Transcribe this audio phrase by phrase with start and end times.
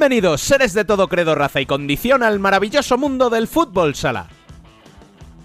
[0.00, 4.28] Bienvenidos, seres de todo credo, raza y condición, al maravilloso mundo del fútbol sala.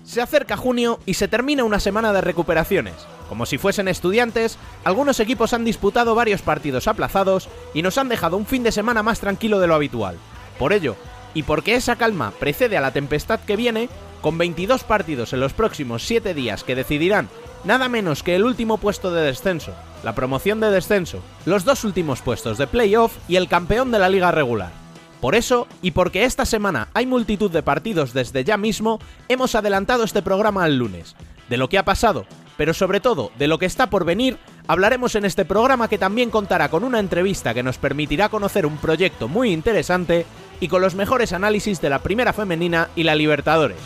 [0.05, 2.94] Se acerca junio y se termina una semana de recuperaciones.
[3.27, 8.38] Como si fuesen estudiantes, algunos equipos han disputado varios partidos aplazados y nos han dejado
[8.38, 10.16] un fin de semana más tranquilo de lo habitual.
[10.58, 10.96] Por ello,
[11.34, 13.90] y porque esa calma precede a la tempestad que viene,
[14.22, 17.27] con 22 partidos en los próximos 7 días que decidirán
[17.66, 22.22] nada menos que el último puesto de descenso, la promoción de descenso, los dos últimos
[22.22, 24.72] puestos de playoff y el campeón de la liga regular.
[25.20, 30.04] Por eso, y porque esta semana hay multitud de partidos desde ya mismo, hemos adelantado
[30.04, 31.16] este programa al lunes.
[31.49, 32.26] De lo que ha pasado,
[32.57, 36.29] pero sobre todo de lo que está por venir, hablaremos en este programa que también
[36.29, 40.26] contará con una entrevista que nos permitirá conocer un proyecto muy interesante
[40.60, 43.77] y con los mejores análisis de la primera femenina y la Libertadores.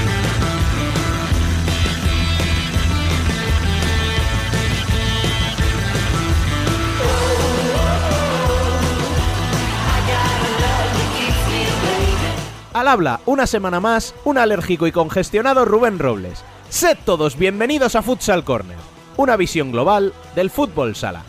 [12.73, 16.45] Al habla, una semana más, un alérgico y congestionado Rubén Robles.
[16.69, 18.77] Sed todos bienvenidos a Futsal Corner,
[19.17, 21.25] una visión global del fútbol sala.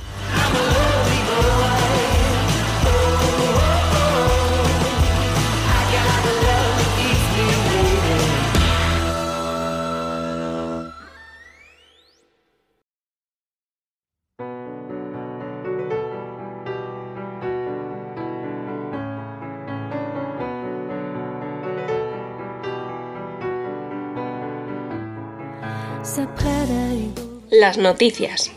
[27.51, 28.50] Las noticias.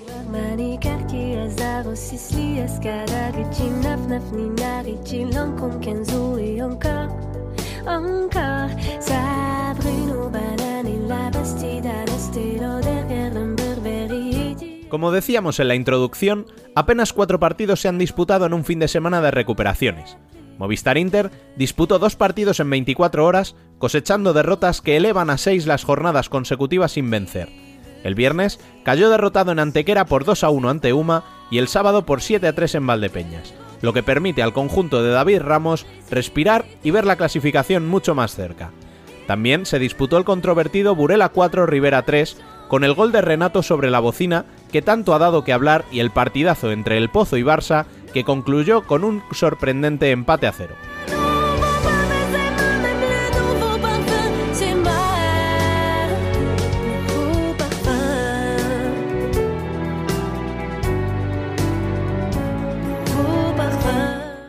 [14.88, 18.87] Como decíamos en la introducción, apenas cuatro partidos se han disputado en un fin de
[18.87, 20.16] semana de recuperaciones.
[20.56, 25.82] Movistar Inter disputó dos partidos en 24 horas, cosechando derrotas que elevan a seis las
[25.82, 27.74] jornadas consecutivas sin vencer.
[28.04, 32.06] El viernes cayó derrotado en Antequera por 2 a 1 ante Uma y el sábado
[32.06, 36.66] por 7 a 3 en Valdepeñas, lo que permite al conjunto de David Ramos respirar
[36.84, 38.70] y ver la clasificación mucho más cerca.
[39.26, 42.37] También se disputó el controvertido Burela 4 Rivera 3
[42.69, 46.00] con el gol de Renato sobre la bocina que tanto ha dado que hablar y
[46.00, 50.75] el partidazo entre el Pozo y Barça que concluyó con un sorprendente empate a cero.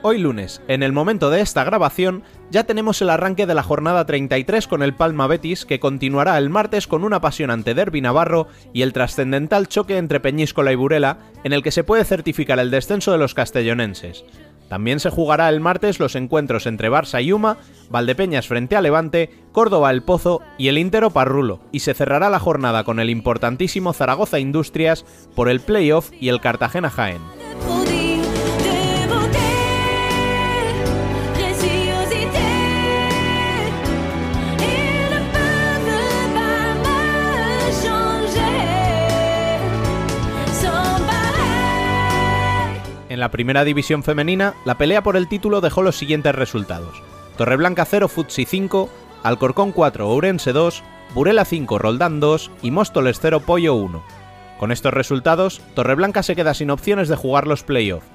[0.07, 2.21] Hoy lunes, en el momento de esta grabación,
[2.51, 6.51] ya tenemos el arranque de la jornada 33 con el Palma Betis, que continuará el
[6.51, 11.53] martes con un apasionante derby navarro y el trascendental choque entre Peñíscola y Burela, en
[11.53, 14.25] el que se puede certificar el descenso de los castellonenses.
[14.69, 17.57] También se jugará el martes los encuentros entre Barça y Uma,
[17.89, 22.37] Valdepeñas frente a Levante, Córdoba el Pozo y el Intero Parrulo, y se cerrará la
[22.37, 25.03] jornada con el importantísimo Zaragoza Industrias
[25.35, 27.34] por el playoff y el Cartagena Jaén.
[43.15, 47.01] En la primera división femenina, la pelea por el título dejó los siguientes resultados.
[47.37, 48.89] Torreblanca 0, Futsi 5,
[49.23, 50.83] Alcorcón 4, Ourense 2,
[51.13, 54.03] Burela 5, Roldán 2 y Móstoles 0, Pollo 1.
[54.59, 58.05] Con estos resultados, Torreblanca se queda sin opciones de jugar los playoffs.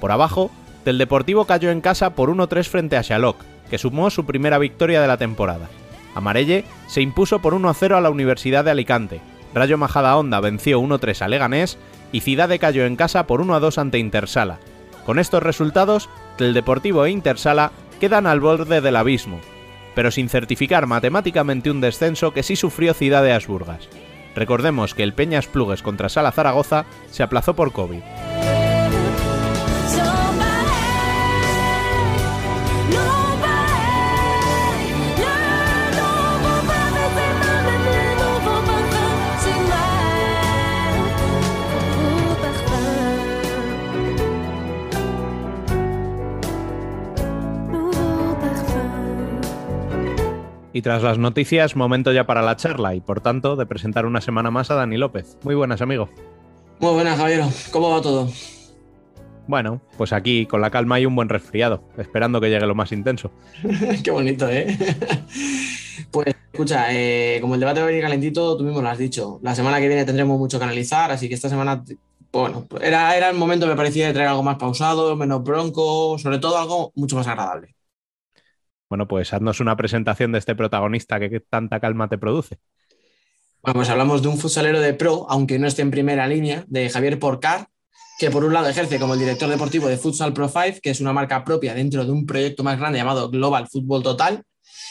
[0.00, 0.50] Por abajo,
[0.82, 5.02] Del Deportivo cayó en casa por 1-3 frente a Xaloc, que sumó su primera victoria
[5.02, 5.68] de la temporada.
[6.14, 9.20] Amarelle se impuso por 1-0 a la Universidad de Alicante.
[9.52, 11.78] Rayo Majada Honda venció 1-3 a Leganés
[12.12, 14.58] y Cidade cayó en casa por 1 a 2 ante Intersala.
[15.04, 16.08] Con estos resultados,
[16.38, 19.40] el Deportivo e Intersala quedan al borde del abismo,
[19.94, 23.88] pero sin certificar matemáticamente un descenso que sí sufrió Cidade Asburgas.
[24.36, 28.02] Recordemos que el Peñas Plugues contra Sala Zaragoza se aplazó por COVID.
[50.78, 54.20] Y tras las noticias, momento ya para la charla y por tanto de presentar una
[54.20, 55.36] semana más a Dani López.
[55.42, 56.08] Muy buenas, amigo.
[56.78, 57.42] Muy buenas, Javier.
[57.72, 58.30] ¿Cómo va todo?
[59.48, 62.92] Bueno, pues aquí con la calma y un buen resfriado, esperando que llegue lo más
[62.92, 63.32] intenso.
[64.04, 64.68] Qué bonito, ¿eh?
[66.12, 69.40] pues escucha, eh, como el debate va a venir calentito, tú mismo lo has dicho.
[69.42, 71.82] La semana que viene tendremos mucho que analizar, así que esta semana,
[72.30, 76.38] bueno, era, era el momento, me parecía, de traer algo más pausado, menos bronco, sobre
[76.38, 77.74] todo algo mucho más agradable.
[78.88, 82.58] Bueno, pues haznos una presentación de este protagonista que tanta calma te produce.
[83.62, 86.88] Bueno, pues hablamos de un futsalero de pro, aunque no esté en primera línea, de
[86.88, 87.66] Javier Porcar,
[88.18, 91.00] que por un lado ejerce como el director deportivo de Futsal Pro 5, que es
[91.00, 94.42] una marca propia dentro de un proyecto más grande llamado Global Fútbol Total,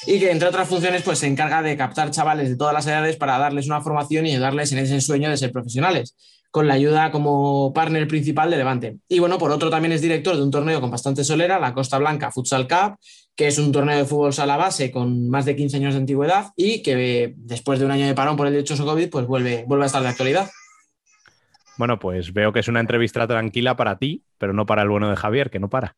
[0.05, 3.15] y que entre otras funciones pues se encarga de captar chavales de todas las edades
[3.15, 6.15] para darles una formación y ayudarles en ese sueño de ser profesionales
[6.51, 8.97] con la ayuda como partner principal de Levante.
[9.07, 11.97] Y bueno, por otro también es director de un torneo con bastante solera, la Costa
[11.97, 12.97] Blanca Futsal Cup,
[13.37, 16.47] que es un torneo de fútbol sala base con más de 15 años de antigüedad
[16.55, 19.83] y que después de un año de parón por el dichoso COVID, pues vuelve, vuelve
[19.83, 20.49] a estar de actualidad.
[21.77, 25.09] Bueno, pues veo que es una entrevista tranquila para ti, pero no para el bueno
[25.11, 25.95] de Javier, que no para.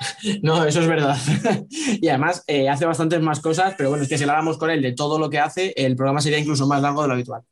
[0.42, 1.18] No, eso es verdad.
[1.68, 4.80] y además eh, hace bastantes más cosas, pero bueno, es que si hablamos con él
[4.80, 7.42] de todo lo que hace, el programa sería incluso más largo de lo habitual.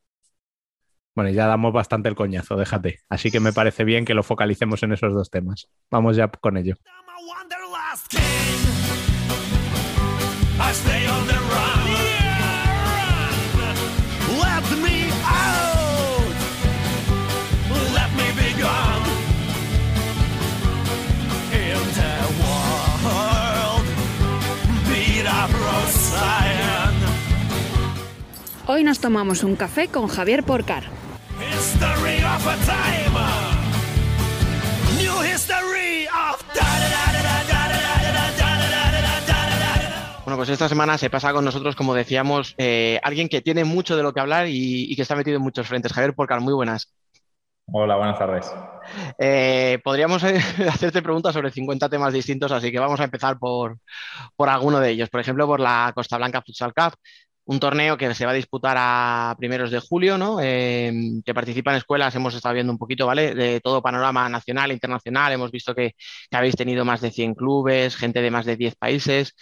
[1.15, 3.01] Bueno, ya damos bastante el coñazo, déjate.
[3.09, 5.69] Así que me parece bien que lo focalicemos en esos dos temas.
[5.91, 6.77] Vamos ya con ello.
[28.69, 30.85] Hoy nos tomamos un café con Javier Porcar.
[40.37, 43.97] Bueno, pues esta semana se pasa con nosotros, como decíamos, eh, alguien que tiene mucho
[43.97, 45.95] de lo que hablar y, que está metido en muchos frentes.
[45.95, 46.95] Javier Porcar, muy buenas.
[47.73, 48.55] Hola, buenas tardes.
[49.19, 50.23] Eh, podríamos
[50.69, 53.79] hacerte preguntas sobre 50 temas distintos, así que vamos a empezar por,
[54.37, 55.09] por alguno de ellos.
[55.09, 56.99] Por ejemplo, por la Costa Blanca Futsal Cup,
[57.47, 60.39] un torneo que se va a disputar a primeros de julio, ¿no?
[60.43, 60.93] Eh,
[61.25, 63.35] que participan escuelas, hemos estado viendo un poquito, ¿vale?
[63.35, 65.95] De todo panorama nacional e internacional, hemos visto que,
[66.33, 69.35] habéis tenido más de 100 clubes, gente de más de 10 países.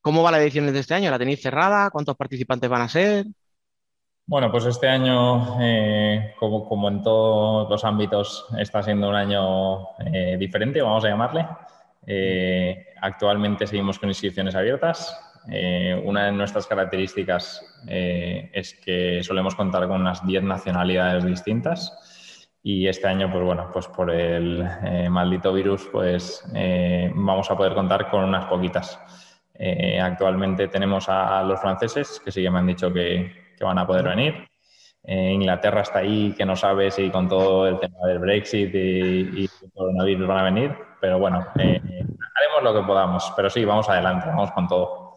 [0.00, 1.10] ¿Cómo va la edición de este año?
[1.10, 1.90] ¿La tenéis cerrada?
[1.90, 3.26] ¿Cuántos participantes van a ser?
[4.26, 10.36] Bueno, pues este año, eh, como, en todos los ámbitos, está siendo un año eh,
[10.38, 11.46] diferente, vamos a llamarle.
[13.00, 15.30] actualmente seguimos con inscripciones abiertas.
[15.48, 22.48] Eh, una de nuestras características eh, es que solemos contar con unas 10 nacionalidades distintas
[22.62, 26.44] y este año, pues bueno, pues por el eh, maldito virus, pues
[27.14, 28.98] vamos a poder contar con unas poquitas.
[30.00, 34.04] Actualmente tenemos a, los franceses, que sí que me han dicho que, van a poder
[34.04, 34.48] venir.
[35.04, 39.42] Inglaterra está ahí, que no sabe si con todo el tema del Brexit y, y
[39.42, 43.32] el coronavirus van a venir, pero bueno, haremos lo que podamos.
[43.36, 45.10] Pero sí, vamos adelante, vamos con todo.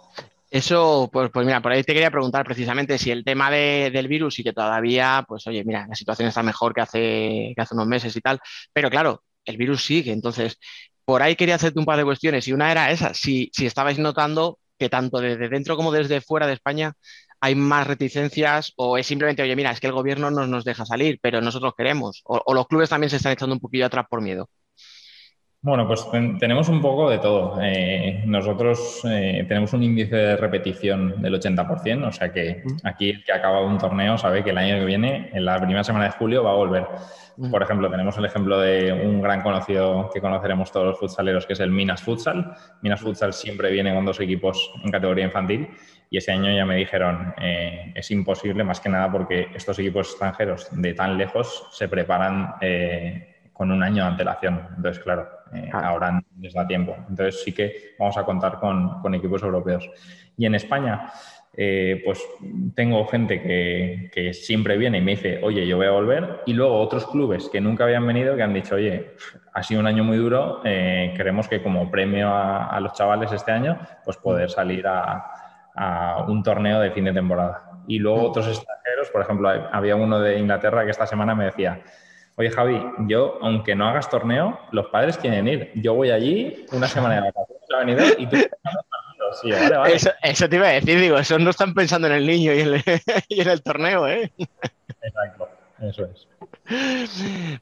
[0.54, 4.38] Eso, pues, pues mira, por ahí te quería preguntar precisamente si el tema del virus
[4.38, 7.88] y que todavía, pues oye, mira, la situación está mejor que hace, que hace unos
[7.88, 8.40] meses y tal,
[8.72, 10.12] pero claro, el virus sigue.
[10.12, 10.60] Entonces,
[11.06, 14.00] por ahí quería hacerte un par de cuestiones y una era esa, si, si estabais
[14.00, 16.94] notando que tanto desde dentro como desde fuera de España
[17.42, 20.86] hay más reticencias o es simplemente, oye, mira, es que el gobierno no nos deja
[20.86, 24.22] salir, pero nosotros queremos, o los clubes también se están echando un poquillo atrás por
[24.22, 24.50] miedo.
[25.64, 26.06] Bueno, pues
[26.40, 27.58] tenemos un poco de todo.
[27.62, 33.24] Eh, nosotros eh, tenemos un índice de repetición del 80%, o sea que aquí el
[33.24, 36.12] que acaba un torneo sabe que el año que viene, en la primera semana de
[36.12, 36.86] julio, va a volver.
[37.50, 41.54] Por ejemplo, tenemos el ejemplo de un gran conocido que conoceremos todos los futsaleros, que
[41.54, 42.54] es el Minas Futsal.
[42.82, 45.70] Minas Futsal siempre viene con dos equipos en categoría infantil
[46.10, 50.10] y ese año ya me dijeron, eh, es imposible más que nada porque estos equipos
[50.10, 52.56] extranjeros de tan lejos se preparan
[53.54, 54.68] con un año de antelación.
[54.76, 56.96] Entonces, claro, eh, ahora les da tiempo.
[57.08, 59.90] Entonces sí que vamos a contar con, equipos europeos.
[60.36, 61.12] Y en España,
[61.56, 62.24] eh, pues
[62.76, 66.42] tengo gente que, siempre viene y me dice, oye, yo voy a volver.
[66.48, 69.12] Y luego otros clubes que nunca habían venido que han dicho, oye,
[69.54, 73.52] ha sido un año muy duro, eh, queremos que como premio a, los chavales este
[73.52, 75.24] año, pues poder salir a,
[75.76, 77.70] a un torneo de fin de temporada.
[77.88, 81.84] Y luego otros extranjeros, por ejemplo, había uno de Inglaterra que esta semana me decía,
[82.36, 85.72] Oye, Javi, yo, aunque no hagas torneo, los padres quieren ir.
[85.76, 88.38] Yo voy allí una semana de vacaciones y tú...
[89.42, 89.96] Sí, vale, vale.
[89.96, 92.54] Eso, te iba a decir, digo, esos no están pensando en el niño
[93.30, 94.32] y en el, torneo, ¿eh?
[95.02, 95.50] Exacto,
[95.82, 96.28] eso es.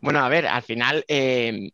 [0.02, 1.72] Bueno, a ver, al final, eh,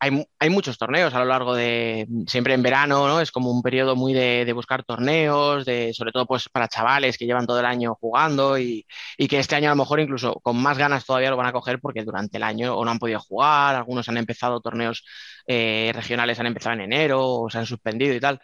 [0.00, 3.20] hay, muchos torneos a lo largo de, siempre en verano, ¿no?
[3.20, 7.26] Es como un periodo muy de, buscar torneos, de, sobre todo pues para chavales que
[7.26, 8.86] llevan todo el año jugando y,
[9.28, 11.80] que este año a lo mejor incluso con más ganas todavía lo van a coger
[11.80, 15.04] porque durante el año o no han podido jugar, algunos han empezado torneos
[15.46, 18.40] eh, regionales, han empezado en enero o se han suspendido y tal.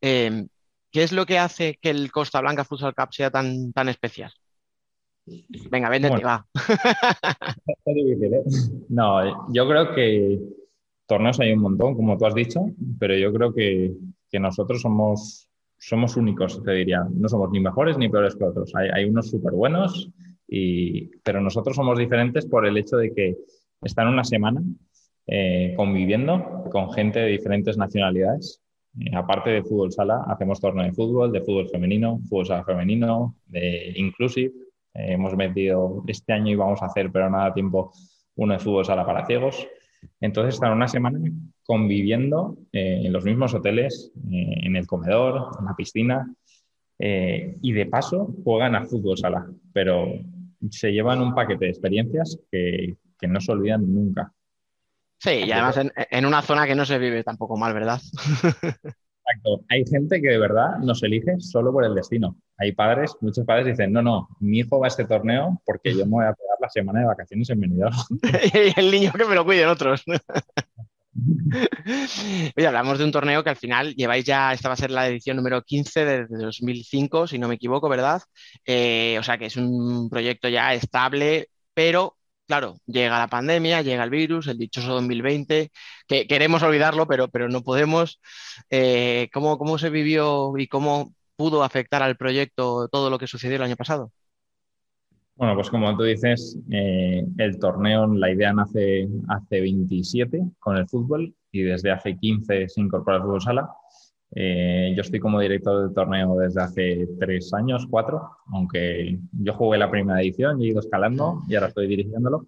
[0.00, 0.48] Em,
[0.90, 4.32] ¿Qué es lo que hace que el Costa Blanca Futsal Cup sea tan, tan especial?
[5.26, 6.46] Venga, véndete, va.
[7.86, 8.42] ¿eh?
[8.88, 10.63] No, yo creo que
[11.06, 12.66] torneos hay un montón, como tú has dicho,
[12.98, 13.92] pero yo creo que,
[14.32, 17.06] nosotros somos, somos únicos, te diría.
[17.08, 18.72] No somos ni mejores ni peores que otros.
[18.74, 20.10] Hay, unos súper buenos,
[21.22, 23.36] pero nosotros somos diferentes por el hecho de que
[23.80, 24.60] están una semana
[25.26, 28.60] eh, conviviendo con gente de diferentes nacionalidades.
[29.00, 33.36] Eh, aparte de fútbol sala, hacemos torneo de fútbol, de fútbol femenino, fútbol sala femenino,
[33.46, 34.52] de inclusive.
[34.94, 37.92] Eh, hemos metido este año y vamos a hacer, pero nada tiempo,
[38.36, 39.66] uno de fútbol sala para ciegos.
[40.20, 41.18] Entonces están una semana
[41.64, 46.34] conviviendo eh, en los mismos hoteles, eh, en el comedor, en la piscina,
[46.98, 50.12] eh, y de paso juegan a fútbol sala, pero
[50.70, 52.96] se llevan un paquete de experiencias que,
[53.26, 54.30] no se olvidan nunca.
[55.18, 55.80] Sí, y además
[56.10, 57.98] en, una zona que no se vive tampoco mal, ¿verdad?
[59.68, 62.36] Hay gente que de verdad nos elige solo por el destino.
[62.58, 66.04] Hay padres, muchos padres dicen, no, no, mi hijo va a este torneo porque yo
[66.06, 67.96] me voy a pegar la semana de vacaciones en Benidorm.
[68.54, 70.04] y el niño que me lo cuiden otros.
[72.56, 75.08] Oye, hablamos de un torneo que al final lleváis ya, esta va a ser la
[75.08, 78.22] edición número 15 de 2005, si no me equivoco, ¿verdad?
[78.66, 84.04] Eh, o sea que es un proyecto ya estable, pero claro, llega la pandemia, llega
[84.04, 85.70] el virus, el dichoso 2020,
[86.06, 88.20] que queremos olvidarlo, pero, pero no podemos.
[88.70, 93.62] Eh, ¿cómo, se vivió y cómo pudo afectar al proyecto todo lo que sucedió el
[93.62, 94.12] año pasado?
[95.36, 100.88] Bueno, pues como tú dices, eh, el torneo, la idea nace hace 27 con el
[100.88, 103.68] fútbol y desde hace 15 se incorpora el fútbol sala.
[104.36, 109.78] Eh, yo estoy como director del torneo desde hace tres años, cuatro, aunque yo jugué
[109.78, 112.46] la primera edición y he ido escalando y ahora estoy dirigiéndolo.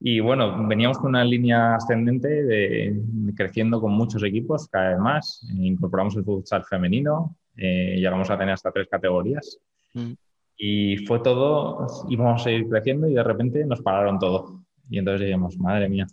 [0.00, 3.00] Y bueno, veníamos con una línea ascendente de,
[3.36, 5.48] creciendo con muchos equipos cada vez más.
[5.54, 9.60] incorporamos el futsal femenino, eh, llegamos a tener hasta tres categorías.
[9.94, 10.12] Mm.
[10.56, 14.64] Y fue todo, íbamos a seguir creciendo y de repente nos pararon todo.
[14.90, 16.06] Y entonces dijimos, madre mía,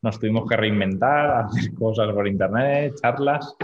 [0.00, 3.54] nos tuvimos que reinventar, hacer cosas por internet, charlas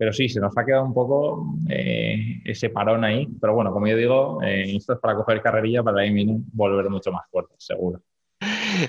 [0.00, 3.28] pero sí, se nos ha quedado un poco eh, ese parón ahí.
[3.38, 6.10] Pero bueno, como yo digo, eh, esto es para coger carrerilla para ahí
[6.54, 8.00] volver mucho más fuerte, seguro.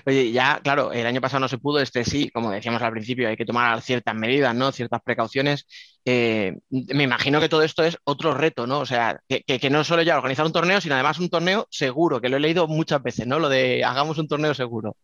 [0.06, 3.28] Oye, ya, claro, el año pasado no se pudo, este sí, como decíamos al principio,
[3.28, 4.72] hay que tomar ciertas medidas, ¿no?
[4.72, 5.68] Ciertas precauciones.
[6.06, 8.80] Eh, me imagino que todo esto es otro reto, ¿no?
[8.80, 12.22] O sea, que, que, no solo ya organizar un torneo, sino además un torneo seguro,
[12.22, 13.38] que lo he leído muchas veces, ¿no?
[13.38, 14.96] Lo de hagamos un torneo seguro.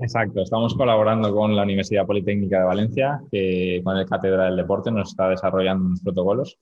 [0.00, 4.92] Exacto, estamos colaborando con la Universidad Politécnica de Valencia, que con el Cátedra del Deporte
[4.92, 6.56] nos está desarrollando unos protocolos.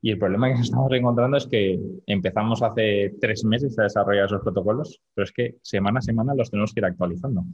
[0.00, 4.24] Y el problema que nos estamos encontrando es que empezamos hace tres meses a desarrollar
[4.24, 7.44] esos protocolos, pero es que semana a semana los tenemos que ir actualizando.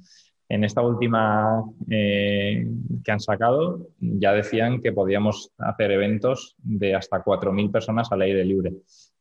[0.48, 2.68] En esta última eh,
[3.02, 8.44] que han sacado, ya decían que podíamos hacer eventos de hasta 4.000 personas al aire
[8.44, 8.74] libre.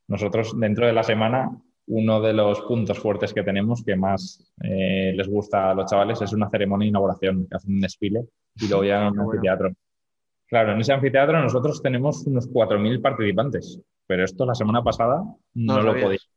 [0.07, 1.49] Nosotros, dentro de la semana,
[1.87, 6.21] uno de los puntos fuertes que tenemos que más eh, les gusta a los chavales
[6.21, 8.25] es una ceremonia de inauguración, que hacen un desfile
[8.55, 9.73] y luego ya un anfiteatro.
[10.47, 15.23] Claro, en ese anfiteatro nosotros tenemos unos 4.000 participantes, pero esto la semana pasada
[15.55, 16.29] no, lo podíamos.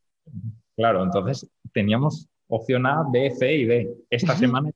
[0.75, 3.95] Claro, entonces teníamos opción A, B, C y D.
[4.09, 4.71] Esta semana.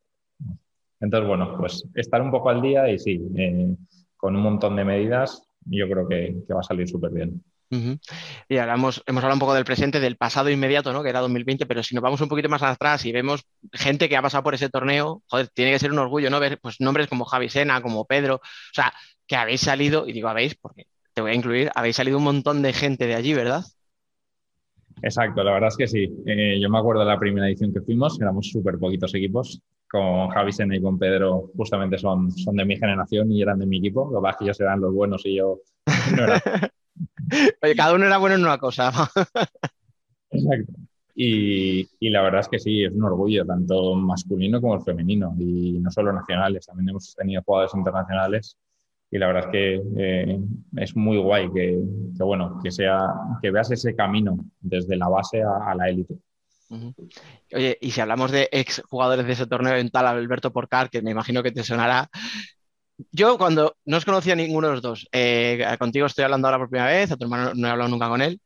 [0.99, 3.75] Entonces, bueno, pues estar un poco al día y sí, eh,
[4.17, 7.43] con un montón de medidas, yo creo que va a salir súper bien.
[8.49, 11.03] Y hablamos, hemos hablado un poco del presente, del pasado inmediato, ¿no?
[11.03, 14.17] Que era 2020, pero si nos vamos un poquito más atrás y vemos gente que
[14.17, 16.39] ha pasado por ese torneo, joder, tiene que ser un orgullo, ¿no?
[16.39, 18.93] Ver pues, nombres como Javi Sena, como Pedro, o sea,
[19.25, 22.61] que habéis salido, y digo habéis, porque te voy a incluir, habéis salido un montón
[22.61, 23.63] de gente de allí, ¿verdad?
[25.01, 26.13] Exacto, la verdad es que sí.
[26.25, 29.61] Eh, yo me acuerdo de la primera edición que fuimos, éramos súper poquitos equipos.
[29.89, 33.65] Con Javi Sena y con Pedro, justamente son, son de mi generación y eran de
[33.65, 34.09] mi equipo.
[34.09, 35.59] Lo que que ellos eran los buenos y yo
[36.15, 36.41] no era.
[37.61, 38.91] Oye, cada uno era bueno en una cosa.
[40.31, 40.73] Exacto.
[41.13, 45.91] Y, la verdad es que sí, es un orgullo, tanto masculino como femenino, y no
[45.91, 48.57] solo nacionales, también hemos tenido jugadores internacionales
[49.13, 50.39] y la verdad es que eh,
[50.77, 51.77] es muy guay que,
[52.19, 53.07] bueno, que, sea,
[53.41, 56.15] que veas ese camino desde la base a, la élite.
[57.53, 61.01] Oye, y si hablamos de ex jugadores de ese torneo en tal, Alberto Porcar, que
[61.01, 62.09] me imagino que te sonará,
[63.11, 66.69] yo cuando no os conocía ninguno de los dos, eh, contigo estoy hablando ahora por
[66.69, 68.39] primera vez, a tu hermano no he hablado nunca con él,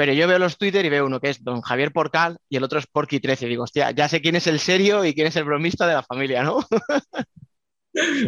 [0.00, 2.64] pero yo veo los Twitter y veo uno que es don Javier Porcal y el
[2.64, 3.46] otro es Porky13.
[3.46, 6.02] Digo, hostia, ya sé quién es el serio y quién es el bromista de la
[6.02, 6.60] familia, ¿no?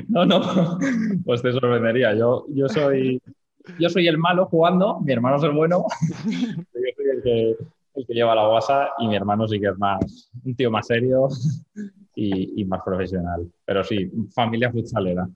[0.09, 0.79] No, no,
[1.25, 2.14] pues te sorprendería.
[2.14, 3.23] Yo, yo, soy,
[3.79, 5.87] yo soy el malo jugando, mi hermano es el bueno,
[6.26, 7.57] yo soy el que,
[7.95, 10.87] el que lleva la guasa y mi hermano sí que es más, un tío más
[10.87, 11.29] serio
[12.14, 13.50] y, y más profesional.
[13.64, 15.29] Pero sí, familia futsalera.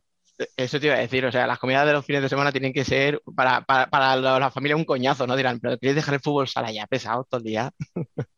[0.56, 2.72] Eso te iba a decir, o sea, las comidas de los fines de semana tienen
[2.72, 5.34] que ser para, para, para la familia un coñazo, ¿no?
[5.34, 7.70] Dirán, pero ¿quieres dejar el fútbol sala ya pesado todo el día?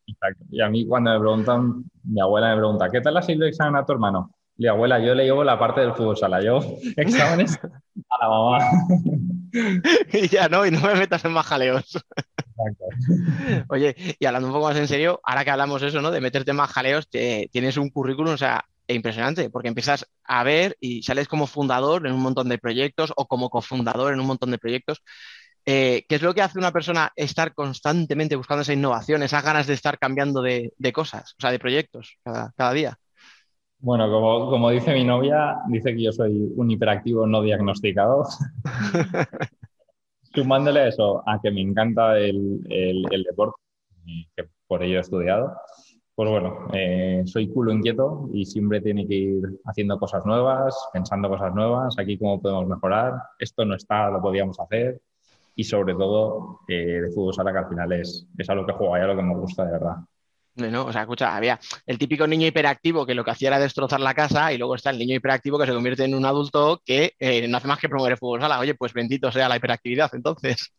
[0.07, 0.45] Exacto.
[0.49, 3.49] Y a mí cuando me preguntan, mi abuela me pregunta, ¿qué tal ha sido el
[3.49, 4.31] examen a tu hermano?
[4.57, 6.59] Y abuela, yo le llevo la parte del fútbol sala, yo
[6.97, 8.59] exámenes a la mamá.
[10.13, 11.95] y ya no, y no me metas en más jaleos.
[11.95, 13.65] Exacto.
[13.69, 16.11] Oye, y hablando un poco más en serio, ahora que hablamos eso, ¿no?
[16.11, 20.75] De meterte en más jaleos, tienes un currículum, o sea, impresionante, porque empiezas a ver
[20.79, 24.51] y sales como fundador en un montón de proyectos o como cofundador en un montón
[24.51, 25.01] de proyectos.
[25.65, 29.67] Eh, ¿Qué es lo que hace una persona estar constantemente buscando esa innovación, esas ganas
[29.67, 32.97] de estar cambiando de, cosas, o sea, de proyectos cada día?
[33.81, 38.25] Bueno, como, dice mi novia, dice que yo soy un hiperactivo no diagnosticado.
[40.33, 42.61] Sumándole eso a que me encanta el,
[43.25, 43.61] deporte,
[44.35, 45.55] que por ello he estudiado,
[46.19, 51.29] pues bueno, eh, soy culo inquieto y siempre tiene que ir haciendo cosas nuevas, pensando
[51.29, 54.99] cosas nuevas, aquí cómo podemos mejorar, esto no está, lo podíamos hacer
[55.55, 58.97] y sobre todo eh, de fútbol sala que al final es, es algo que juego
[58.97, 59.95] y algo que me gusta de verdad.
[60.55, 60.87] ¿no?
[60.87, 64.13] O sea, escucha, había el típico niño hiperactivo que lo que hacía era destrozar la
[64.13, 67.47] casa y luego está el niño hiperactivo que se convierte en un adulto que eh,
[67.47, 68.59] no hace más que promover el fútbol sala.
[68.59, 70.73] Oye, pues bendito sea la hiperactividad, entonces.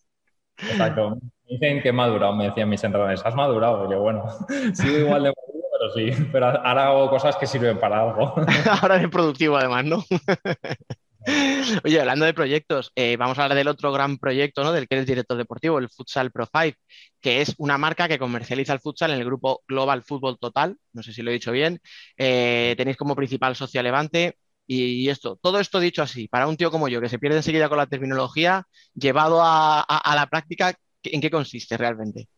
[0.58, 1.16] Exacto.
[1.46, 3.86] Me dicen que he madurado, me decían mis entrenadores, has madurado.
[3.86, 4.24] Y yo, bueno,
[4.74, 8.34] sigo igual de maduro, pero sí, pero ahora hago cosas que sirven para algo.
[8.82, 10.04] ahora es productivo además, ¿no?
[11.84, 14.72] Oye, hablando de proyectos, eh, vamos a hablar del otro gran proyecto, ¿no?
[14.72, 16.78] Del que eres director deportivo, el Futsal Pro 5,
[17.20, 20.76] que es una marca que comercializa el futsal en el grupo Global Fútbol Total.
[20.92, 21.80] No sé si lo he dicho bien.
[22.16, 24.36] Eh, tenéis como principal socio Levante.
[24.72, 27.68] Y, esto, todo esto dicho así, para un tío como yo, que se pierde enseguida
[27.68, 32.28] con la terminología, llevado a la práctica, ¿en qué consiste realmente?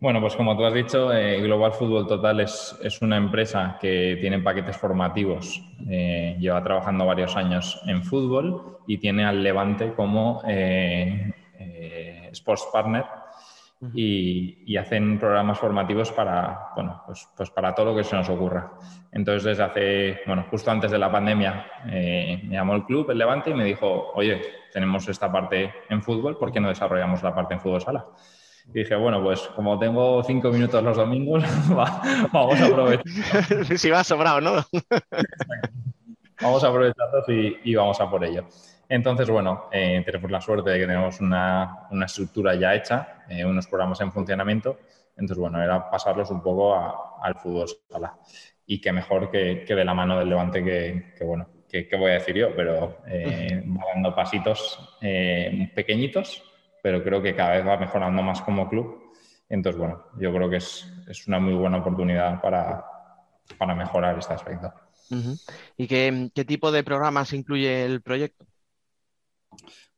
[0.00, 4.38] Bueno, pues como tú has dicho, eh, Global Fútbol Total es, una empresa que tiene
[4.40, 11.32] paquetes formativos, eh, lleva trabajando varios años en fútbol y tiene al Levante como eh,
[12.32, 13.04] Sports Partner
[13.92, 18.72] y, hacen programas formativos para, bueno, pues, pues, para todo lo que se nos ocurra.
[19.12, 23.50] Entonces, desde hace, bueno, justo antes de la pandemia, me llamó el club, el Levante,
[23.50, 24.40] y me dijo, oye,
[24.72, 28.04] tenemos esta parte en fútbol, ¿por qué no desarrollamos la parte en fútbol sala?
[28.68, 31.44] Y dije, bueno, pues como tengo cinco minutos los domingos,
[32.32, 33.04] vamos a aprovechar.
[33.78, 34.52] si va sobrado, ¿no?
[36.40, 37.24] vamos a aprovecharlos
[37.64, 38.46] y, vamos a por ello.
[38.88, 43.66] Entonces, bueno, eh, tenemos la suerte de que tenemos una, estructura ya hecha, eh, unos
[43.66, 44.78] programas en funcionamiento.
[45.16, 48.18] Entonces, bueno, era pasarlos un poco al fútbol sala.
[48.66, 52.12] Y qué mejor que, que, de la mano del Levante que, que bueno, que, voy
[52.12, 54.96] a decir yo, pero eh, va dando pasitos
[55.74, 56.42] pequeñitos
[56.84, 59.10] pero creo que cada vez va mejorando más como club.
[59.48, 62.84] Entonces, bueno, yo creo que es, es una muy buena oportunidad para,
[63.56, 64.70] para mejorar este aspecto.
[65.78, 68.44] ¿Y qué, qué, tipo de programas incluye el proyecto?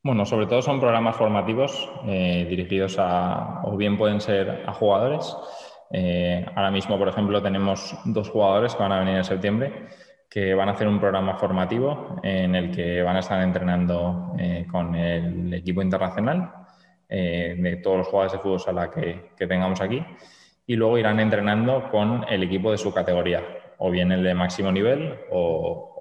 [0.03, 5.35] Bueno, sobre todo son programas formativos eh, dirigidos a, o bien pueden ser a jugadores.
[5.91, 9.87] Eh, ahora mismo, por ejemplo, tenemos dos jugadores que van a venir en septiembre
[10.29, 14.67] que van a hacer un programa formativo en el que van a estar entrenando eh,
[14.69, 16.53] con el equipo internacional
[17.09, 20.03] de todos los jugadores de fútbol sala que, que, tengamos aquí
[20.65, 23.41] y luego irán entrenando con el equipo de su categoría,
[23.77, 25.93] o bien el de máximo nivel o,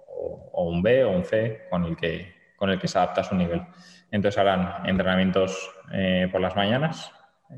[0.52, 3.34] un B o un C con el, que, con el que se adapta a su
[3.34, 3.62] nivel.
[4.10, 7.12] Entonces harán entrenamientos eh, por las mañanas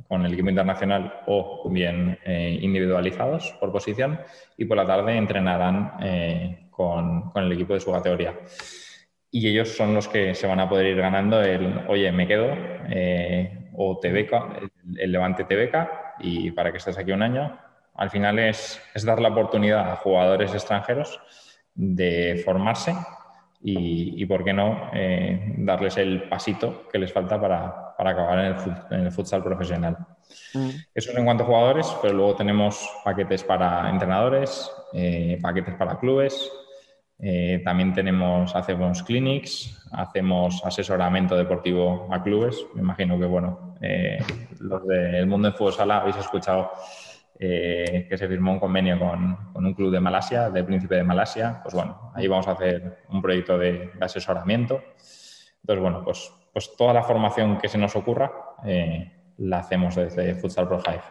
[0.06, 4.20] con el equipo internacional o bien eh, individualizados por posición
[4.56, 8.34] y por la tarde entrenarán con, con el equipo de su categoría
[9.30, 12.48] y ellos son los que se van a poder ir ganando el, oye, me quedo,
[12.88, 14.48] eh, o te beca,
[14.96, 17.58] el, Levante te beca, y para que estés aquí un año.
[17.94, 21.20] Al final es, es dar la oportunidad a jugadores extranjeros
[21.74, 22.94] de formarse
[23.60, 28.38] y, y ¿por qué no, eh, darles el pasito que les falta para, para acabar
[28.38, 28.54] en el,
[28.90, 29.96] en el, futsal profesional.
[30.54, 30.68] Mm.
[30.94, 35.98] Eso es en cuanto a jugadores, pero luego tenemos paquetes para entrenadores, eh, paquetes para
[35.98, 36.50] clubes,
[37.20, 42.64] eh, también tenemos, hacemos clinics, hacemos asesoramiento deportivo a clubes.
[42.74, 44.18] Me imagino que, bueno, eh,
[44.60, 46.70] los del mundo de fútbol sala habéis escuchado
[47.38, 51.60] eh, que se firmó un convenio con, un club de Malasia, del Príncipe de Malasia.
[51.62, 54.82] Pues bueno, ahí vamos a hacer un proyecto de, asesoramiento.
[55.60, 58.32] Entonces, bueno, pues, pues toda la formación que se nos ocurra
[59.38, 61.02] la hacemos desde Futsal Pro Hive.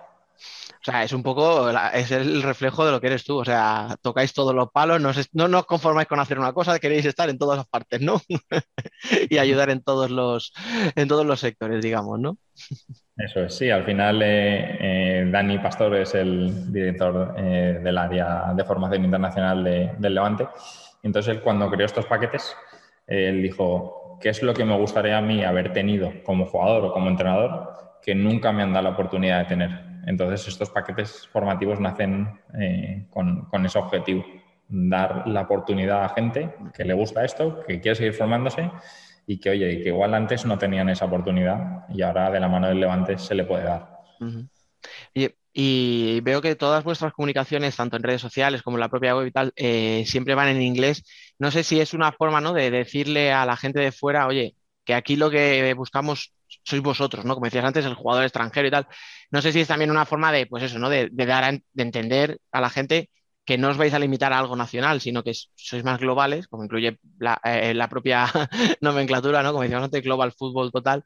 [0.82, 3.38] O sea, es un poco, es el reflejo de lo que eres tú.
[3.38, 7.06] O sea, tocáis todos los palos, no, no, os conformáis con hacer una cosa, queréis
[7.06, 8.22] estar en todas las partes, ¿no?
[9.30, 10.54] y ayudar en todos los,
[10.96, 12.38] en todos los sectores, digamos, ¿no?
[13.18, 13.70] Eso es, sí.
[13.70, 19.64] Al final, eh, eh, Dani Pastor es el director eh, del área de formación internacional
[19.64, 20.48] del Levante.
[21.04, 22.56] Entonces, él, cuando creó estos paquetes,
[23.08, 26.94] él dijo, ¿qué es lo que me gustaría a mí haber tenido como jugador o
[26.94, 29.87] como entrenador que nunca me han dado la oportunidad de tener?
[30.08, 32.40] Entonces, estos paquetes formativos nacen
[33.10, 34.26] con, con ese objetivo,
[34.70, 38.72] dar la oportunidad a gente que le gusta esto, que quiere seguir formándose
[39.26, 42.70] y que, oye, que igual antes no tenían esa oportunidad y ahora de la mano
[42.70, 44.00] del Levante se le puede dar.
[45.54, 49.28] y, veo que todas vuestras comunicaciones, tanto en redes sociales como en la propia web
[49.28, 51.04] y tal, eh, siempre van en inglés.
[51.38, 52.54] No sé si es una forma ¿no?
[52.54, 56.32] de decirle a la gente de fuera, oye, que aquí lo que buscamos
[56.64, 57.34] sois vosotros, ¿no?
[57.34, 58.88] Como decías antes, el jugador extranjero y tal.
[59.32, 60.90] No sé si es también una forma de, pues eso, ¿no?
[60.90, 63.10] De, dar de entender a la gente
[63.46, 66.66] que no os vais a limitar a algo nacional, sino que sois más globales, como
[66.66, 68.26] incluye la, eh, propia
[68.82, 69.52] nomenclatura, ¿no?
[69.52, 71.04] Como decíamos antes, Global Fútbol Total,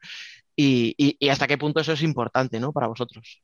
[0.56, 2.72] y, hasta qué punto eso es importante, ¿no?
[2.72, 3.42] Para vosotros.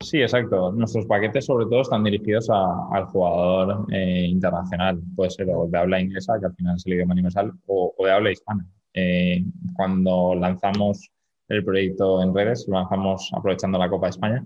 [0.00, 0.72] Sí, exacto.
[0.72, 5.00] Nuestros paquetes sobre todo están dirigidos al jugador eh, internacional.
[5.14, 8.32] Puede ser de habla inglesa, que al final es el idioma universal, o, de habla
[8.32, 8.66] hispana.
[8.94, 11.10] Eh, cuando lanzamos
[11.48, 14.44] el proyecto en redes, lo lanzamos aprovechando la Copa de España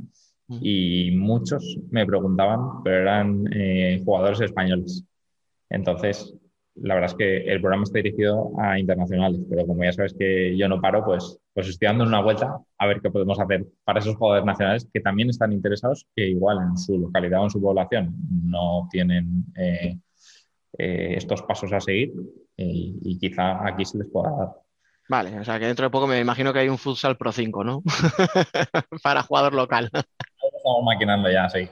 [0.62, 5.04] y muchos me preguntaban, pero eran eh, jugadores españoles.
[5.68, 6.34] Entonces,
[6.74, 10.56] la verdad es que el programa está dirigido a internacionales, pero como ya sabes que
[10.56, 13.98] yo no paro, pues, pues estoy dando una vuelta a ver qué podemos hacer para
[13.98, 17.60] esos jugadores nacionales que también están interesados, que igual en su localidad o en su
[17.60, 19.98] población no tienen eh,
[20.78, 22.12] eh, estos pasos a seguir
[22.64, 24.48] y quizá aquí se les pueda dar.
[25.08, 27.64] Vale, o sea que dentro de poco me imagino que hay un futsal Pro 5,
[27.64, 27.82] ¿no?
[29.02, 29.90] Para jugador local.
[29.92, 31.66] Estamos maquinando ya, sí.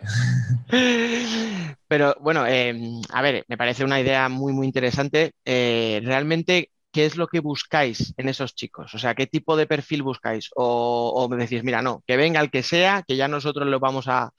[1.87, 5.33] Pero bueno, em, a ver, me parece una idea muy, muy interesante.
[5.45, 8.95] Eh, realmente, ¿qué es lo que buscáis en esos chicos?
[8.95, 10.49] O sea, ¿qué tipo de perfil buscáis?
[10.57, 14.07] O, me decís, mira, no, que venga el que sea, que ya nosotros lo vamos
[14.09, 14.33] a,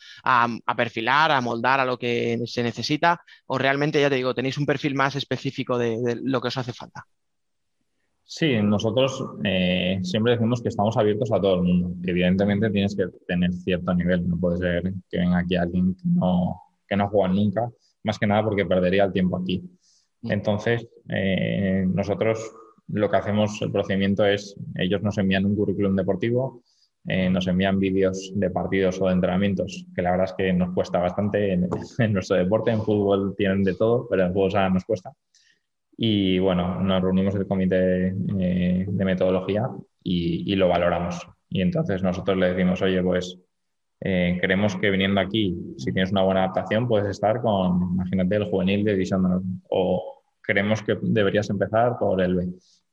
[0.75, 4.65] perfilar, a moldar a lo que se necesita, o realmente, ya te digo, tenéis un
[4.65, 7.05] perfil más específico de lo que os hace falta.
[8.23, 11.91] Sí, nosotros eh, siempre decimos que estamos abiertos a todo el mundo.
[12.03, 14.27] Evidentemente tienes que tener cierto nivel.
[14.27, 17.69] No puede ser que venga aquí alguien que no, que no juega nunca,
[18.01, 19.63] más que nada porque perdería el tiempo aquí.
[20.29, 22.53] Entonces, eh, nosotros
[22.87, 26.63] lo que hacemos, el procedimiento es, ellos nos envían un currículum deportivo,
[27.09, 30.73] eh, nos envían vídeos de partidos o de entrenamientos, que la verdad es que nos
[30.73, 31.69] cuesta bastante en,
[32.13, 32.71] nuestro deporte.
[32.71, 35.13] En fútbol tienen de todo, pero en fútbol nos cuesta.
[35.97, 39.67] Y bueno, nos reunimos el comité eh, de metodología
[40.03, 41.27] y, lo valoramos.
[41.49, 43.39] Y entonces nosotros le decimos, oye, pues
[44.01, 48.45] eh, creemos que viniendo aquí, si tienes una buena adaptación, puedes estar con, imagínate, el
[48.45, 50.16] juvenil de División o
[50.47, 52.43] creemos que deberías empezar por el B.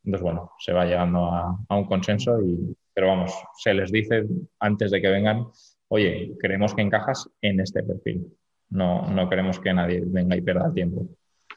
[0.04, 4.24] Entonces, bueno, se va llegando a, un consenso, y, pero vamos, se les dice
[4.58, 5.46] antes de que vengan,
[5.88, 8.26] oye, creemos que encajas en este perfil.
[8.70, 11.06] No, no queremos que nadie venga y pierda tiempo.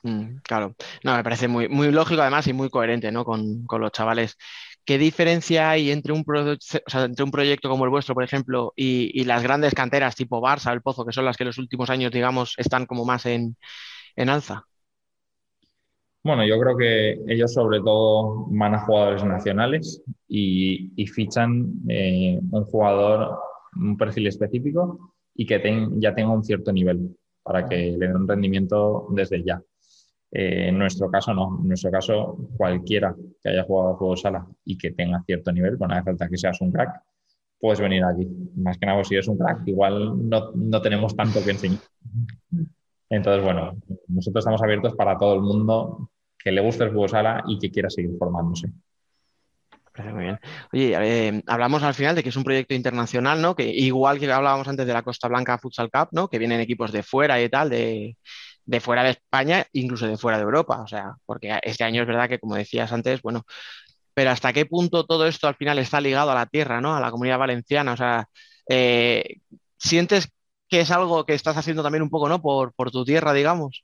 [0.03, 3.25] Mm, claro, no, me parece muy, muy lógico además y muy coherente ¿no?
[3.25, 4.37] con, los chavales.
[4.85, 6.23] ¿Qué diferencia hay entre un,
[6.93, 10.81] entre un proyecto como el vuestro, por ejemplo, y, las grandes canteras tipo Barça, El
[10.81, 13.57] Pozo, que son las que en los últimos años, digamos, están como más en,
[14.15, 14.63] alza?
[16.27, 22.65] Bueno, yo creo que ellos sobre todo van a jugadores nacionales y, fichan eh, un
[22.65, 23.39] jugador,
[23.77, 25.61] un perfil específico y que
[25.99, 29.61] ya tenga un cierto nivel para que le den un rendimiento desde ya.
[30.29, 34.45] Eh, en nuestro caso no, en nuestro caso cualquiera que haya jugado a juego sala
[34.65, 37.03] y que tenga cierto nivel, con no hace falta que seas un crack,
[37.57, 38.27] puedes venir aquí.
[38.57, 41.79] Más que nada, si eres un crack, igual no, no tenemos tanto que enseñar.
[43.09, 43.77] Entonces, bueno,
[44.09, 47.71] nosotros estamos abiertos para todo el mundo que le guste el juego sala y que
[47.71, 48.67] quiera seguir formándose.
[49.97, 50.39] Muy bien.
[50.71, 53.55] Oye, hablamos al final de que es un proyecto internacional, ¿no?
[53.55, 56.27] Que igual que hablábamos antes de la Costa Blanca Futsal Cup, ¿no?
[56.27, 58.15] Que vienen equipos de fuera y tal, de,
[58.65, 60.81] de fuera de España, incluso de fuera de Europa.
[60.81, 63.43] O sea, porque este año es verdad que, como decías antes, bueno,
[64.13, 66.95] pero hasta qué punto todo esto al final está ligado a la tierra, ¿no?
[66.95, 67.93] A la comunidad valenciana.
[67.93, 68.27] O sea,
[68.69, 69.37] eh,
[69.77, 70.29] ¿sientes
[70.69, 72.41] que es algo que estás haciendo también un poco, ¿no?
[72.41, 73.83] Por, tu tierra, digamos.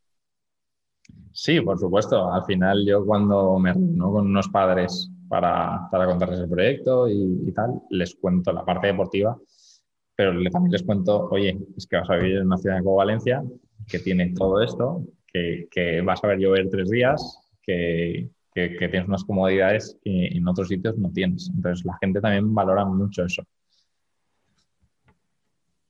[1.31, 2.31] Sí, por supuesto.
[2.31, 7.81] Al final yo cuando me reúno con unos padres para, contarles el proyecto y, tal,
[7.89, 9.35] les cuento la parte deportiva,
[10.15, 13.43] pero también les cuento, oye, es que vas a vivir en una ciudad como Valencia,
[13.87, 19.97] que tiene todo esto, que, vas a ver llover tres días, que, tienes unas comodidades
[20.03, 21.49] que en otros sitios no tienes.
[21.55, 23.41] Entonces la gente también valora mucho eso.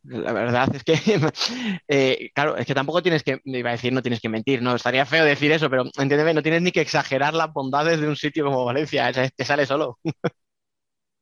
[0.03, 0.93] La verdad es que,
[1.87, 4.61] eh, claro, es que tampoco tienes que, me iba a decir, no tienes que mentir,
[4.61, 8.07] no, estaría feo decir eso, pero entiéndeme, no tienes ni que exagerar las bondades de
[8.07, 9.99] un sitio como Valencia, te sale solo.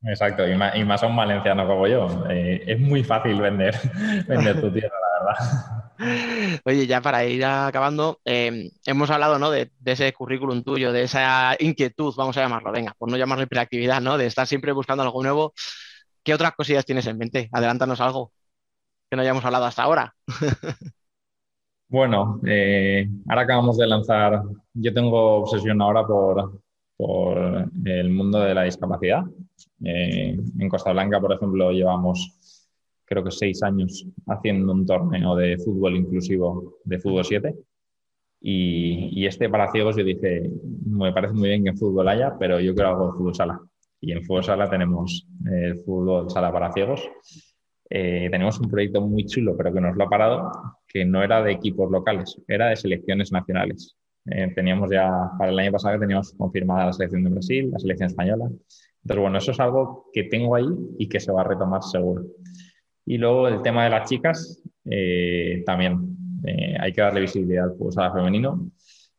[0.04, 2.26] Exacto, y más, a un valenciano como yo.
[2.30, 3.76] Eh, es muy fácil vender,
[4.28, 6.62] vender tu tierra, la verdad.
[6.66, 9.52] Oye, ya para ir acabando, em, hemos hablado ¿no?
[9.52, 14.02] de, ese currículum tuyo, de esa inquietud, vamos a llamarlo, venga, por no llamarlo hiperactividad,
[14.02, 14.18] ¿no?
[14.18, 15.54] De estar siempre buscando algo nuevo.
[16.24, 17.50] ¿Qué otras cosillas tienes en mente?
[17.52, 18.32] Adelántanos algo
[19.12, 20.16] que no hayamos hablado hasta ahora.
[21.90, 24.42] bueno, eh, ahora acabamos de lanzar,
[24.74, 26.62] yo tengo obsesión ahora por,
[27.84, 29.24] el mundo de la discapacidad.
[29.84, 32.38] Eh, en Costa Blanca, por ejemplo, llevamos
[33.04, 37.54] creo que seis años haciendo un torneo de fútbol inclusivo de fútbol 7.
[38.40, 40.50] Y, este para ciegos yo dije,
[40.86, 43.60] me parece muy bien que en fútbol haya, pero yo quiero algo de fútbol sala.
[44.00, 47.02] Y en fútbol sala tenemos el fútbol sala para ciegos
[47.94, 50.50] eh, tenemos un proyecto muy chulo, pero que nos lo ha parado,
[50.88, 53.98] que no era de equipos locales, era de selecciones nacionales.
[54.28, 58.08] Eh, teníamos ya, para el año pasado, teníamos confirmada la selección de Brasil, la selección
[58.08, 58.46] española.
[58.46, 60.68] Entonces, bueno, eso es algo que tengo ahí
[61.00, 62.24] y que se va a retomar seguro.
[63.06, 66.18] Y luego el tema de las chicas, eh, también
[66.80, 67.66] hay que darle visibilidad
[67.98, 68.72] al femenino.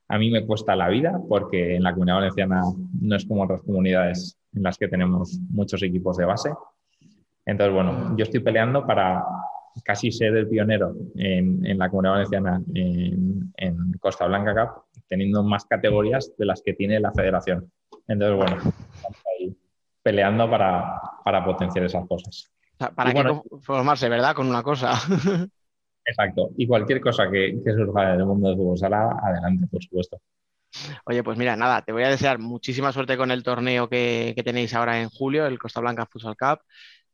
[0.08, 2.62] A mí me cuesta la vida porque en la comunidad valenciana
[3.00, 6.50] no es como otras comunidades en las que tenemos muchos equipos de base.
[7.44, 9.24] Entonces, bueno, yo estoy peleando para
[9.84, 16.32] casi ser el pionero en, la comunidad valenciana en, Costa Blanca Cup, teniendo más categorías
[16.36, 17.70] de las que tiene la federación.
[18.08, 19.56] Entonces, bueno, estamos ahí
[20.02, 22.50] peleando para, potenciar esas cosas.
[22.96, 24.34] Para que formarse, ¿verdad?
[24.34, 24.92] Con una cosa.
[26.04, 26.50] Exacto.
[26.56, 30.20] Y cualquier cosa que, que surja del mundo de fútbol sala, adelante, por supuesto.
[31.04, 34.42] Oye, pues mira, nada, te voy a desear muchísima suerte con el torneo que, que
[34.42, 36.60] tenéis ahora en julio, el Costa Blanca Futsal Cup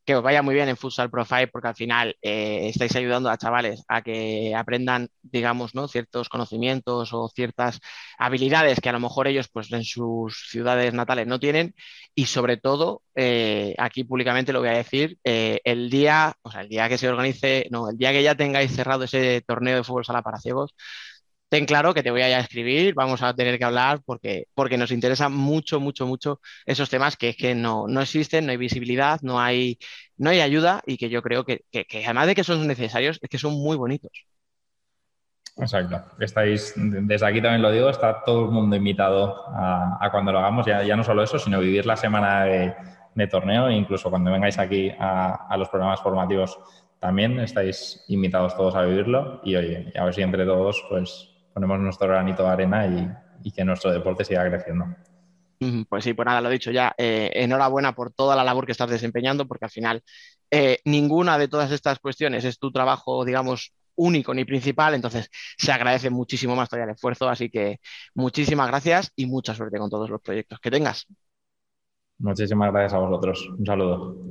[0.09, 3.37] que os vaya muy bien en Futsal Profile porque al final eh, estáis ayudando a
[3.37, 5.87] chavales a que aprendan, digamos, ¿no?
[5.87, 7.79] ciertos conocimientos o ciertas
[8.17, 11.75] habilidades que a lo mejor ellos pues, en sus ciudades natales no tienen
[12.15, 16.63] y sobre todo, eh, aquí públicamente lo voy a decir, eh, el día, o sea,
[16.63, 19.85] el día que se organice, no, el día que ya tengáis cerrado ese torneo de
[19.85, 20.75] fútbol sala para ciegos,
[21.49, 24.91] ten claro que te voy a escribir, vamos a tener que hablar porque, porque nos
[24.91, 29.21] interesa mucho, mucho, mucho esos temas que es que no, no existen, no hay visibilidad,
[29.23, 29.79] no hay,
[30.17, 33.29] no hay ayuda y que yo creo que, que, además de que son necesarios, es
[33.31, 34.13] que son muy bonitos.
[35.57, 36.01] Exacto.
[36.21, 40.67] Estáis, desde aquí también lo digo, está todo el mundo invitado a, cuando lo hagamos,
[40.67, 42.75] ya, ya, no solo eso, sino vivir la semana de,
[43.15, 46.59] de torneo e incluso cuando vengáis aquí a, a los programas formativos
[47.01, 51.79] también estáis invitados todos a vivirlo y oye, a ver si entre todos pues ponemos
[51.81, 54.85] nuestro granito de arena y, que nuestro deporte siga creciendo.
[55.89, 56.95] Pues sí, pues nada, lo he dicho ya.
[56.99, 60.03] Eh, enhorabuena por toda la labor que estás desempeñando, porque al final
[60.51, 65.73] eh, ninguna de todas estas cuestiones es tu trabajo, digamos, único ni principal, entonces se
[65.73, 67.81] agradece muchísimo más todavía el esfuerzo, así que
[68.15, 71.07] muchísimas gracias y mucha suerte con todos los proyectos que tengas.
[72.19, 73.49] Muchísimas gracias a vosotros.
[73.59, 74.31] Un saludo.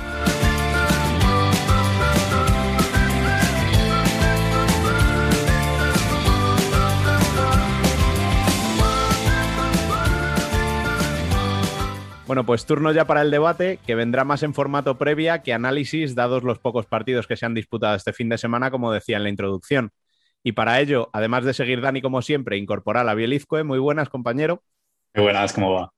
[12.31, 16.15] Bueno, pues turno ya para el debate, que vendrá más en formato previa que análisis,
[16.15, 19.23] dados los pocos partidos que se han disputado este fin de semana, como decía en
[19.23, 19.91] la introducción.
[20.41, 23.65] Y para ello, además de seguir Dani como siempre, incorporar a Bielizque.
[23.65, 24.63] Muy buenas, compañero.
[25.13, 25.91] Muy buenas, ¿cómo va?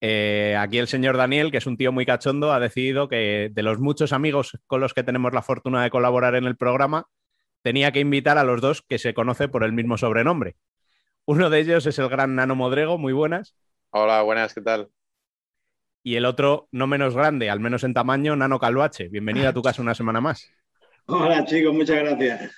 [0.00, 3.62] Eh, aquí el señor Daniel, que es un tío muy cachondo, ha decidido que de
[3.62, 7.06] los muchos amigos con los que tenemos la fortuna de colaborar en el programa,
[7.62, 10.56] tenía que invitar a los dos que se conoce por el mismo sobrenombre.
[11.26, 13.54] Uno de ellos es el gran Nano Modrego, muy buenas.
[13.90, 14.90] Hola, buenas, ¿qué tal?
[16.08, 19.08] Y el otro, no menos grande, al menos en tamaño, Nano Calvache.
[19.08, 20.50] Bienvenido a tu casa una semana más.
[21.04, 22.50] Hola chicos, muchas gracias.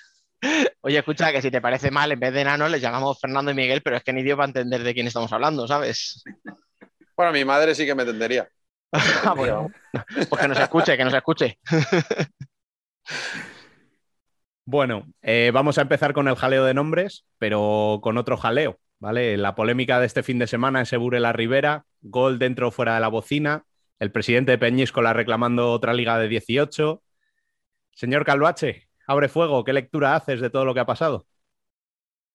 [0.82, 3.54] Oye, escucha, que si te parece mal, en vez de Nano les llamamos Fernando y
[3.54, 6.22] Miguel, pero es que ni Dios va a entender de quién estamos hablando, ¿sabes?
[7.16, 8.48] Bueno, mi madre sí que me entendería.
[8.92, 9.68] ah, bueno,
[10.14, 11.58] pues que nos escuche, que nos escuche.
[14.64, 18.78] bueno, eh, vamos a empezar con el jaleo de nombres, pero con otro jaleo.
[19.00, 19.36] ¿Vale?
[19.36, 22.94] La polémica de este fin de semana es Ebure la Rivera, gol dentro o fuera
[22.94, 23.64] de la bocina,
[23.98, 27.02] el presidente de Peñíscola reclamando otra liga de 18.
[27.92, 31.26] Señor Calvache, abre fuego, ¿qué lectura haces de todo lo que ha pasado?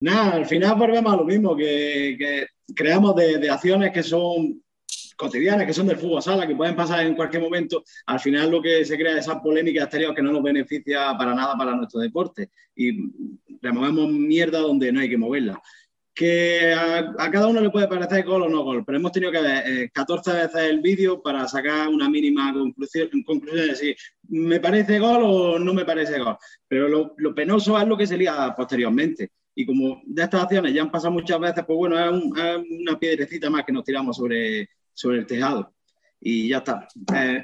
[0.00, 4.62] Nada, al final volvemos a lo mismo, que, creamos de, acciones que son
[5.16, 7.82] cotidianas, que son del fútbol sala, que pueden pasar en cualquier momento.
[8.04, 11.34] Al final lo que se crea es esa polémica exterior que no nos beneficia para
[11.34, 12.50] nada para nuestro deporte.
[12.74, 13.10] Y
[13.62, 15.62] removemos mierda donde no hay que moverla
[16.16, 19.42] que a, cada uno le puede parecer gol o no gol, pero hemos tenido que
[19.42, 23.96] ver 14 eh, veces el vídeo para sacar una mínima conclusión, conclusión de decir,
[24.28, 26.38] ¿me parece gol o no me parece gol?
[26.66, 29.30] Pero lo, penoso es lo que se liga posteriormente.
[29.54, 33.50] Y como de estas acciones ya han pasado muchas veces, pues bueno, es, una piedrecita
[33.50, 35.74] más que nos tiramos sobre, sobre el tejado.
[36.18, 36.88] Y ya está,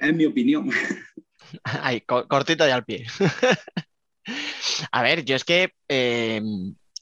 [0.00, 0.70] es, mi opinión.
[1.64, 3.04] Ay, cortito y al pie.
[4.92, 5.74] a ver, yo es que...
[5.90, 6.40] Eh,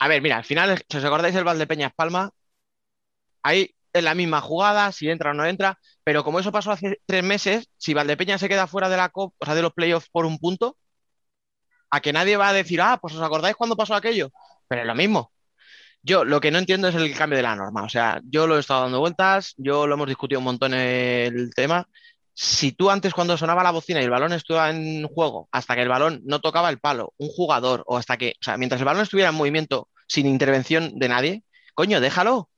[0.00, 2.30] a ver, mira, al final, si os acordáis el Valdepeñas Palma,
[3.42, 7.00] ahí es la misma jugada, si entra o no entra, pero como eso pasó hace
[7.06, 10.08] tres meses, si Valdepeña se queda fuera de la COP, o sea, de los playoffs
[10.10, 10.76] por un punto,
[11.90, 14.30] a que nadie va a decir, ah, pues os acordáis cuando pasó aquello,
[14.68, 15.32] pero es lo mismo.
[16.02, 17.84] Yo lo que no entiendo es el cambio de la norma.
[17.84, 21.52] O sea, yo lo he estado dando vueltas, yo lo hemos discutido un montón el
[21.54, 21.86] tema.
[22.42, 25.82] Si tú antes cuando sonaba la bocina y el balón estuviera en juego, hasta que
[25.82, 28.86] el balón no tocaba el palo, un jugador, o hasta que, o sea, mientras el
[28.86, 32.48] balón estuviera en movimiento, sin intervención de nadie, coño, déjalo,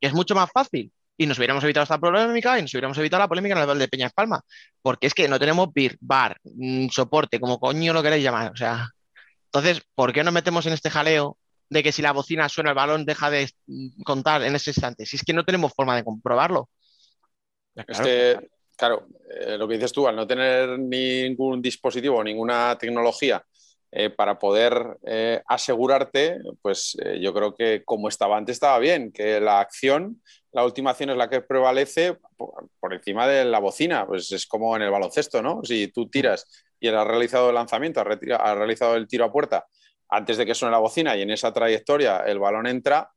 [0.00, 0.92] que es mucho más fácil.
[1.16, 3.86] Y nos hubiéramos evitado esta polémica y nos hubiéramos evitado la polémica en el de
[3.86, 4.42] Peña Palma.
[4.82, 8.50] Porque es que no tenemos bir, bar, mm, soporte, como coño lo queréis llamar.
[8.50, 8.88] O sea,
[9.44, 12.76] entonces, ¿por qué no metemos en este jaleo de que si la bocina suena el
[12.76, 15.06] balón deja de mm, contar en ese instante?
[15.06, 16.68] Si es que no tenemos forma de comprobarlo.
[17.86, 18.40] Claro,
[18.78, 23.44] claro eh, lo que dices tú, al no tener ningún dispositivo, ninguna tecnología
[23.90, 29.40] eh, para poder eh, asegurarte, pues yo creo que como estaba antes estaba bien, que
[29.40, 34.30] la acción, la última acción es la que prevalece por, encima de la bocina, pues
[34.32, 35.60] es como en el baloncesto, ¿no?
[35.64, 36.46] Si tú tiras
[36.80, 39.66] y has realizado el lanzamiento, has, realizado el tiro a puerta
[40.08, 43.10] antes de que suene la bocina y en esa trayectoria el balón entra,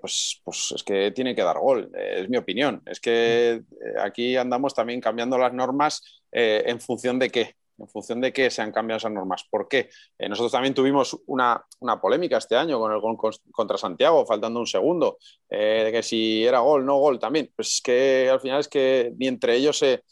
[0.00, 2.82] pues, pues, es que tiene que dar gol, es mi opinión.
[2.86, 3.62] Es que
[4.00, 8.62] aquí andamos también cambiando las normas en función de qué en función de qué se
[8.62, 9.44] han cambiado esas normas.
[9.48, 9.90] ¿Por qué?
[10.18, 11.64] Eh, nosotros también tuvimos una,
[12.00, 13.16] polémica este año con el gol
[13.52, 17.50] contra Santiago, faltando un segundo, eh, de que si era gol, no gol también.
[17.54, 20.02] Pues es que al final es que ni entre ellos se,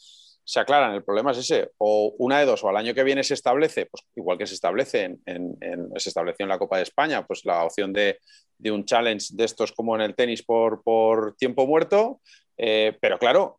[0.55, 0.93] aclaran.
[0.93, 1.71] El problema es ese.
[1.77, 4.55] O una de dos, o al año que viene se establece, pues igual que se
[4.55, 5.57] establece en,
[5.97, 8.19] se estableció en la Copa de España, pues la opción de,
[8.65, 12.21] un challenge de estos como en el tenis por, tiempo muerto.
[12.57, 13.57] Eh, pero claro,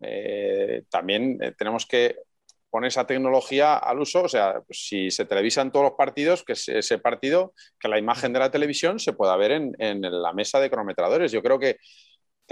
[0.90, 2.16] también tenemos que
[2.70, 6.52] pone esa tecnología al uso, o sea, pues, si se televisan todos los partidos, que
[6.52, 10.70] ese partido, que la imagen de la televisión se pueda ver en, la mesa de
[10.70, 11.32] cronometradores.
[11.32, 11.78] Yo creo que,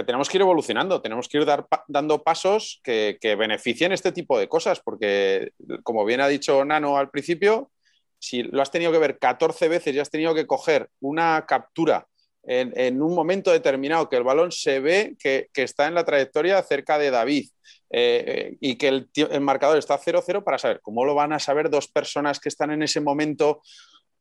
[0.05, 1.47] tenemos que ir evolucionando, tenemos que ir
[1.89, 7.11] dando pasos que, beneficien este tipo de cosas, porque como bien ha dicho Nano al
[7.11, 7.71] principio,
[8.19, 12.07] si lo has tenido que ver 14 veces y has tenido que coger una captura
[12.43, 16.63] en, un momento determinado que el balón se ve que, que está en la trayectoria
[16.63, 17.49] cerca de David
[17.91, 21.87] eh, y que el, marcador está 0-0 para saber cómo lo van a saber dos
[21.87, 23.63] personas que están en ese momento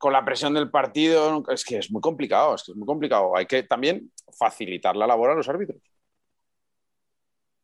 [0.06, 1.44] con la presión del partido.
[1.50, 3.36] Es que es muy complicado, es que es muy complicado.
[3.36, 5.82] Hay que también facilitar la labor a los árbitros.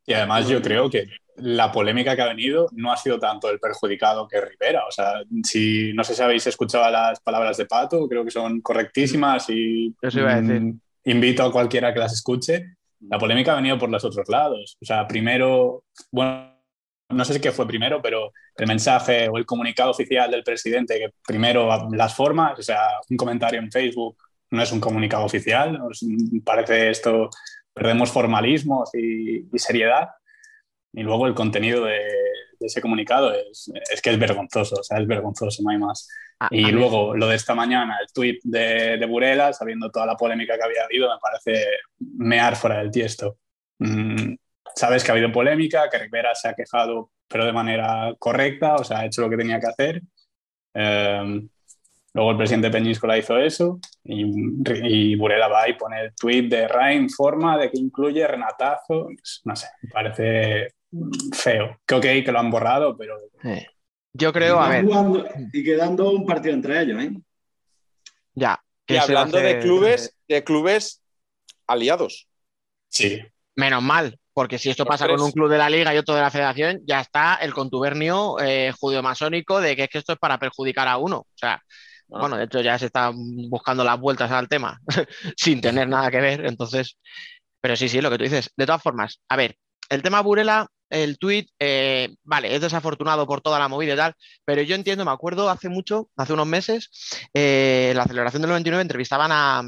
[0.08, 3.60] Y además yo creo que la polémica que ha venido no ha sido tanto el
[3.60, 4.88] perjudicado que Rivera.
[4.88, 8.60] O sea, si no sé si habéis escuchado las palabras de Pato, creo que son
[8.62, 12.75] correctísimas y mm, invito a cualquiera que las escuche
[13.08, 14.77] la polémica ha venido por los otros lados.
[14.82, 16.51] O sea, primero, bueno,
[17.12, 21.00] no sé si qué fue primero, pero el mensaje o el comunicado oficial del presidente,
[21.00, 24.17] que primero las formas, o sea, un comentario en Facebook
[24.52, 26.06] no es un comunicado oficial, nos
[26.43, 27.30] parece esto,
[27.74, 30.10] perdemos formalismos y, seriedad.
[30.93, 32.02] Y luego el contenido de,
[32.59, 36.07] ese comunicado es, es, que es vergonzoso, o sea, es vergonzoso, no hay más
[36.49, 40.57] y luego lo de esta mañana, el tuit de, de, Burela, sabiendo toda la polémica
[40.57, 41.66] que había habido, me parece
[41.99, 43.38] mear fuera del tiesto.
[43.80, 44.36] Mm,
[44.76, 48.84] sabes que ha habido polémica, que Rivera se ha quejado, pero de manera correcta, o
[48.84, 50.01] sea, ha hecho lo que tenía que hacer.
[50.74, 51.47] Em,
[52.13, 54.26] luego el presidente Peñíscola hizo eso y,
[54.84, 59.09] y, Burela va y pone el tuit de Rain, forma de que incluye Renatazo.
[59.45, 60.74] No sé, me parece
[61.34, 61.80] feo.
[61.86, 63.17] Que ok, que lo han borrado, pero...
[64.13, 64.86] Yo creo, a ver.
[65.53, 67.13] y quedando un partido entre ellos, ¿eh?
[68.34, 68.61] Ya.
[68.88, 71.01] Y hablando de clubes, de clubes
[71.65, 72.28] aliados.
[72.89, 73.22] Sí.
[73.55, 76.21] Menos mal, porque si esto pasa con un club de la liga y otro de
[76.21, 80.38] la federación, ya está el contubernio eh, judío-masónico de que es que esto es para
[80.38, 81.17] perjudicar a uno.
[81.19, 82.19] O sea, ah.
[82.19, 83.13] bueno, de hecho ya se están
[83.49, 84.79] buscando las vueltas al tema
[85.38, 86.45] sin tener nada que ver.
[86.45, 86.97] Entonces,
[87.59, 88.51] pero sí, sí, lo que tú dices.
[88.55, 89.55] De todas formas, a ver,
[89.89, 94.13] el tema Burela el tuit, eh, vale, es desafortunado por toda la movida y tal,
[94.45, 96.91] pero yo entiendo, me acuerdo hace mucho, hace unos meses,
[97.34, 99.63] eh, la celebración del 99 entrevistaban a,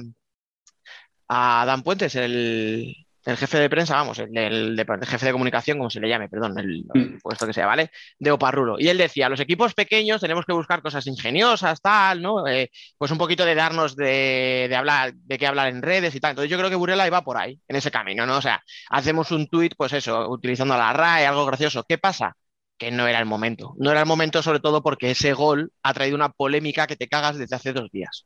[1.30, 2.94] a Dan Puentes, el,
[3.26, 6.86] el jefe de prensa, vamos, el, jefe de comunicación, como se le llame, perdón, el,
[6.94, 7.20] mm.
[7.22, 7.90] puesto que sea, ¿vale?
[8.20, 8.76] De Oparrulo.
[8.78, 12.46] Y él decía, los equipos pequeños tenemos que buscar cosas ingeniosas, tal, ¿no?
[12.48, 16.32] Eh, pues un poquito de darnos de, hablar, de qué hablar en redes y tal.
[16.32, 18.38] Entonces yo creo que Burela iba por ahí, en ese camino, ¿no?
[18.38, 21.86] O sea, hacemos un tuit, pues eso, utilizando la RAE, algo gracioso.
[21.88, 22.36] ¿Qué pasa?
[22.78, 23.74] Que no era el momento.
[23.78, 27.08] No era el momento, sobre todo porque ese gol ha traído una polémica que te
[27.08, 28.26] cagas desde hace dos días.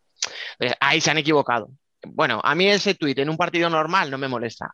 [0.54, 1.70] Entonces, ahí se han equivocado.
[2.04, 4.74] Bueno, a mí ese tuit en un partido normal no me molesta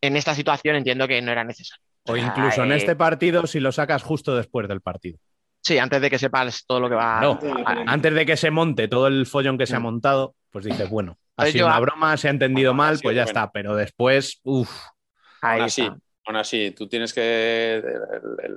[0.00, 1.82] en esta situación entiendo que no era necesario.
[2.06, 5.18] O incluso en este partido si lo sacas justo después del partido.
[5.62, 7.20] Sí, antes de que sepas todo lo que va.
[7.20, 7.38] No,
[7.86, 9.82] antes de que se monte todo el follón que se ha mm.
[9.82, 13.50] montado, pues dices, bueno, ha sido una broma, se ha entendido mal, pues ya está.
[13.50, 14.70] Pero después, uff.
[15.42, 17.82] Aún así, aún así, tú tienes que.
[18.42, 18.56] El,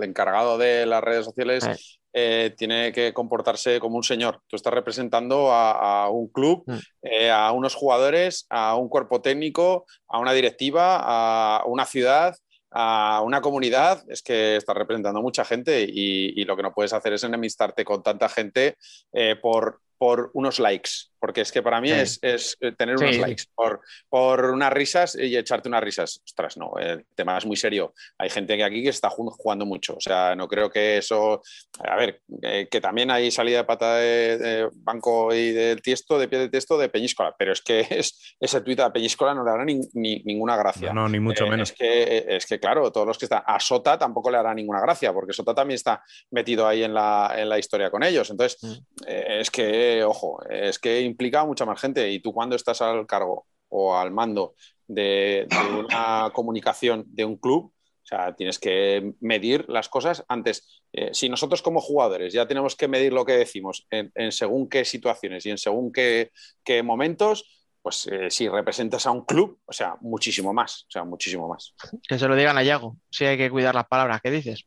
[0.00, 1.76] encargado de las redes sociales eh.
[2.14, 4.42] Eh, tiene que comportarse como un señor.
[4.46, 6.78] Tú estás representando a, un club, mm.
[7.02, 12.36] eh, a unos jugadores, a un cuerpo técnico, a una directiva, a una ciudad,
[12.70, 14.04] a una comunidad.
[14.08, 17.84] Es que estás representando a mucha gente y, lo que no puedes hacer es enemistarte
[17.84, 18.76] con tanta gente
[19.12, 23.16] eh, por, por unos likes porque es que para mí es, es, eh, tener unos
[23.16, 26.20] likes por, por, unas risas y echarte unas risas.
[26.24, 27.94] Ostras, no, el tema es muy serio.
[28.18, 31.40] Hay gente que aquí que está jugando mucho, o sea, no creo que eso,
[31.78, 36.26] a ver, eh, que también hay salida de pata de, banco y del tiesto, de
[36.26, 39.50] pie de tiesto de Peñíscola, pero es que es, ese tuit a Peñíscola no le
[39.52, 40.92] hará ni, ninguna gracia.
[40.92, 41.70] No, ni mucho eh, menos.
[41.70, 44.80] Es que, es que, claro, todos los que están, a Sota tampoco le hará ninguna
[44.80, 46.02] gracia, porque Sota también está
[46.32, 48.28] metido ahí en la, en la historia con ellos.
[48.28, 49.04] Entonces, mm.
[49.06, 53.46] es que, ojo, es que implica mucha más gente y tú cuando estás al cargo
[53.68, 54.54] o al mando
[54.86, 55.46] de,
[55.78, 60.82] una comunicación de un club, o sea, tienes que medir las cosas antes.
[60.92, 64.84] Eh, si nosotros como jugadores ya tenemos que medir lo que decimos en, según qué
[64.84, 66.32] situaciones y en según qué,
[66.64, 67.44] qué momentos,
[67.80, 71.74] pues eh, si representas a un club, o sea, muchísimo más, o sea, muchísimo más.
[72.08, 74.64] Que se lo digan a Yago, si hay que cuidar las palabras que dices.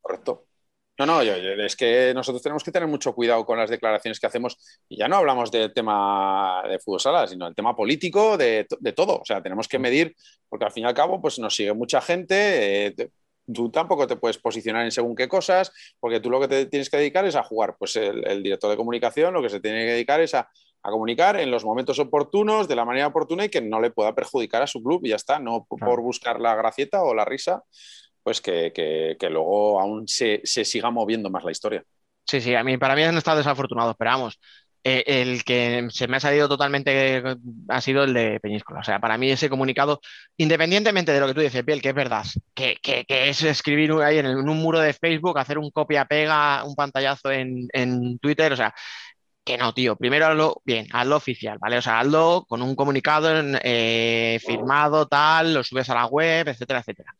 [0.00, 0.46] Correcto.
[0.98, 4.58] No, no, es que nosotros tenemos que tener mucho cuidado con las declaraciones que hacemos
[4.88, 9.20] y ya no hablamos del tema de fútbol sala, sino del tema político, de, todo.
[9.20, 10.14] O sea, tenemos que medir,
[10.48, 12.86] porque al fin y al cabo, pues nos sigue mucha gente.
[12.86, 13.10] Eh,
[13.52, 16.90] tú tampoco te puedes posicionar en según qué cosas, porque tú lo que te tienes
[16.90, 17.74] que dedicar es a jugar.
[17.78, 20.48] Pues el, director de comunicación lo que se tiene que dedicar es a,
[20.82, 24.62] comunicar en los momentos oportunos, de la manera oportuna y que no le pueda perjudicar
[24.62, 27.62] a su club y ya está, no por buscar la gracieta o la risa,
[28.22, 31.84] pues que, luego aún se, siga moviendo más la historia.
[32.24, 34.38] Sí, sí, a mí, para mí han estado desafortunados, pero vamos,
[34.84, 37.22] eh, el que se me ha salido totalmente
[37.68, 38.80] ha sido el de Peñíscola.
[38.80, 40.00] O sea, para mí ese comunicado,
[40.36, 44.26] independientemente de lo que tú dices, Piel, que es verdad, que, es escribir ahí en,
[44.26, 48.74] un muro de Facebook, hacer un copia-pega, un pantallazo en, Twitter, o sea,
[49.44, 49.96] que no, tío.
[49.96, 51.78] Primero hazlo bien, hazlo oficial, ¿vale?
[51.78, 53.28] O sea, hazlo con un comunicado
[53.62, 57.14] eh, firmado, tal, lo subes a la web, etcétera, etcétera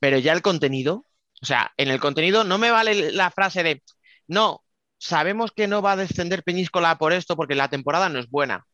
[0.00, 1.06] pero ya el contenido,
[1.42, 3.82] o sea, en el contenido no me vale la frase de,
[4.28, 4.64] no,
[4.98, 8.66] sabemos que no va a descender Peñíscola por esto porque la temporada no es buena,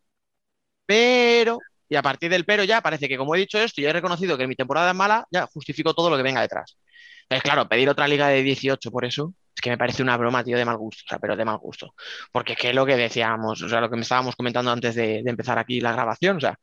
[0.86, 1.58] pero,
[1.88, 4.38] y a partir del pero ya parece que como he dicho esto y he reconocido
[4.38, 6.76] que mi temporada es mala, ya justifico todo lo que venga detrás.
[7.22, 10.44] Entonces, claro, pedir otra liga de 18 por eso es que me parece una broma,
[10.44, 11.94] tío, de mal gusto, o sea, pero de mal gusto.
[12.30, 15.20] Porque es que lo que decíamos, o sea, lo que me estábamos comentando antes de,
[15.26, 16.58] empezar aquí la grabación, o sea,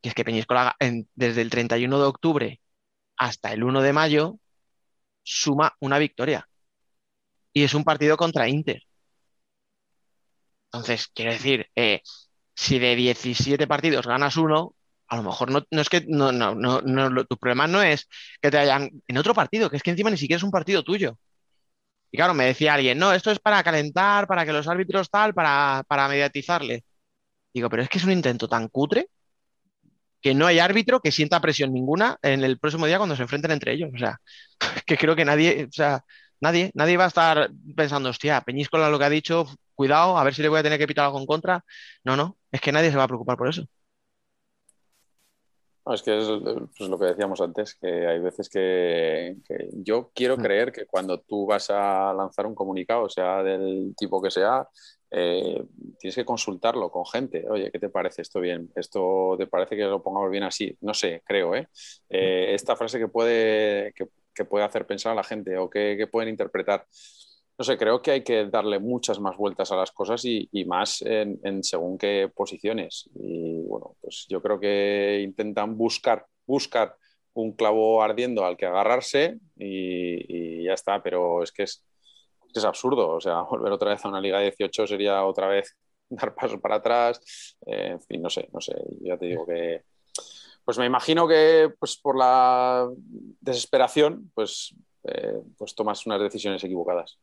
[0.00, 0.76] que es que Peñíscola
[1.14, 2.60] desde el 31 de octubre
[3.18, 4.38] hasta el 1 de mayo
[5.22, 6.48] suma una victoria.
[7.52, 8.82] Y es un partido contra Inter.
[10.66, 12.02] Entonces, quiero decir, eh,
[12.54, 14.74] si de 17 partidos ganas uno,
[15.08, 18.08] a lo mejor no, es que no, no, no, tu problema no es
[18.42, 20.82] que te hayan en otro partido, que es que encima ni siquiera es un partido
[20.84, 21.18] tuyo.
[22.10, 25.34] Y claro, me decía alguien, no, esto es para calentar, para que los árbitros tal,
[25.34, 26.84] para, para mediatizarle.
[27.54, 29.08] Digo, pero es que es un intento tan cutre
[30.20, 33.52] que no hay árbitro que sienta presión ninguna en el próximo día cuando se enfrenten
[33.52, 33.90] entre ellos.
[33.94, 34.20] O sea,
[34.86, 36.04] que creo que nadie, o sea,
[36.40, 40.34] nadie, nadie va a estar pensando, hostia, Peñíscola lo que ha dicho, cuidado, a ver
[40.34, 41.64] si le voy a tener que pitar algo en contra.
[42.04, 43.64] No, no, es que nadie se va a preocupar por eso.
[45.86, 46.28] es que es
[46.76, 49.36] pues lo que decíamos antes, que hay veces que,
[49.72, 50.42] yo quiero mm.
[50.42, 54.68] creer que cuando tú vas a lanzar un comunicado, sea del tipo que sea,
[55.10, 55.64] eh,
[55.98, 57.48] tienes que consultarlo con gente.
[57.48, 58.70] Oye, ¿qué te parece esto bien?
[58.74, 60.76] ¿Esto te parece que lo pongamos bien así?
[60.80, 61.54] No sé, creo.
[61.54, 61.68] ¿eh?
[62.10, 66.28] eh esta frase que puede, que, puede hacer pensar a la gente o que, pueden
[66.28, 66.86] interpretar.
[67.58, 71.02] No sé, creo que hay que darle muchas más vueltas a las cosas y, más
[71.02, 73.10] en, según qué posiciones.
[73.14, 76.94] Y bueno, pues yo creo que intentan buscar, buscar
[77.32, 81.82] un clavo ardiendo al que agarrarse y ya está, pero es que es,
[82.58, 83.08] es absurdo.
[83.08, 85.76] O sea, volver otra vez a una liga de 18 sería otra vez
[86.10, 89.82] dar pasos para atrás, eh, en fin, no sé, no sé, ya te digo que,
[90.64, 92.88] pues me imagino que pues por la
[93.40, 97.18] desesperación, pues, eh, pues tomas unas decisiones equivocadas.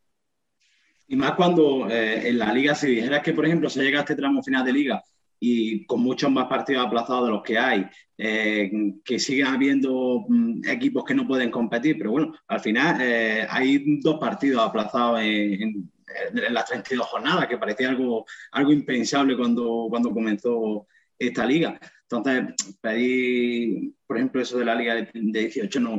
[1.08, 4.02] Y más cuando eh, en la liga, si dijeras que, por ejemplo, se llega a
[4.02, 5.04] este tramo final de liga
[5.48, 7.86] y con muchos más partidos aplazados de los que hay,
[8.18, 13.02] que siguen habiendo mm, equipos que no pueden competir, pero bueno, al final
[13.50, 15.90] hay dos partidos aplazados en,
[16.34, 20.88] en las 32 jornadas, que parecía algo, algo impensable cuando, cuando comenzó
[21.18, 21.80] esta liga.
[22.04, 25.98] Entonces, pedir, por ejemplo, eso de la liga de, 18 no,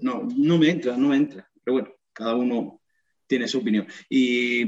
[0.00, 1.48] no, no me entra, no me entra.
[1.62, 2.80] Pero bueno, cada uno
[3.26, 3.86] tiene su opinión.
[4.08, 4.66] Y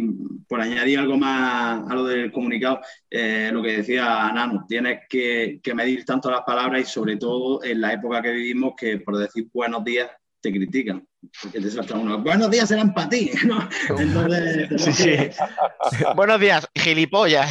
[0.48, 2.80] por añadir algo más a lo del comunicado,
[3.10, 7.62] eh, lo que decía Nano, tienes que, que, medir tanto las palabras y sobre todo
[7.62, 11.06] en la época que vivimos que por decir buenos días te critican.
[11.42, 12.22] Porque te salta uno.
[12.22, 13.30] Buenos días serán para ti.
[13.46, 13.68] ¿no?
[13.98, 15.36] Entonces,
[16.16, 17.50] Buenos días, gilipollas.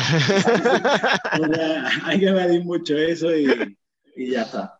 [2.03, 3.77] hay que medir mucho eso y,
[4.15, 4.79] y ya está.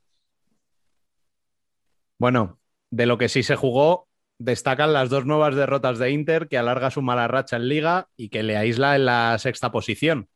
[2.17, 2.59] Bueno,
[2.89, 4.07] de lo que sí se jugó,
[4.37, 8.29] destacan las dos nuevas derrotas de Inter, que alarga su mala racha en liga y
[8.29, 10.29] que le aísla en la sexta posición.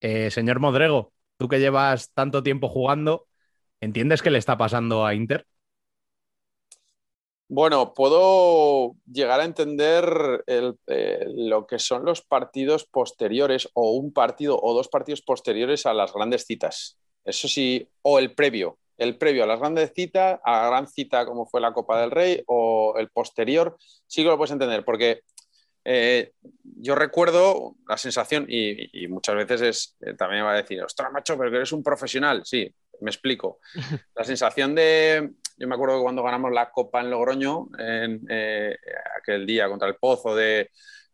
[0.00, 3.26] Eh, señor Modrego, tú que llevas tanto tiempo jugando,
[3.80, 5.46] ¿entiendes qué le está pasando a Inter?
[7.48, 14.58] Bueno, puedo llegar a entender eh, lo que son los partidos posteriores o un partido
[14.60, 16.98] o dos partidos posteriores a las grandes citas.
[17.24, 21.26] Eso sí, o el previo, el previo a las grandes citas, a la gran cita
[21.26, 23.76] como fue la Copa del Rey o el posterior,
[24.06, 25.22] sí que lo puedes entender, porque
[25.88, 26.32] eh,
[26.62, 31.12] yo recuerdo la sensación, y, muchas veces es, eh, también me va a decir, ostras,
[31.12, 32.42] macho, pero que eres un profesional.
[32.44, 32.68] Sí,
[33.00, 33.60] me explico.
[34.16, 38.76] La sensación de, yo me acuerdo que cuando ganamos la Copa en Logroño, en eh,
[39.16, 40.70] aquel día contra el Pozo, de...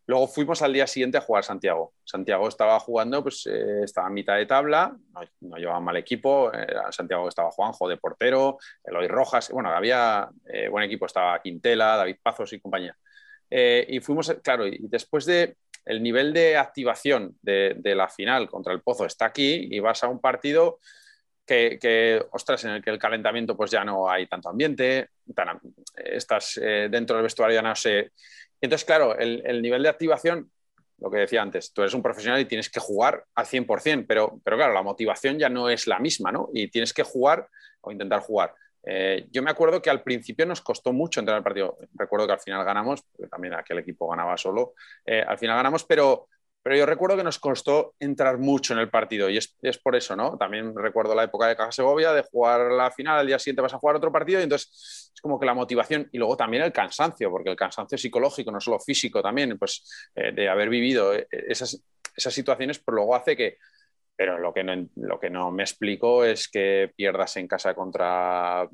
[0.06, 1.94] luego fuimos al día siguiente a jugar Santiago.
[2.04, 4.96] Santiago estaba jugando, pues eh, estaba a mitad de tabla,
[5.40, 6.50] no, llevaba mal equipo.
[6.90, 12.16] Santiago estaba Juanjo de portero, Eloy Rojas, bueno, había eh, buen equipo, estaba Quintela, David
[12.22, 12.96] Pazos y compañía.
[13.50, 18.82] y fuimos, claro, y después de el nivel de activación de, la final contra el
[18.82, 20.78] Pozo está aquí y vas a un partido
[21.44, 25.10] que, ostras, en el que el calentamiento pues ya no hay tanto ambiente,
[25.96, 28.12] estás eh, dentro del vestuario ya no sé.
[28.62, 30.50] Entonces, claro, el, nivel de activación,
[30.98, 34.40] lo que decía antes, tú eres un profesional y tienes que jugar al 100%, pero,
[34.44, 36.48] pero claro, la motivación ya no es la misma, ¿no?
[36.54, 37.48] Y tienes que jugar
[37.80, 38.54] o intentar jugar.
[38.84, 41.76] Eh, yo me acuerdo que al principio nos costó mucho entrar al partido.
[41.94, 44.74] Recuerdo que al final ganamos, porque también aquel equipo ganaba solo.
[45.04, 46.28] Eh, al final ganamos, pero,
[46.62, 50.14] pero yo recuerdo que nos costó entrar mucho en el partido y es, por eso,
[50.14, 50.38] ¿no?
[50.38, 53.74] También recuerdo la época de Caja Segovia, de jugar la final, al día siguiente vas
[53.74, 56.72] a jugar otro partido y entonces es como que la motivación y luego también el
[56.72, 61.26] cansancio, porque el cansancio psicológico, no solo físico también, pues eh, de haber vivido eh,
[61.30, 61.82] esas,
[62.16, 63.58] esas situaciones, pues luego hace que,
[64.14, 68.68] pero lo que, no, lo que no me explico es que pierdas en casa contra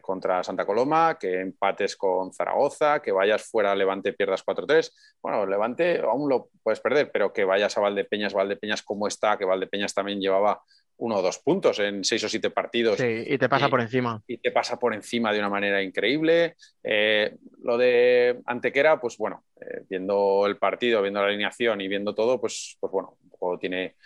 [0.00, 4.90] contra Santa Coloma, que empates con Zaragoza, que vayas fuera a Levante pierdas 4-3.
[5.22, 9.44] Bueno, Levante aún lo puedes perder, pero que vayas a Valdepeñas, Valdepeñas como está, que
[9.44, 10.62] Valdepeñas también llevaba
[10.96, 12.98] uno o dos puntos en seis o siete partidos.
[12.98, 14.22] Sí, y te pasa por encima.
[14.26, 16.54] Y te pasa por encima de una manera increíble.
[16.82, 22.14] Eh, lo de Antequera, pues bueno, eh, viendo el partido, viendo la alineación y viendo
[22.14, 23.96] todo, pues, pues bueno, un poco tiene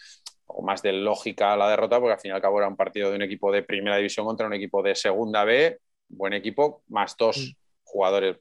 [0.48, 3.10] o más de lógica la derrota, porque al fin y al cabo era un partido
[3.10, 5.78] de un equipo de primera división contra un equipo de segunda B,
[6.08, 7.56] buen equipo, más dos mm.
[7.84, 8.38] jugadores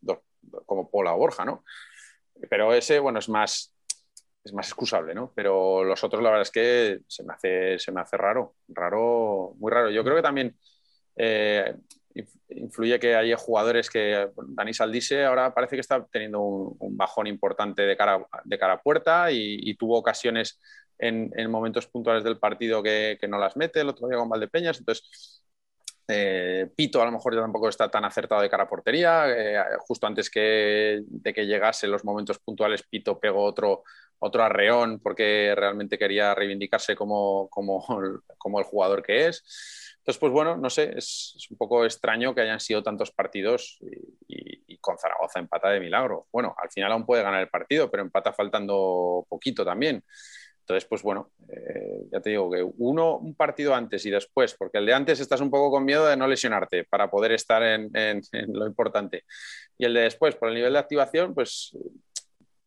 [0.66, 1.64] como Pola o Borja, ¿no?
[2.50, 3.76] Pero ese, bueno, es más,
[4.44, 5.34] es más excusable, ¿no?
[5.36, 9.54] Pero los otros, la verdad es que se me hace, se me hace raro, raro,
[9.58, 9.90] muy raro.
[9.90, 10.56] Yo creo que también
[11.18, 11.76] eh,
[12.50, 17.82] influye que hay jugadores que, Dani Saldise ahora parece que está teniendo un, bajón importante
[17.82, 20.60] de cara, de cara a puerta y tuvo ocasiones
[21.00, 25.44] en, momentos puntuales del partido que, no las mete, el otro día con Valdepeñas, entonces
[26.08, 29.62] eh, Pito a lo mejor ya tampoco está tan acertado de cara a portería, eh,
[29.80, 33.84] justo antes que, de que llegase los momentos puntuales Pito pegó otro,
[34.20, 37.86] otro arreón porque realmente quería reivindicarse como, como,
[38.38, 39.44] como el jugador que es.
[40.08, 43.78] Entonces, pues bueno, no sé, es, un poco extraño que hayan sido tantos partidos
[44.26, 46.28] y, y, con Zaragoza empata de milagro.
[46.32, 50.02] Bueno, al final aún puede ganar el partido, pero empata faltando poquito también.
[50.68, 54.80] Entonces, pues bueno, eh, ya te digo que uno, un partido antes y después, porque
[54.80, 57.90] el de antes estás un poco con miedo de no lesionarte para poder estar en,
[58.54, 59.24] lo importante.
[59.78, 61.72] Y el de después, por el nivel de activación, pues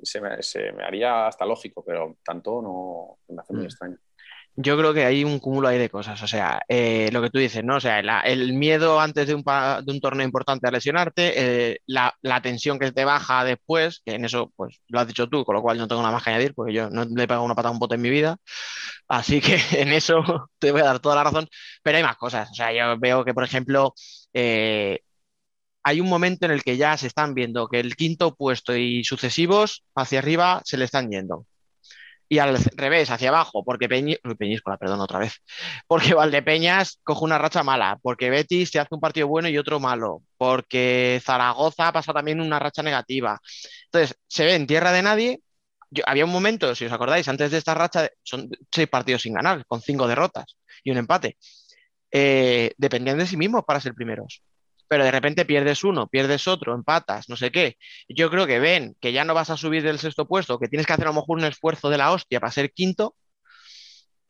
[0.03, 3.67] se me, haría hasta lógico, pero tanto no me hace muy mm.
[3.67, 3.99] extraño.
[4.57, 6.23] Yo creo que hay un cúmulo ahí de cosas.
[6.23, 7.77] O sea, eh, lo que tú dices, ¿no?
[7.77, 12.15] O sea, el miedo antes de un, de un, torneo importante a lesionarte, eh, la,
[12.23, 15.55] la, tensión que te baja después, que en eso, pues lo has dicho tú, con
[15.55, 17.55] lo cual no tengo nada más que añadir, porque yo no le he pegado una
[17.55, 18.37] patada a un bote en mi vida.
[19.09, 20.23] Así que en eso
[20.59, 21.49] te voy a dar toda la razón.
[21.83, 22.51] Pero hay más cosas.
[22.51, 23.95] O sea, yo veo que, por ejemplo,
[24.35, 25.01] eh,
[25.83, 29.05] hay un momento en el que ya se están viendo que el quinto puesto y
[29.05, 31.47] sucesivos hacia arriba se le están yendo
[32.33, 34.17] y al revés, hacia abajo, porque Peñi...
[34.39, 35.43] Peñíscola, perdón, otra vez,
[35.89, 39.81] porque Valdepeñas coge una racha mala, porque Betis se hace un partido bueno y otro
[39.81, 43.41] malo, porque Zaragoza pasa también una racha negativa.
[43.87, 45.41] Entonces, se ve en tierra de nadie.
[46.07, 49.67] Había un momento, si os acordáis, antes de esta racha, son seis partidos sin ganar,
[49.67, 51.37] con cinco derrotas y un empate.
[52.13, 54.43] Eh, dependían de sí mismos para ser primeros
[54.91, 57.77] pero de repente pierdes uno, pierdes otro, empatas, no sé qué.
[58.09, 60.85] Yo creo que ven que ya no vas a subir del sexto puesto, que tienes
[60.85, 63.15] que hacer a lo mejor un esfuerzo de la hostia para ser quinto.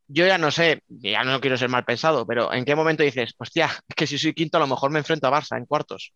[0.07, 3.33] Yo ya no sé, ya no quiero ser mal pensado, pero ¿en qué momento dices,
[3.39, 6.13] hostia, que si soy quinto a lo mejor me enfrento a Barça en cuartos?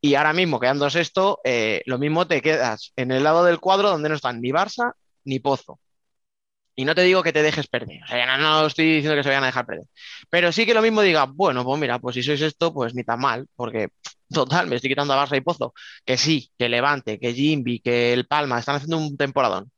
[0.00, 3.90] Y ahora mismo, quedando sexto, eh, lo mismo te quedas en el lado del cuadro
[3.90, 5.80] donde no están ni Barça ni Pozo.
[6.78, 9.30] Y no te digo que te dejes perder, o sea, no, estoy diciendo que se
[9.30, 9.86] vayan a dejar perder,
[10.30, 13.02] pero sí que lo mismo diga, bueno, pues mira, pues si sois esto, pues ni
[13.02, 13.88] tan mal, porque
[14.30, 15.74] total, me estoy quitando a Barça y Pozo,
[16.04, 19.72] que sí, que Levante, que Jimby, que el Palma, están haciendo un temporadón.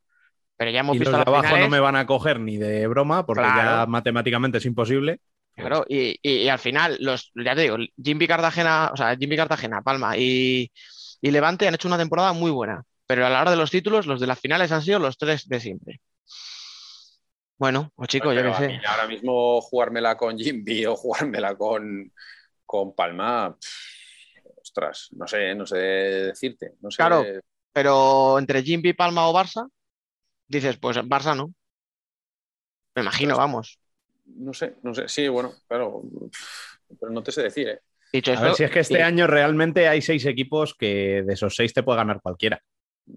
[0.55, 2.85] Pero ya hemos y visto los de abajo no me van a coger ni de
[2.85, 5.21] broma, porque ya matemáticamente es imposible.
[5.55, 9.81] Claro, y, y, al final, los, ya te digo, Jimby Cartagena, o sea, Jimby Cartagena,
[9.81, 10.71] Palma y,
[11.19, 14.05] y Levante han hecho una temporada muy buena, pero a la hora de los títulos,
[14.05, 15.99] los de las finales han sido los tres de siempre.
[17.61, 18.81] Bueno, pues chicos, yo qué sé.
[18.87, 22.11] Ahora mismo jugármela con Jimby o jugármela con,
[22.65, 23.55] con Palma,
[24.59, 26.73] ostras, no sé, no sé decirte.
[26.81, 26.95] No sé.
[26.95, 27.23] Claro,
[27.71, 29.69] pero entre Jimby, Palma o Barça,
[30.47, 31.53] dices, pues Barça no.
[32.95, 33.77] Me imagino, vamos.
[34.25, 35.07] No sé, no sé.
[35.07, 36.01] Sí, bueno, claro,
[36.99, 37.81] pero no te sé decir, ¿eh?
[38.11, 41.55] Dicho a ver si es que este año realmente hay seis equipos que de esos
[41.55, 42.59] seis te puede ganar cualquiera.
[43.05, 43.13] O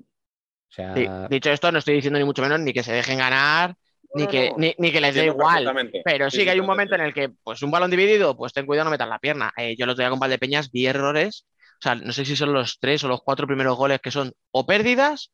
[0.68, 1.28] sea...
[1.30, 3.74] dicho esto, no estoy diciendo ni mucho menos ni que se dejen ganar,
[4.15, 5.91] ni, que, Ni, que les dé igual.
[6.05, 8.67] Pero sí, que hay un momento en el que, pues un balón dividido, pues ten
[8.67, 9.53] cuidado, no metas la pierna.
[9.57, 11.47] Eh, yo lo otro día con Valdepeñas vi errores.
[11.75, 14.33] O sea, no sé si son los tres o los cuatro primeros goles que son
[14.53, 15.33] o pérdidas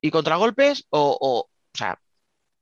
[0.00, 1.98] y contragolpes o, o, o sea,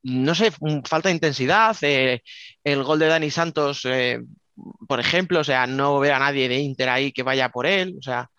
[0.03, 0.51] no sé,
[0.85, 1.77] falta de intensidad.
[1.83, 2.23] Eh,
[2.65, 4.21] el gol de Dani Santos, eh,
[4.89, 7.97] por ejemplo, o sea, no veo a nadie de Inter ahí que vaya por él.
[7.99, 8.31] O sea,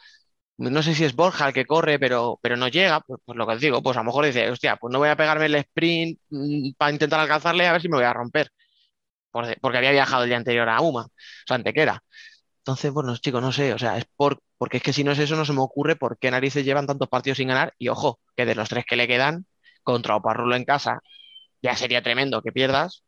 [0.59, 3.47] no sé si es Borja el que corre, pero, pero no llega, pues, pues, lo
[3.47, 5.55] que os digo, pues a lo mejor dice, hostia, pues no voy a pegarme el
[5.55, 8.51] sprint mm, para intentar alcanzarle a ver si me voy a romper,
[9.31, 11.11] porque, había viajado el día anterior a Uma, o
[11.47, 12.03] sea, Antequera.
[12.59, 15.19] Entonces, bueno, chicos, no sé, o sea, es por, porque es que si no es
[15.19, 18.19] eso, no se me ocurre por qué narices llevan tantos partidos sin ganar, y ojo,
[18.35, 19.45] que de los tres que le quedan,
[19.83, 21.01] contra Oparrulo en casa,
[21.61, 23.03] ya sería tremendo que pierdas,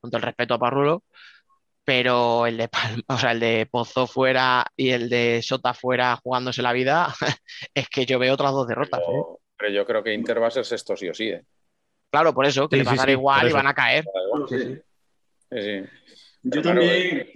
[0.00, 1.04] con todo el respeto a Parrulo,
[1.86, 2.68] pero el de
[3.06, 7.14] o sea, el de Pozo fuera y el de Sota fuera jugándose la vida,
[7.74, 9.00] es que yo veo otras dos derrotas.
[9.06, 9.38] Pero, ¿eh?
[9.56, 11.28] pero, yo creo que Inter va a ser sexto sí o sí.
[11.28, 11.42] ¿eh?
[12.10, 14.04] Claro, por eso, que le va a dar igual y van a caer.
[16.42, 17.32] Yo también.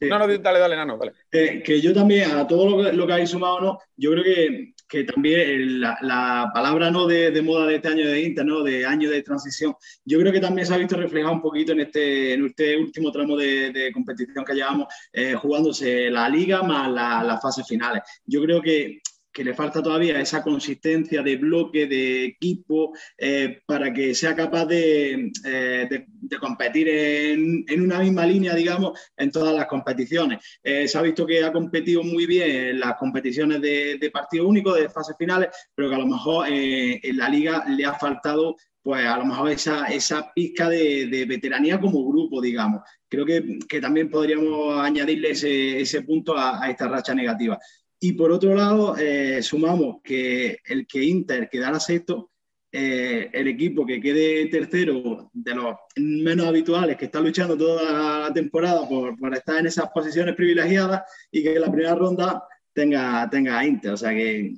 [0.00, 1.12] No, no, dale, dale, Nano, dale.
[1.32, 3.78] Eh, que yo también, a todo lo que, lo que habéis sumado, ¿no?
[3.96, 7.06] yo creo que, que también la, la, palabra ¿no?
[7.06, 8.62] De, de, moda de este año de Inter, ¿no?
[8.62, 9.74] de año de transición,
[10.04, 13.10] yo creo que también se ha visto reflejado un poquito en este, en este último
[13.10, 18.02] tramo de, de competición que llevamos, eh, jugándose la liga más las la fases finales.
[18.24, 19.00] Yo creo que
[19.38, 24.64] que le falta todavía esa consistencia de bloque, de equipo, eh, para que sea capaz
[24.64, 26.06] de, eh,
[26.40, 30.44] competir en, una misma línea, digamos, en todas las competiciones.
[30.60, 34.74] Eh, se ha visto que ha competido muy bien en las competiciones de, partido único,
[34.74, 39.06] de fases finales, pero que a lo mejor en la liga le ha faltado pues
[39.06, 42.80] a lo mejor esa, esa pizca de, veteranía como grupo, digamos.
[43.08, 47.58] Creo que, también podríamos añadirle ese, punto a, esta racha negativa.
[48.00, 52.30] Y por otro lado, eh, sumamos que el que Inter quedara sexto,
[52.70, 58.32] eh, el equipo que quede tercero de los menos habituales, que está luchando toda la
[58.32, 63.28] temporada por, por estar en esas posiciones privilegiadas y que en la primera ronda tenga,
[63.30, 63.92] tenga a Inter.
[63.92, 64.54] O sea que,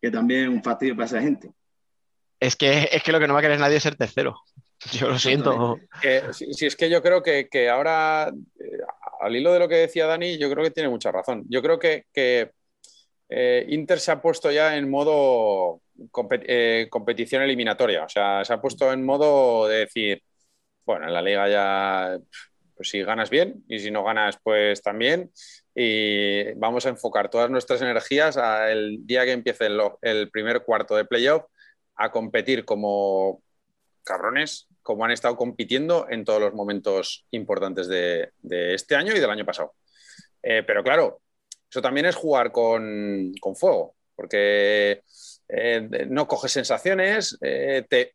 [0.00, 1.50] que también es un fastidio para esa gente.
[2.40, 4.36] Es que, es que lo que no va a querer nadie es ser tercero.
[4.92, 5.78] Yo lo siento.
[6.32, 8.78] si, es que yo creo que, que ahora, eh,
[9.20, 11.44] al hilo de lo que decía Dani, yo creo que tiene mucha razón.
[11.50, 12.52] Yo creo que, que
[13.30, 15.80] eh, Inter se ha puesto ya en modo
[16.42, 18.04] eh, competición eliminatoria.
[18.04, 20.22] O sea, se ha puesto en modo de decir,
[20.84, 22.18] bueno, en la liga ya,
[22.74, 25.30] pues si ganas bien y si no ganas, pues también.
[25.74, 29.68] Y vamos a enfocar todas nuestras energías al día que empiece
[30.02, 31.44] el, primer cuarto de playoff
[31.94, 33.42] a competir como
[34.02, 39.30] cabrones, como han estado compitiendo en todos los momentos importantes de, este año y del
[39.30, 39.74] año pasado.
[40.42, 41.20] Eh, pero claro,
[41.70, 45.02] eso también es jugar con, fuego, porque
[45.48, 48.14] eh, no coges sensaciones, eh, te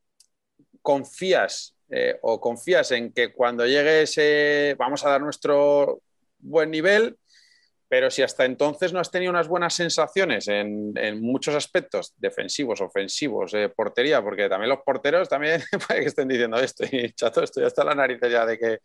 [0.81, 1.73] confías
[2.21, 6.01] o confías en que cuando llegue ese, vamos a dar nuestro
[6.39, 7.17] buen nivel,
[7.87, 13.53] pero si hasta entonces no has tenido unas buenas sensaciones en, muchos aspectos, defensivos, ofensivos,
[13.53, 17.61] eh, portería, porque también los porteros también puede que estén diciendo esto, y chato, esto
[17.61, 18.79] ya está la nariz ya de, que,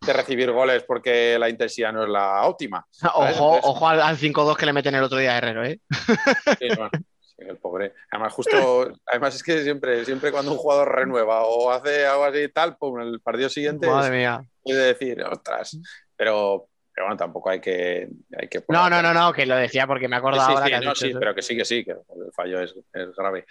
[0.00, 2.86] de recibir goles porque la intensidad no es la óptima.
[3.14, 5.80] Ojo, ojo al, 5-2 que le meten el otro día a Herrero, ¿eh?
[6.58, 6.90] Sí, bueno,
[7.38, 7.94] el pobre.
[8.10, 12.38] Además, justo, además es que siempre, siempre cuando un jugador renueva o hace algo así
[12.38, 14.44] y tal, pum, el partido siguiente Madre mía.
[14.62, 15.78] puede decir, ostras,
[16.16, 16.68] pero
[17.02, 18.08] pero bueno, tampoco hay que.
[18.38, 20.66] Hay que no, no, no, no, que lo decía porque me acuerdo ahora.
[20.66, 22.74] que no, sí, pero que sí, que sí, que el fallo es,
[23.16, 23.44] grave.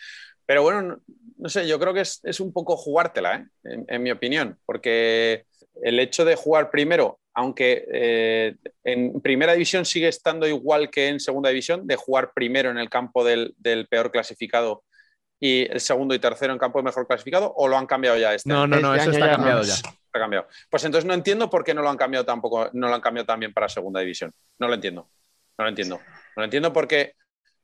[0.45, 1.01] Pero bueno,
[1.37, 3.83] no, sé, yo creo que es, es un poco jugártela, ¿eh?
[3.87, 5.45] en, mi opinión, porque
[5.83, 11.19] el hecho de jugar primero, aunque eh, en primera división sigue estando igual que en
[11.19, 14.83] segunda división, de jugar primero en el campo del, del peor clasificado
[15.41, 18.33] y el segundo y tercero en campo de mejor clasificado, o lo han cambiado ya
[18.33, 19.75] este No, no, no, este eso está cambiado ya
[20.19, 20.47] cambiado.
[20.69, 23.25] Pues entonces no entiendo por qué no lo han cambiado tampoco, no lo han cambiado
[23.25, 24.31] también para segunda división.
[24.59, 25.09] No lo entiendo.
[25.57, 25.97] No lo entiendo.
[25.97, 27.13] No lo entiendo porque,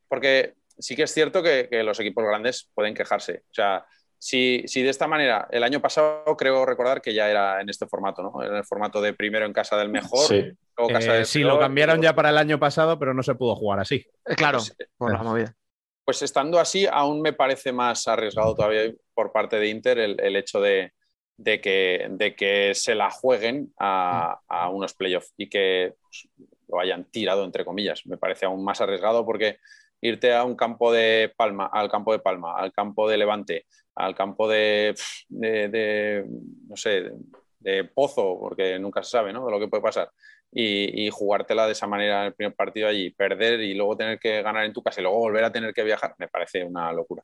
[0.08, 3.44] porque sí que es cierto que, los equipos grandes pueden quejarse.
[3.50, 3.86] O sea,
[4.20, 7.88] si, si, de esta manera, el año pasado creo recordar que ya era en este
[7.88, 8.44] formato, ¿no?
[8.44, 10.28] En el formato de primero en casa del mejor.
[10.28, 10.52] Sí,
[10.90, 13.80] casa eh, sí lo cambiaron ya para el año pasado, pero no se pudo jugar
[13.80, 14.06] así.
[14.26, 15.56] Eh, claro, pues, por la movida.
[16.04, 20.62] Pues estando así, aún me parece más arriesgado todavía por parte de Inter el hecho
[20.62, 20.94] de,
[21.38, 24.40] de que, de que se la jueguen a,
[24.72, 26.28] unos playoffs y que pues,
[26.68, 28.06] lo hayan tirado, entre comillas.
[28.06, 29.60] Me parece aún más arriesgado porque
[30.02, 33.66] irte a un campo de Palma, al campo de Palma, al campo de Levante,
[33.96, 34.96] al campo de,
[35.30, 36.26] de,
[36.68, 37.12] no sé,
[37.60, 39.46] de, Pozo, porque nunca se sabe ¿no?
[39.46, 40.12] de lo que puede pasar,
[40.52, 44.20] y, y, jugártela de esa manera en el primer partido allí, perder y luego tener
[44.20, 46.94] que ganar en tu casa y luego volver a tener que viajar, me parece una
[46.94, 47.24] locura.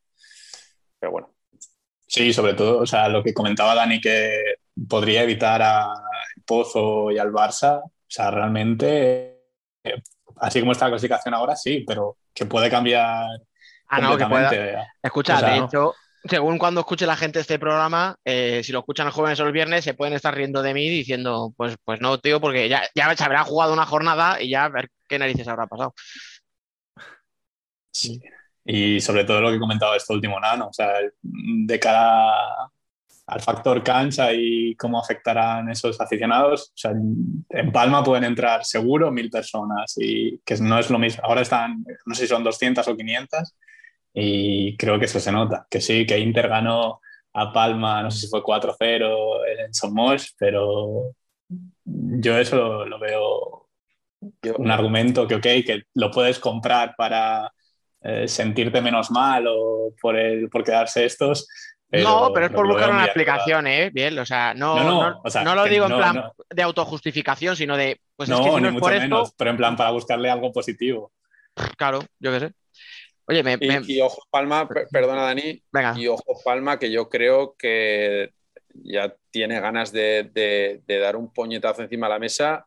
[1.00, 1.34] Pero bueno,
[2.06, 4.56] Sí, sobre todo, o sea, lo que comentaba Dani, que
[4.88, 5.94] podría evitar a
[6.46, 9.42] Pozo y al Barça, o sea, realmente,
[10.38, 13.28] así como está la clasificación ahora, sí, pero que puede cambiar.
[13.88, 14.88] Ah, no, que pueda.
[15.02, 19.16] Escucha, de hecho, según cuando escuche la gente este programa, eh, si lo escuchan los
[19.16, 22.40] jóvenes o el viernes, se pueden estar riendo de mí diciendo, pues, pues no, tío,
[22.40, 25.68] porque ya, ya se habrá jugado una jornada y ya a ver qué narices habrá
[25.68, 25.94] pasado.
[27.92, 28.22] Sí.
[28.66, 32.72] Y sobre todo lo que comentaba este último nano, o sea, de cara
[33.26, 39.12] al factor cancha y cómo afectarán esos aficionados, o sea, en Palma pueden entrar seguro
[39.12, 41.24] mil personas y que no es lo mismo.
[41.26, 43.56] Ahora están, no sé si son 200 o 500
[44.14, 47.02] y creo que eso se nota, que sí, que Inter ganó
[47.34, 51.16] a Palma, no sé si fue 4-0 en Somos, pero
[51.86, 53.68] yo eso lo veo
[54.58, 57.52] un argumento que, ok, que lo puedes comprar para
[58.04, 61.48] eh, sentirte menos mal o por, el, por quedarse estos.
[61.92, 63.90] no, pero es por buscar una explicación, ¿eh?
[63.94, 68.00] Bien, o sea, no, no, lo digo en plan de autojustificación, sino de.
[68.16, 71.12] Pues no, es que ni mucho menos, pero en plan para buscarle algo positivo.
[71.78, 72.52] Claro, yo qué sé.
[73.26, 75.94] Oye, me, y, ojo Palma, perdona Dani, Venga.
[75.98, 78.32] y ojo Palma, que yo creo que
[78.74, 82.66] ya tiene ganas de, de, dar un puñetazo encima de la mesa.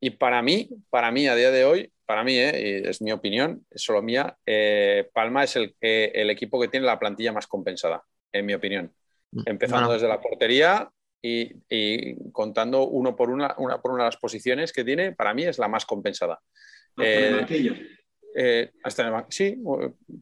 [0.00, 2.88] Y para mí, para mí, a día de hoy, para mí, ¿eh?
[2.88, 6.98] es mi opinión, es solo mía, eh, Palma es el, el, equipo que tiene la
[6.98, 8.02] plantilla más compensada,
[8.32, 8.94] en mi opinión.
[9.30, 10.90] Mm, Empezando desde la portería
[11.20, 15.42] y, contando uno por una, una por una de las posiciones que tiene, para mí
[15.42, 16.40] es la más compensada.
[16.96, 19.62] Eh, hasta el sí,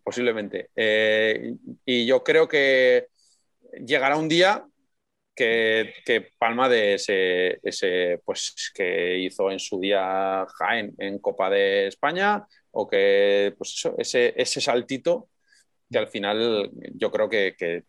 [0.03, 0.71] posiblemente.
[1.85, 3.07] y yo creo que
[3.87, 4.67] llegará un día
[5.37, 11.89] que, palma de ese, ese, pues, que hizo en su día Jaén en Copa de
[11.89, 15.29] España o que pues eso, ese, ese saltito
[15.91, 17.85] que al final yo creo que, que,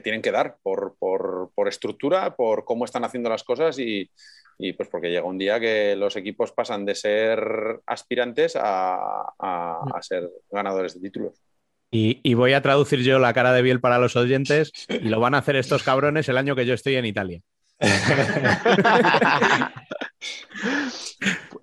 [0.00, 4.10] tienen que dar por, por, por, estructura, por cómo están haciendo las cosas y,
[4.56, 9.84] y, pues porque llega un día que los equipos pasan de ser aspirantes a, a,
[9.94, 11.42] a ser ganadores de títulos.
[11.94, 15.34] Y, voy a traducir yo la cara de Biel para los oyentes y lo van
[15.34, 17.42] a hacer estos cabrones el año que yo estoy en Italia.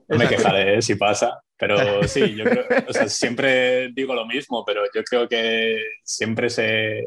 [0.07, 4.63] no me quejaré si pasa, pero sí, yo creo, o sea, siempre digo lo mismo,
[4.63, 7.05] pero yo creo que siempre se,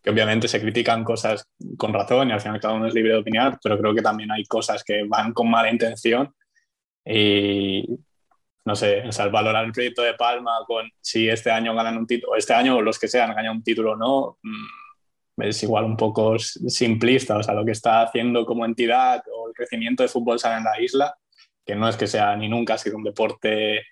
[0.00, 1.44] que obviamente se critican cosas
[1.76, 4.30] con razón y al final cada uno es libre de opinar, pero creo que también
[4.30, 6.32] hay cosas que van con mala intención
[7.04, 7.84] y,
[8.64, 12.06] no sé, o sea, valorar el proyecto de Palma con si este año ganan un
[12.06, 15.96] título, este año los que sean ganan un título o no, mm, es igual un
[15.96, 20.38] poco simplista, o sea, lo que está haciendo como entidad o el crecimiento de fútbol
[20.38, 21.14] sala en la isla,
[21.64, 23.82] que no es que sea ni nunca ha sido un deporte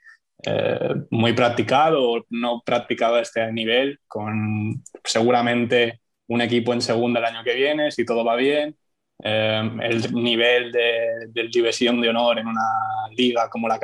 [0.45, 7.21] eh, muy practicado o no practicado a este nivel, con seguramente un equipo en segunda
[7.21, 8.77] el año que viene, si todo va bien,
[9.23, 12.69] eh, el nivel de, de, división de honor en una
[13.17, 13.79] liga como la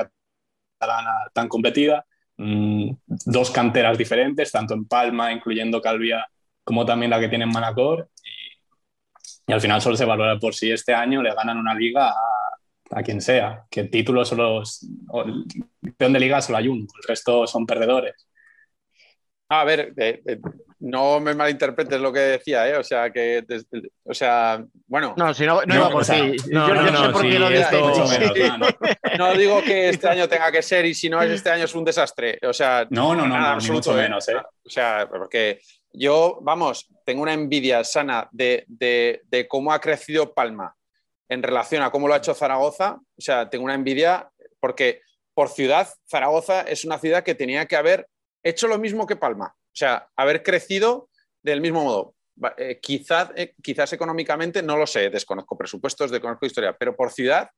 [0.85, 2.07] catalana tan competida,
[2.37, 6.27] mm, dos canteras diferentes, tanto en Palma, incluyendo Calvia,
[6.63, 8.09] como también la que tiene en Manacor,
[9.47, 12.99] y, al final solo se valora por si este año le ganan una liga a,
[12.99, 15.45] a quien sea, que el título solo, el
[15.83, 18.27] campeón de liga solo hay uno, el resto son perdedores.
[19.49, 20.39] A ver, eh, eh,
[20.85, 22.77] no me malinterpretes lo que decía, ¿eh?
[22.77, 23.43] O sea, que,
[24.05, 25.15] o sea, bueno.
[25.17, 26.37] No, si no, no, no por sí.
[26.51, 27.49] No, yo, no, no, sé por qué lo
[29.19, 31.75] No digo que este año tenga que ser y si no es este año es
[31.75, 32.39] un desastre.
[32.43, 34.37] O sea, no, no, no, ni mucho menos, ¿eh?
[34.37, 35.61] O sea, porque
[35.91, 40.77] yo, vamos, tengo una envidia sana de, de, de cómo ha crecido Palma
[41.31, 42.99] en relación a cómo lo ha hecho Zaragoza.
[43.17, 44.29] O sea, tengo una envidia
[44.61, 45.01] porque
[45.33, 48.07] por ciudad, Zaragoza es una ciudad que tenía que haber
[48.43, 51.09] hecho lo mismo que Palma, o sea, haber crecido
[51.43, 52.15] del mismo modo.
[52.57, 57.51] Eh, quizás, eh, quizás económicamente, no lo sé, desconozco presupuestos, desconozco historia, pero por ciudad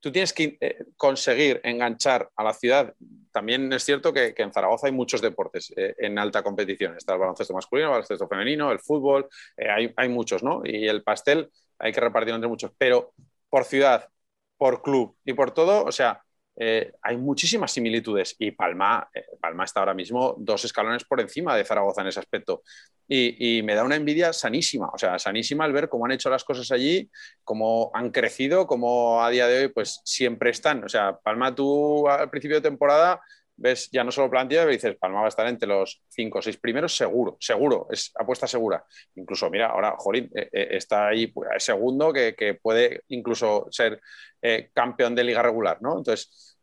[0.00, 2.92] tú tienes que eh, conseguir enganchar a la ciudad.
[3.30, 6.96] También es cierto que, en Zaragoza hay muchos deportes en alta competición.
[6.96, 10.62] Está el baloncesto masculino, el baloncesto femenino, el fútbol, hay, hay, muchos, ¿no?
[10.64, 12.72] Y el pastel hay que repartirlo entre muchos.
[12.78, 13.12] Pero
[13.48, 14.08] por ciudad,
[14.56, 16.24] por club y por todo, o sea,
[16.56, 21.56] eh, hay muchísimas similitudes y Palma, eh, Palma está ahora mismo dos escalones por encima
[21.56, 22.62] de Zaragoza en ese aspecto.
[23.08, 26.30] Y, y, me da una envidia sanísima, o sea, sanísima al ver cómo han hecho
[26.30, 27.10] las cosas allí,
[27.42, 30.84] cómo han crecido, cómo a día de hoy pues siempre están.
[30.84, 33.20] O sea, Palma tú al principio de temporada
[33.60, 36.42] ves ya no solo plantilla, pero dices, Palma va a estar entre los cinco o
[36.42, 38.82] seis primeros, seguro, seguro, es apuesta segura.
[39.14, 44.00] Incluso, mira, ahora Jolín eh, eh, está ahí pues, segundo, que, que, puede incluso ser
[44.40, 45.98] eh, campeón de liga regular, ¿no?
[45.98, 46.56] Entonces,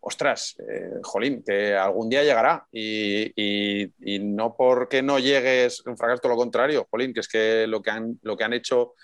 [0.00, 0.56] ostras,
[1.02, 6.88] jolín, que algún día llegará y, y, no porque no llegues un fracaso, lo contrario,
[6.90, 8.94] jolín, que es que lo que han, lo que han hecho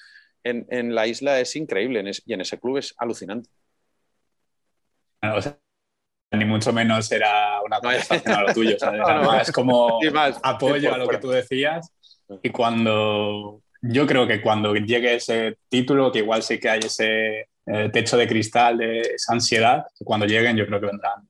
[0.42, 3.48] en, en la isla es increíble es, y en ese club es alucinante.
[5.22, 5.56] o sea,
[6.30, 9.22] ni mucho menos era una contestación a lo tuyo, no, no.
[9.32, 11.90] más como más, apoyo a lo que tú decías
[12.42, 17.48] y cuando yo creo que cuando llegue ese título, que igual sí que hay ese
[17.66, 21.28] eh, techo de cristal de esa ansiedad, cuando lleguen yo creo que vendrán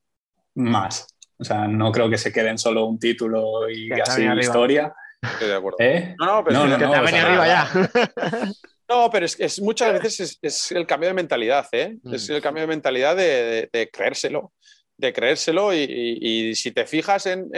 [0.54, 1.06] más.
[1.38, 4.92] O sea, no creo que se queden solo un título y ya así historia.
[5.22, 5.76] Estoy de acuerdo.
[5.80, 6.14] ¿Eh?
[6.18, 8.52] No, no, pero no, es no, que te o sea, arriba ya.
[8.88, 11.98] No, pero es, es muchas veces es, es, el cambio de mentalidad, ¿eh?
[12.02, 12.14] Mm.
[12.14, 14.54] Es el cambio de mentalidad de, de, de creérselo,
[14.98, 17.48] de creérselo y, y, y si te fijas en,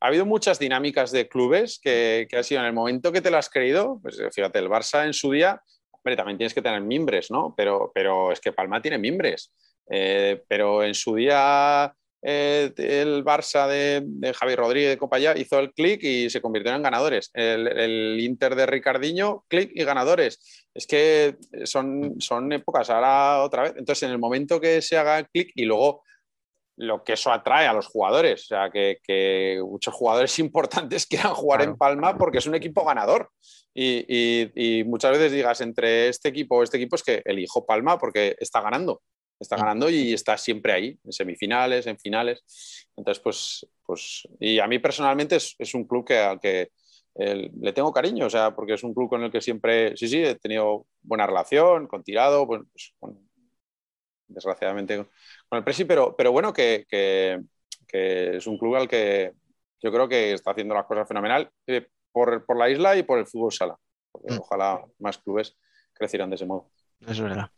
[0.00, 3.30] Ha habido muchas dinámicas de clubes que, que ha sido en el momento que te
[3.30, 5.62] las has creído, pues fíjate, el Barça en su día
[6.04, 7.54] Hombre, también tienes que tener mimbres, ¿no?
[7.56, 9.52] Pero, pero es que Palma tiene mimbres.
[9.88, 15.58] Eh, pero en su día eh, el Barça de, de Javi Rodríguez de Copaya hizo
[15.58, 17.30] el clic y se convirtieron en ganadores.
[17.32, 20.66] El, Inter de Ricardinho, clic y ganadores.
[20.74, 23.74] Es que son, son épocas, ahora otra vez.
[23.78, 26.02] Entonces, en el momento que se haga el clic y luego
[26.76, 31.34] lo que eso atrae a los jugadores, o sea, que, que muchos jugadores importantes quieran
[31.34, 33.30] jugar claro, en Palma porque es un equipo ganador.
[33.76, 37.66] Y, y, y, muchas veces digas entre este equipo o este equipo es que elijo
[37.66, 39.02] Palma porque está ganando,
[39.40, 42.86] está ganando y está siempre ahí, en semifinales, en finales.
[42.96, 46.70] Entonces, pues, pues y a mí personalmente es, es un club que, al que
[47.16, 50.08] eh, le tengo cariño, o sea, porque es un club con el que siempre, sí,
[50.08, 52.62] sí, he tenido buena relación, con Tirado, pues,
[52.98, 53.18] con,
[54.26, 55.06] desgraciadamente
[55.54, 57.40] con el Presi, pero, pero bueno, que, que,
[57.86, 59.32] que, es un club al que
[59.80, 63.20] yo creo que está haciendo las cosas fenomenal eh, por, por, la isla y por
[63.20, 63.76] el fútbol sala.
[64.10, 64.38] Porque mm.
[64.40, 65.56] Ojalá más clubes
[65.92, 66.70] crecieran de ese modo.
[67.00, 67.50] Eso es verdad.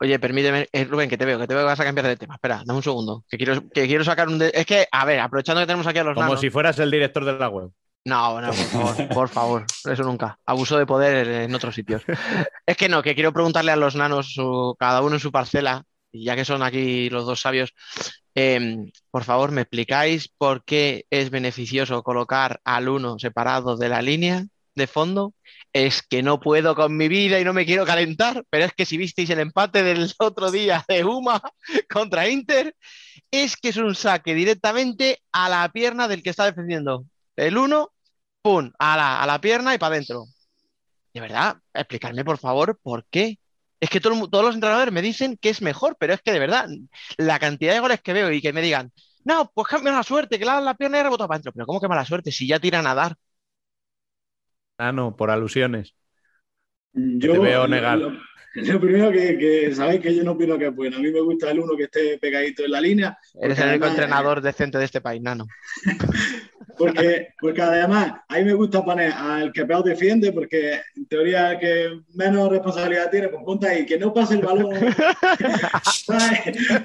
[0.00, 2.16] Oye, permíteme, eh, Rubén, que te veo, que te veo que vas a cambiar de
[2.16, 2.34] tema.
[2.34, 4.38] Espera, dame un segundo, que quiero, que quiero sacar un...
[4.38, 4.50] De...
[4.52, 6.40] Es que, a ver, aprovechando que tenemos aquí a los Como nanos...
[6.40, 7.70] si fueras el director de la web.
[8.06, 10.38] No, no, por favor, por favor, eso nunca.
[10.44, 12.02] Abuso de poder en otros sitios.
[12.66, 15.84] Es que no, que quiero preguntarle a los nanos, su, cada uno en su parcela,
[16.22, 17.74] ya que son aquí los dos sabios,
[18.34, 24.02] eh, por favor, ¿me explicáis por qué es beneficioso colocar al uno separado de la
[24.02, 24.44] línea
[24.74, 25.34] de fondo?
[25.72, 28.86] Es que no puedo con mi vida y no me quiero calentar, pero es que
[28.86, 31.40] si visteis el empate del otro día de Uma
[31.90, 32.74] contra Inter,
[33.30, 37.04] es que es un saque directamente a la pierna del que está defendiendo.
[37.36, 37.92] El uno,
[38.42, 40.26] pum, a la, a la pierna y para adentro.
[41.12, 43.38] De verdad, explicarme por favor por qué.
[43.80, 46.38] Es que todo, todos los entrenadores me dicen que es mejor, pero es que de
[46.38, 46.68] verdad,
[47.18, 48.92] la cantidad de goles que veo y que me digan,
[49.24, 51.52] no, pues cambia la suerte, que la, la pierna y rebota para adentro.
[51.52, 52.32] Pero ¿cómo que mala suerte?
[52.32, 53.16] Si ya tira a nadar.
[54.78, 55.94] Ah, no, por alusiones.
[57.18, 57.98] Yo te veo negar.
[57.98, 58.12] Lo,
[58.72, 60.96] lo primero que, que, sabéis que yo no opino que es bueno.
[60.96, 63.18] A mí me gusta el uno que esté pegadito en la línea.
[63.40, 65.46] Eres el único entrenador decente de este país, Nano.
[66.78, 71.52] porque, porque además, a mí me gusta poner al que peor defiende, porque en teoría
[71.52, 74.72] el que menos responsabilidad tiene, pues ponte ahí, que no pase el balón.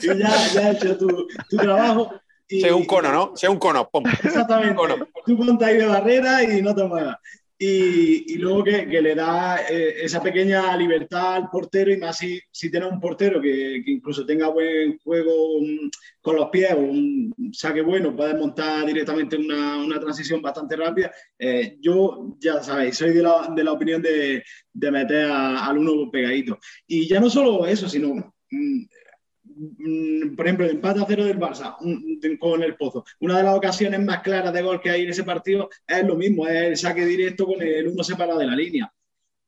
[0.02, 2.20] y ya, ya has hecho tu, tu trabajo.
[2.48, 3.34] Y, sea un cono, ¿no?
[3.36, 4.04] Sea un cono, pum.
[4.08, 4.74] Exactamente.
[4.74, 5.08] Cono.
[5.24, 7.18] Tú ponte ahí de barrera y no te muevas.
[7.62, 12.18] Y, y, luego que, que le da eh, esa pequeña libertad al portero y más
[12.18, 15.91] si, si tiene un portero que, que, incluso tenga buen juego um,
[16.22, 21.12] con los pies o un saque bueno, puede montar directamente una, una transición bastante rápida.
[21.38, 24.41] Eh, yo, ya sabéis, soy de la, de la opinión de,
[24.72, 26.57] de meter a, al uno pegadito.
[26.88, 28.34] Y ya no solo eso, sino...
[29.60, 31.76] Mm, por ejemplo, el empate a cero del Barça
[32.39, 33.03] con el Pozo.
[33.20, 36.16] Una de las ocasiones más claras de gol que hay en ese partido es lo
[36.16, 38.91] mismo, es el saque directo con el uno separado de la línea.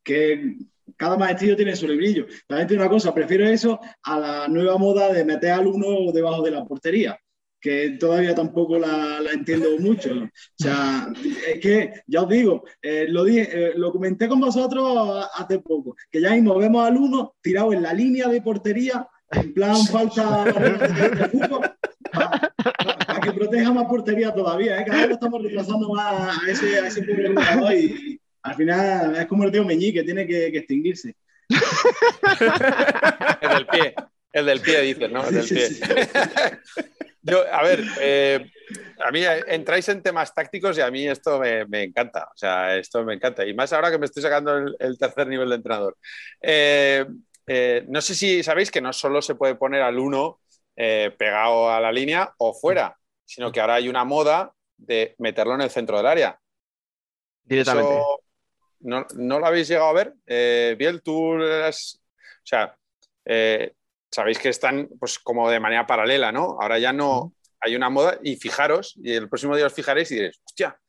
[0.03, 0.57] Que
[0.97, 2.26] cada maestrillo tiene su librillo.
[2.45, 6.41] También tiene una cosa, prefiero eso a la nueva moda de meter al uno debajo
[6.41, 7.18] de la portería
[7.62, 10.12] que todavía tampoco la, la, entiendo mucho.
[10.16, 11.14] O sea,
[11.47, 15.95] es que, ya os digo, eh, lo, dije, eh, lo comenté con vosotros hace poco,
[16.09, 20.46] que ya mismo vemos al uno tirado en la línea de portería en plan falta
[20.46, 21.72] de fútbol,
[22.12, 22.54] para,
[23.06, 24.82] para, que proteja más portería todavía.
[24.82, 24.86] ¿eh?
[24.86, 29.28] Cada vez estamos retrasando más a ese, a ese pobre jugador y, al final es
[29.28, 31.16] como el tío Meñí que tiene que, que extinguirse.
[33.42, 33.96] el del pie,
[34.34, 35.28] el del pie dices, ¿no?
[35.28, 35.68] El del pie.
[35.68, 36.82] Sí, sí, sí.
[37.24, 38.50] Yo, a ver, eh,
[39.06, 42.30] a mí entráis en temas tácticos y a mí esto me, me, encanta.
[42.34, 43.46] O sea, esto me encanta.
[43.46, 45.98] Y más ahora que me estoy sacando el, el tercer nivel de entrenador.
[46.42, 47.06] Eh,
[47.48, 50.39] eh, no sé si sabéis que no solo se puede poner al 1
[50.76, 55.56] eh, pegado a la línea o fuera, sino que ahora hay una moda de meterlo
[55.56, 56.39] en el centro del área.
[57.44, 57.94] Directamente.
[57.94, 58.24] Eso,
[58.80, 60.14] no, no, lo habéis llegado a ver?
[60.26, 61.72] Eh, Biel, tú o
[62.44, 62.76] sea,
[63.26, 63.74] eh,
[64.10, 66.58] sabéis que están pues como de manera paralela, ¿no?
[66.60, 70.16] Ahora ya no hay una moda y fijaros, y el próximo día os fijaréis y
[70.16, 70.80] diréis, hostia,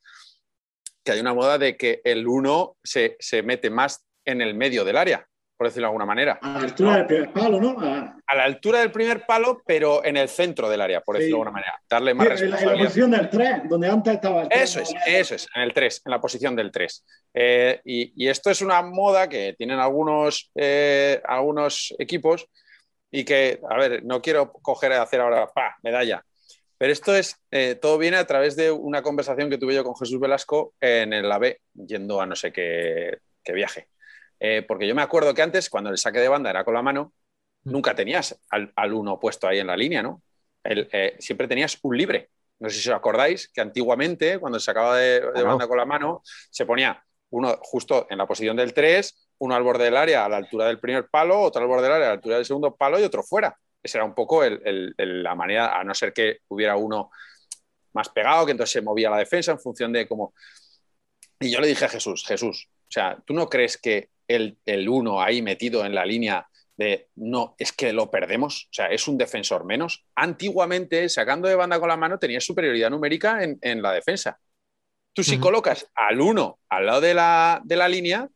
[1.03, 4.83] que hay una moda de que el 1 se, se mete más en el medio
[4.85, 5.27] del área
[5.57, 6.39] por decirlo de alguna manera.
[6.41, 6.97] A la altura ¿no?
[6.97, 7.79] del primer palo, ¿no?
[7.79, 8.17] A...
[8.25, 8.35] a...
[8.35, 11.41] la altura del primer palo, pero en el centro del área, por decirlo sí.
[11.43, 11.81] de alguna manera.
[11.89, 12.73] Darle más sí, responsabilidad.
[12.73, 14.61] En la posición del 3, donde antes estaba el 3.
[14.61, 17.05] Eso es, eso es, en el 3, en la posición del 3.
[17.35, 22.47] Eh, y, y, esto es una moda que tienen algunos, eh, algunos equipos
[23.11, 26.23] y que, a ver, no quiero coger y hacer ahora, pa, medalla.
[26.77, 29.95] Pero esto es, eh, todo viene a través de una conversación que tuve yo con
[29.95, 33.87] Jesús Velasco en el AVE, yendo a no sé qué, qué viaje.
[34.45, 36.81] Eh, porque yo me acuerdo que antes, cuando el saque de banda era con la
[36.81, 37.13] mano,
[37.63, 40.21] nunca tenías al, al uno puesto ahí en la línea, ¿no?
[40.61, 42.29] El, eh, siempre tenías un libre.
[42.59, 45.85] No sé si os acordáis que antiguamente, cuando se sacaba de, de banda con la
[45.85, 50.25] mano, se ponía uno justo en la posición del 3, uno al borde del área
[50.25, 52.45] a la altura del primer palo, otro al borde del área a la altura del
[52.45, 53.57] segundo palo y otro fuera.
[53.81, 57.11] Esa era un poco el, el, el, la manera, a no ser que hubiera uno
[57.93, 60.33] más pegado, que entonces se movía la defensa en función de cómo...
[61.39, 64.87] Y yo le dije a Jesús, Jesús, o sea, ¿tú no crees que el, el
[64.89, 69.07] uno ahí metido en la línea de no, es que lo perdemos, o sea, es
[69.07, 70.05] un defensor menos.
[70.15, 74.39] Antiguamente, sacando de banda con la mano, tenías superioridad numérica en, en la defensa.
[75.13, 75.41] Tú si uh -huh.
[75.41, 78.27] colocas al uno al lado de la, de la línea,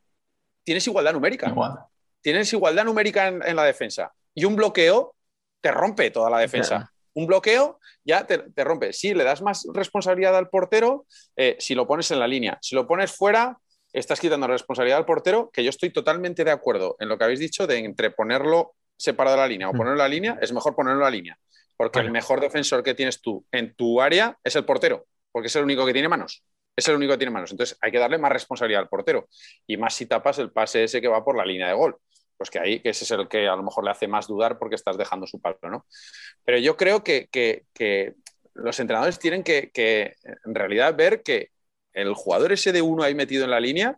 [0.63, 1.49] tienes igualdad numérica.
[1.49, 1.79] Igual.
[2.21, 4.13] Tienes igualdad numérica en, en, la defensa.
[4.35, 5.15] Y un bloqueo
[5.61, 6.75] te rompe toda la defensa.
[6.75, 6.91] Claro.
[7.13, 8.93] Un bloqueo ya te, te, rompe.
[8.93, 12.59] Si le das más responsabilidad al portero, eh, si lo pones en la línea.
[12.61, 13.57] Si lo pones fuera,
[13.99, 17.39] estás quitando responsabilidad al portero, que yo estoy totalmente de acuerdo en lo que habéis
[17.39, 20.75] dicho de entre ponerlo separado de la línea o ponerlo en la línea, es mejor
[20.75, 21.39] ponerlo en la línea.
[21.75, 25.55] Porque el mejor defensor que tienes tú en tu área es el portero, porque es
[25.55, 26.43] el único que tiene manos.
[26.75, 27.51] Es el único que tiene manos.
[27.51, 29.27] Entonces hay que darle más responsabilidad al portero.
[29.67, 31.97] Y más si tapas el pase ese que va por la línea de gol.
[32.35, 34.57] Pues que ahí que ese es el que a lo mejor le hace más dudar
[34.57, 35.85] porque estás dejando su palo, ¿no?
[36.43, 38.15] Pero yo creo que, que, que
[38.57, 39.71] los entrenadores tienen que,
[40.45, 41.51] en realidad ver que
[41.97, 43.97] el jugador ese de uno ahí metido en la línea,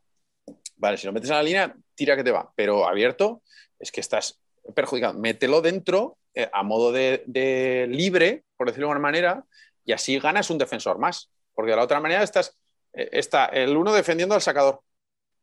[0.77, 3.41] vale, si lo metes en la línea, tira que te va, pero abierto
[3.77, 4.39] es que estás
[4.73, 5.13] perjudicado.
[5.13, 9.43] Mételo dentro eh, a modo de, de, libre, por decirlo de alguna manera,
[9.83, 12.57] y así ganas un defensor más, porque de la otra manera estás,
[12.93, 14.81] eh, está el uno defendiendo al sacador.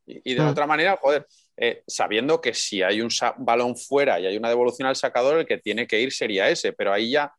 [0.06, 1.26] Y, y de la otra manera, joder,
[1.56, 5.46] eh, sabiendo que si hay un balón fuera y hay una devolución al sacador, el
[5.46, 7.32] que tiene que ir sería ese, pero ahí ya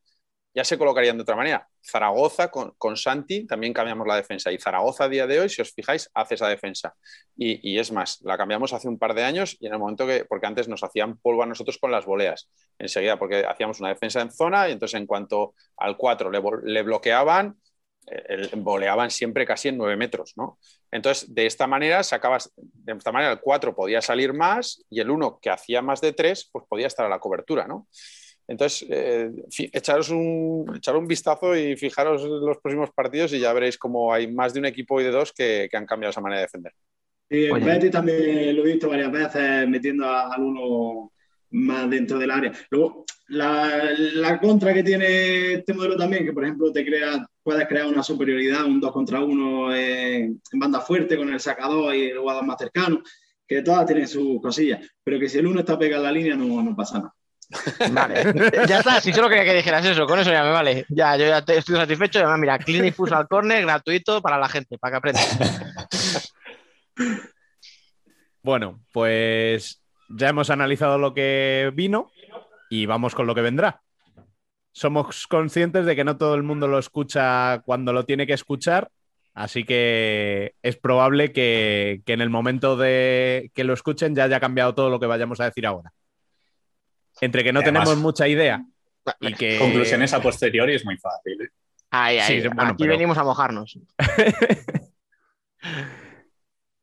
[0.57, 1.67] ya se colocarían de otra manera.
[1.85, 5.61] Zaragoza con, con, Santi también cambiamos la defensa y Zaragoza a día de hoy, si
[5.61, 6.95] os fijáis, hace esa defensa.
[7.35, 10.07] Y, y, es más, la cambiamos hace un par de años y en el momento
[10.07, 12.49] que, porque antes nos hacían polvo a nosotros con las voleas,
[12.79, 16.81] enseguida, porque hacíamos una defensa en zona y entonces en cuanto al 4 le, le
[16.81, 17.55] bloqueaban,
[18.55, 20.57] voleaban siempre casi en 9 metros, ¿no?
[20.89, 25.11] Entonces, de esta manera sacabas, de esta manera el 4 podía salir más y el
[25.11, 27.87] 1 que hacía más de 3, pues podía estar a la cobertura, ¿no?
[28.47, 29.29] Entonces, eh,
[29.73, 34.13] echaros, un, echar un vistazo y fijaros en los próximos partidos y ya veréis cómo
[34.13, 36.73] hay más de un equipo y de dos que, han cambiado esa manera de defender.
[37.29, 41.11] Sí, en Betty también lo he visto varias veces metiendo al uno
[41.51, 42.53] más dentro del área.
[42.69, 47.87] Luego, la, contra que tiene este modelo también, que por ejemplo te crea, puedes crear
[47.87, 52.45] una superioridad, un 2 contra 1 en, banda fuerte con el sacador y el jugador
[52.45, 53.01] más cercano,
[53.45, 56.35] que todas tienen sus cosillas, pero que si el uno está pegado a la línea
[56.35, 57.16] no, no pasa nada.
[57.91, 58.33] Vale,
[58.67, 60.85] ya está, si solo quería que dijeras eso, con eso ya me vale.
[60.89, 62.19] Ya, yo ya estoy satisfecho.
[62.19, 65.21] Además, mira, Clinic al Corner gratuito para la gente, para que aprenda.
[68.47, 72.09] Bueno, pues ya hemos analizado lo que vino
[72.69, 73.81] y vamos con lo que vendrá.
[74.71, 78.89] Somos conscientes de que no todo el mundo lo escucha cuando lo tiene que escuchar,
[79.33, 84.73] así que es probable que, en el momento de que lo escuchen ya haya cambiado
[84.73, 85.91] todo lo que vayamos a decir ahora.
[87.22, 88.63] Entre que no tenemos mucha idea
[89.20, 89.57] y que...
[89.57, 91.41] Conclusiones a posteriori es muy fácil.
[91.41, 92.22] ¿eh?
[92.57, 93.80] aquí venimos a mojarnos.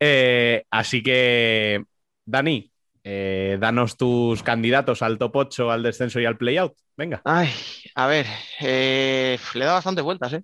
[0.07, 1.83] Eh, así que,
[2.27, 2.71] Dani,
[3.05, 6.75] eh, danos tus candidatos al top 8, al descenso y al playout.
[6.97, 7.23] Venga.
[7.25, 7.49] Ay,
[7.95, 8.27] a ver,
[8.61, 10.43] eh, le da bastante vueltas, ¿eh?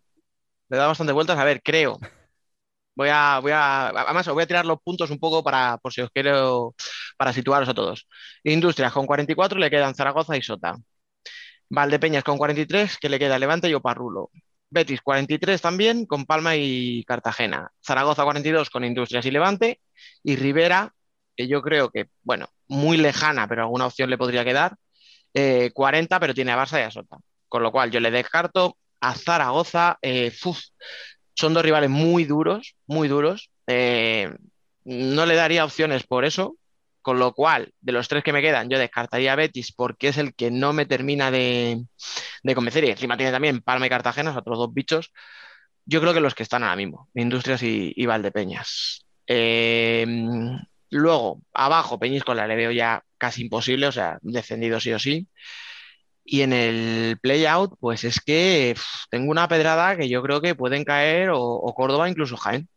[0.68, 1.38] Le da bastante vueltas.
[1.38, 1.98] A ver, creo.
[3.00, 6.02] Voy a, voy a, además, voy a tirar los puntos un poco para, por si
[6.02, 6.74] os quiero,
[7.16, 8.06] para situaros a todos.
[8.44, 10.76] Industrias con 44 le quedan Zaragoza y Sota.
[11.70, 14.30] Valdepeñas con 43, que le queda Levante y Oparrulo.
[14.68, 17.72] Betis 43 también, con Palma y Cartagena.
[17.82, 19.80] Zaragoza 42 con Industrias y Levante.
[20.22, 20.92] Y Rivera
[21.34, 24.76] que yo creo que, bueno, muy lejana, pero alguna opción le podría quedar.
[25.72, 27.16] 40, eh, pero tiene a Barça y a Sota.
[27.48, 29.98] Con lo cual yo le descarto a Zaragoza.
[30.02, 30.30] Eh,
[31.34, 33.50] son dos rivales muy duros, muy duros.
[33.66, 34.30] Eh,
[34.84, 36.56] no le daría opciones por eso.
[37.02, 40.34] Con lo cual, de los tres que me quedan, yo descartaría Betis porque es el
[40.34, 41.82] que no me termina de,
[42.54, 42.84] convencer.
[42.84, 45.10] Y encima tiene también Palma y Cartagena, otros dos bichos.
[45.86, 49.06] Yo creo que los que están ahora mismo, Industrias y, y Valdepeñas.
[49.26, 50.06] Eh,
[50.90, 55.28] Luego, abajo, Peñíscola le veo ya casi imposible, o sea, descendido sí o sí.
[56.24, 58.74] Y en el play-out, pues es que
[59.10, 62.68] tengo una pedrada que yo creo que pueden caer o, Córdoba, incluso Jaén.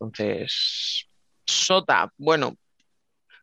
[0.00, 1.06] Entonces,
[1.44, 2.56] Sota, bueno,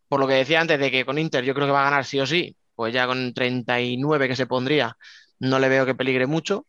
[0.08, 2.06] por lo que decía antes de que con Inter yo creo que va a ganar
[2.06, 4.98] sí o sí, pues ya con 39 que se pondría,
[5.40, 6.66] no le veo que peligre mucho.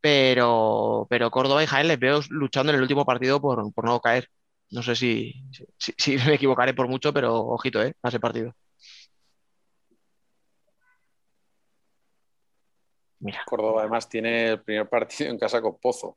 [0.00, 4.00] Pero, pero Córdoba y Jaén les veo luchando en el último partido por, por no
[4.00, 4.28] caer.
[4.70, 5.34] No sé si,
[5.78, 7.94] si, me equivocaré por mucho, pero ojito, ¿eh?
[8.02, 8.54] A ese partido.
[13.20, 13.42] Mira.
[13.46, 16.16] Córdoba además tiene el primer partido en casa con Pozo.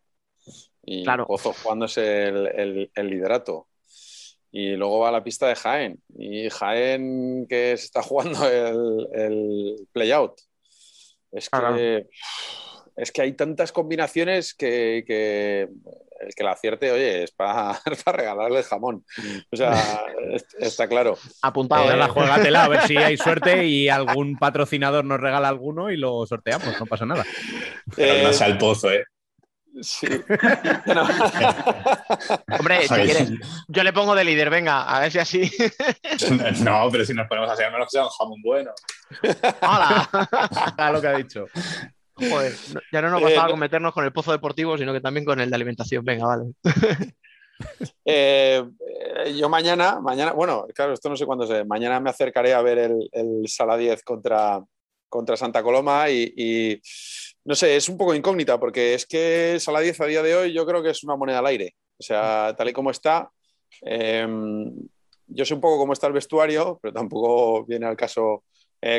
[0.84, 3.68] Y Pozo jugándose el, el, liderato.
[4.52, 6.02] Y luego va a la pista de Jaén.
[6.18, 10.40] Y Jaén que se está jugando el, el play-out.
[11.32, 12.08] Es que,
[12.96, 15.70] es que hay tantas combinaciones que, que
[16.20, 19.06] el que la acierte, oye, es para, regalarle el jamón.
[19.52, 20.04] O sea,
[20.60, 21.18] está claro.
[21.42, 21.92] Apuntado.
[21.92, 25.98] Eh, la juegatela, a ver si hay suerte y algún patrocinador nos regala alguno y
[25.98, 27.26] lo sorteamos, no pasa nada.
[27.96, 29.04] Pero no sea el pozo, ¿eh?
[29.82, 30.08] Sí.
[32.50, 33.32] Hombre, si quieres,
[33.68, 35.52] yo le pongo de líder, venga, a ver si así.
[36.64, 38.72] no, pero si nos ponemos así, a menos que sea un jamón bueno.
[39.62, 40.10] ¡Hala!
[40.76, 41.46] a lo que ha dicho
[42.92, 45.40] ya no nos bastaba eh, con meternos con el pozo deportivo, sino que también con
[45.40, 46.04] el de alimentación.
[46.04, 46.52] Venga, vale.
[48.06, 48.64] Eh,
[49.26, 52.62] eh, yo mañana, mañana, bueno, claro, esto no sé cuándo sé, mañana me acercaré a
[52.62, 54.64] ver el, el Sala 10 contra,
[55.10, 56.82] contra Santa Coloma y,
[57.44, 60.54] no sé, es un poco incógnita porque es que Sala 10 a día de hoy
[60.54, 61.76] yo creo que es una moneda al aire.
[61.98, 63.30] O sea, tal y como está,
[63.82, 64.74] em,
[65.28, 68.46] yo sé un poco cómo está el vestuario, pero tampoco viene al caso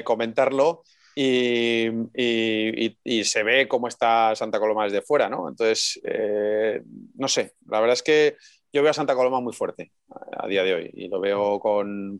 [0.04, 0.82] comentarlo
[1.22, 5.48] y, se ve cómo está Santa Coloma desde fuera, ¿no?
[5.48, 6.82] Entonces, eh,
[7.14, 8.36] no sé, la verdad es que
[8.72, 12.18] yo veo a Santa Coloma muy fuerte a, día de hoy y lo veo con,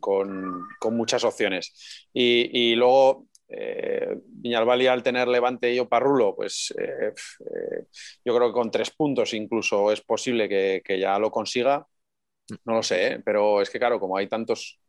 [0.91, 2.07] muchas opciones.
[2.13, 7.85] Y, luego, eh, Viñalbali al tener Levante y Oparrulo, pues eh, eh,
[8.23, 11.87] yo creo que con tres puntos incluso es posible que, que ya lo consiga.
[12.65, 14.81] No lo sé, pero es que claro, como hay tantos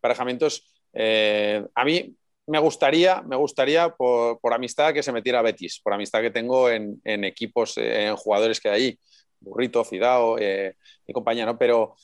[0.00, 6.20] parejamientos, a mí me gustaría, me gustaría por, amistad que se metiera Betis, por amistad
[6.20, 8.98] que tengo en, equipos, en jugadores que hay ahí,
[9.40, 11.58] Burrito, Cidao eh, y compañía, ¿no?
[11.58, 11.94] Pero,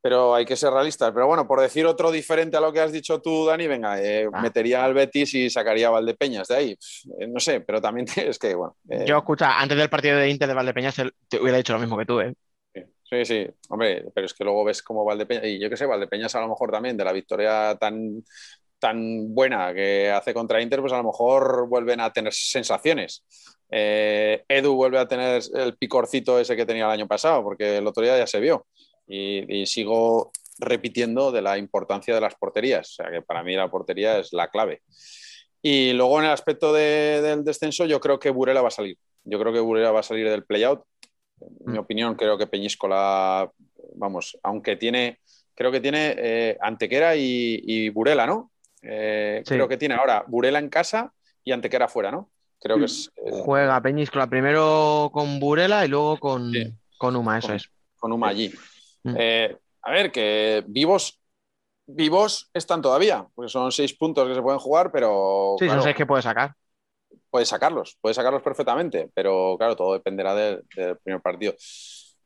[0.00, 1.12] pero hay que ser realistas.
[1.12, 4.28] Pero bueno, por decir otro diferente a lo que has dicho tú, Dani, venga, eh,
[4.32, 4.40] ah.
[4.40, 6.78] metería al Betis y sacaría a Valdepeñas de ahí.
[7.18, 8.76] Eh, no sé, pero también es que, bueno.
[8.88, 10.96] Eh, Yo, escucha, antes del partido de Inter de Valdepeñas
[11.28, 12.34] te hubiera dicho lo mismo que tú, ¿eh?
[13.10, 16.34] Sí, sí, hombre, pero es que luego ves como Valdepeñas, y yo qué sé, Valdepeñas
[16.34, 18.22] a lo mejor también, de la victoria tan,
[18.78, 23.24] tan buena que hace contra Inter, pues a lo mejor vuelven a tener sensaciones.
[23.70, 28.02] Edu vuelve a tener el picorcito ese que tenía el año pasado, porque el otro
[28.02, 28.66] día ya se vio
[29.08, 32.90] y, sigo repitiendo de la importancia de las porterías.
[32.90, 34.82] O sea que para mí la portería es la clave.
[35.62, 38.96] Y luego en el aspecto del descenso, yo creo que Burela va a salir.
[39.24, 40.82] Yo creo que Burela va a salir del playout.
[41.40, 41.80] En mi mm.
[41.80, 43.50] opinión, creo que Peñíscola,
[43.94, 45.20] vamos, aunque tiene,
[45.54, 48.50] creo que tiene eh, Antequera y, Burela, ¿no?
[48.82, 51.12] Eh, creo que tiene ahora Burela en casa
[51.44, 52.30] y Antequera fuera, ¿no?
[52.60, 53.10] Creo que es.
[53.16, 56.52] Eh, Juega Peñíscola primero con Burela y luego con,
[56.96, 57.70] con Uma, eso es.
[57.96, 58.52] Con Uma allí.
[59.04, 59.14] Mm.
[59.18, 61.20] Eh, a ver, que vivos,
[61.86, 65.56] vivos están todavía, porque son seis puntos que se pueden jugar, pero.
[65.58, 66.54] Sí, son seis que puedes sacar.
[67.30, 70.64] Puedes sacarlos, puedes sacarlos perfectamente, pero claro, todo dependerá del,
[71.02, 71.54] primer partido.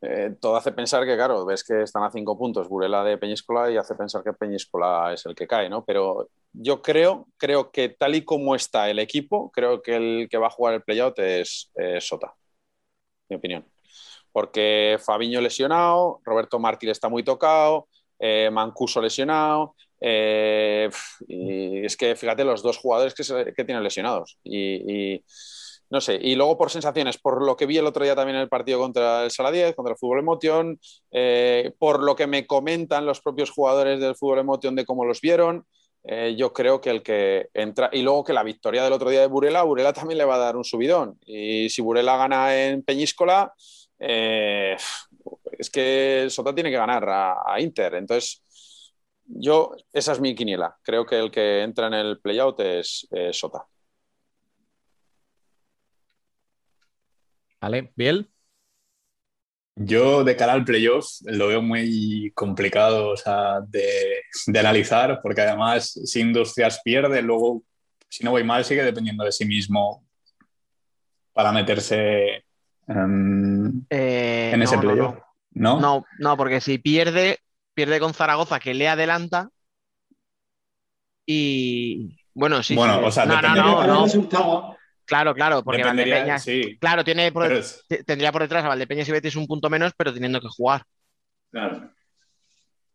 [0.03, 3.71] Eh, todo hace pensar que, claro, ves que están a cinco puntos Burela de Peñíscola
[3.71, 5.85] y hace pensar que Peñíscola es el que cae, ¿no?
[5.85, 10.39] Pero yo creo, creo que tal y como está el equipo, creo que el que
[10.39, 11.71] va a jugar el playout es
[12.01, 12.35] Sota,
[13.29, 13.65] mi opinión
[14.33, 17.89] porque Fabiño lesionado, Roberto Mártir está muy tocado,
[18.19, 19.77] eh, Mancuso lesionado.
[20.01, 20.91] Eh,
[21.29, 24.39] y es que fíjate los dos jugadores que, tienen lesionados.
[24.43, 25.23] Y,
[25.93, 28.43] no sé, y luego por sensaciones, por lo que vi el otro día también en
[28.43, 32.47] el partido contra el Sala 10, contra el Fútbol Emotion, eh, por lo que me
[32.47, 35.67] comentan los propios jugadores del Fútbol Emotion de cómo los vieron,
[36.37, 39.27] yo creo que el que entra, y luego que la victoria del otro día de
[39.27, 41.19] Burela, Burela también le va a dar un subidón.
[41.27, 43.53] Y si Burela gana en Peñíscola,
[44.01, 44.77] eh,
[45.59, 47.95] es que Sota tiene que ganar a, Inter.
[47.95, 48.43] Entonces,
[49.27, 50.77] yo, esa es mi quiniela.
[50.83, 53.67] Creo que el que entra en el playout es Sota.
[57.63, 58.29] Vale, Biel.
[59.75, 63.15] Yo de cara al playoff lo veo muy complicado
[63.69, 67.63] de, analizar, porque además si Industrias pierde, luego
[68.11, 70.05] si no voy mal sigue dependiendo de sí mismo
[71.33, 72.45] para meterse
[72.87, 75.17] Em, eh, en ese playoff.
[75.53, 76.05] No no.
[76.19, 77.39] no, porque si pierde,
[77.75, 79.51] pierde con Zaragoza, que le adelanta.
[81.27, 82.75] Y bueno, sí.
[82.75, 83.41] Bueno, o sea, no,
[83.87, 84.77] no,
[85.13, 86.47] Claro, claro, porque Valdepeñas.
[86.81, 87.31] Claro, tiene
[88.07, 90.85] tendría por detrás a Valdepeñas y Betis un punto menos, pero teniendo que jugar.
[91.51, 91.91] Claro.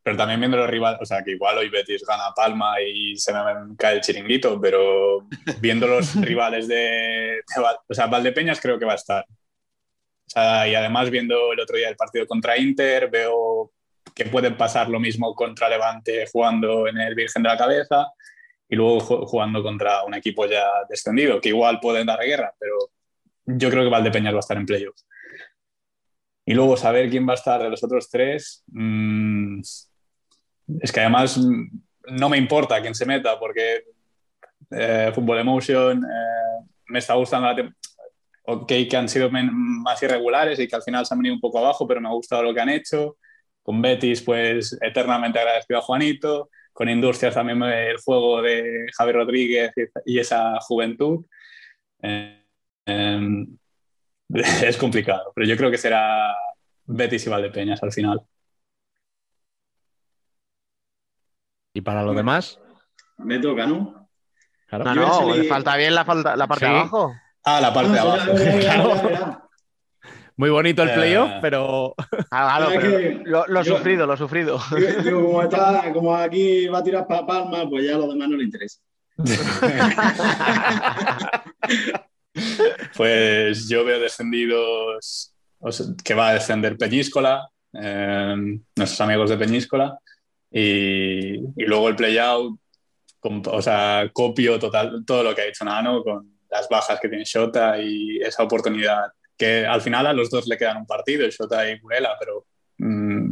[0.01, 3.31] Pero también viendo los rivales, o sea, que igual hoy Betis gana Palma y se
[3.33, 5.27] me cae el chiringuito, pero
[5.59, 7.43] viendo los rivales de, de,
[7.87, 9.25] O sea, Valdepeñas creo que va a estar
[10.35, 13.71] y además viendo el otro día el partido contra Inter, veo
[14.15, 18.07] que pueden pasar lo mismo contra Levante jugando en el Virgen de la Cabeza
[18.69, 22.75] y luego jugando contra un equipo ya descendido, que igual pueden dar guerra, pero
[23.45, 25.05] yo creo que Valdepeñas va a estar en playoffs.
[26.45, 29.59] Y luego saber quién va a estar de los otros tres, mm,
[30.81, 31.39] es que además
[32.09, 33.83] no me importa quién se meta, porque
[34.71, 37.73] eh, Fútbol Emotion eh, me está gustando la,
[38.47, 41.59] ok, que han sido más irregulares y que al final se han venido un poco
[41.59, 43.17] abajo, pero me ha gustado lo que han hecho.
[43.61, 46.49] Con Betis, pues eternamente agradecido a Juanito.
[46.77, 49.71] Con Industrias también el juego de Javier Rodríguez
[50.05, 51.25] y esa juventud.
[52.03, 52.45] Eh,
[52.85, 53.57] em,
[54.29, 56.35] es complicado, pero yo creo que será
[56.85, 58.21] Betis y Valdepeñas al final.
[61.73, 62.59] ¿Y para lo demás?
[63.17, 64.07] Me toca, ¿no?
[64.71, 67.11] No, no, falta bien la, la parte de abajo.
[67.43, 69.46] Ah, la parte de abajo.
[70.37, 71.39] Muy bonito el playoff, eh.
[71.41, 71.95] pero.
[73.25, 74.59] lo, sufrido, lo sufrido.
[75.93, 78.79] como, aquí va a tirar para Palma, pues ya a los demás no le interesa.
[82.95, 85.33] pues yo veo descendidos,
[86.03, 89.97] que va a descender Peñíscola, em, nuestros amigos de Peñíscola,
[90.51, 92.59] y, y luego el playout,
[93.21, 97.25] o sea, copio total todo lo que ha dicho Nano con las bajas que tiene
[97.25, 99.07] Shota y esa oportunidad
[99.37, 102.45] que al final a los dos le quedan un partido, Shota y Burela, pero
[102.77, 103.29] mm,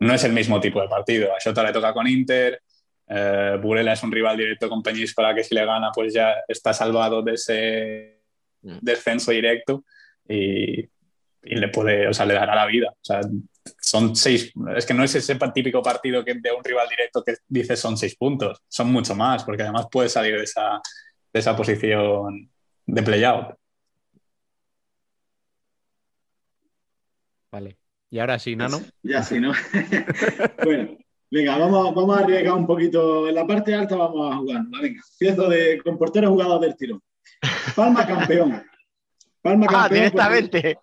[0.00, 1.34] no es el mismo tipo de partido.
[1.34, 2.60] A Shota le toca con Inter,
[3.08, 6.72] eh, Burela es un rival directo con Peñíscola que si le gana pues ya está
[6.72, 8.22] salvado de ese
[8.62, 8.78] mm.
[8.82, 9.84] descenso directo
[10.28, 10.88] y, y,
[11.42, 12.90] le puede, o sea, le dará la vida.
[12.90, 13.20] O sea,
[13.80, 17.36] son seis, es que no es ese típico partido que de un rival directo que
[17.48, 20.80] dice son seis puntos, son mucho más, porque además puede salir de esa,
[21.32, 22.50] esa posición
[22.86, 23.56] de playout.
[27.50, 27.76] Vale.
[28.10, 28.80] Y ahora sí, Nano.
[29.02, 29.52] Ya sí, ¿no?
[30.64, 30.96] bueno,
[31.30, 33.28] venga, vamos, vamos a arriesgar un poquito.
[33.28, 34.62] En la parte alta vamos a jugar.
[34.68, 37.02] Venga, empiezo de, con portero jugador del tiro.
[37.74, 38.62] Palma campeón.
[39.42, 40.78] Palma ah, directamente.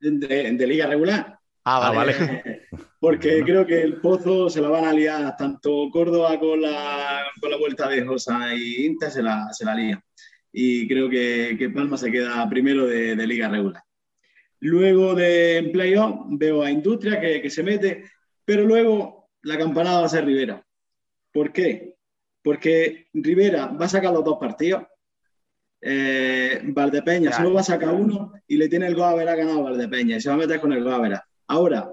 [0.00, 1.38] De, liga regular.
[1.64, 2.66] Ah, vale.
[3.00, 7.50] porque creo que el Pozo se la van a liar tanto Córdoba con la, con
[7.50, 10.02] la vuelta de Josa y Inter se la, se la lía.
[10.52, 13.83] Y creo que, que Palma se queda primero de, de liga regular.
[14.64, 18.04] Luego de playoff veo a Industria que, se mete,
[18.46, 20.64] pero luego la campanada va a ser Rivera.
[21.30, 21.96] ¿Por qué?
[22.42, 24.84] Porque Rivera va a sacar los dos partidos.
[25.82, 29.70] Eh, Valdepeña solo va a sacar uno y le tiene el gol a ganado a
[29.70, 31.12] Valdepeña y se va a meter con el gol
[31.46, 31.92] Ahora,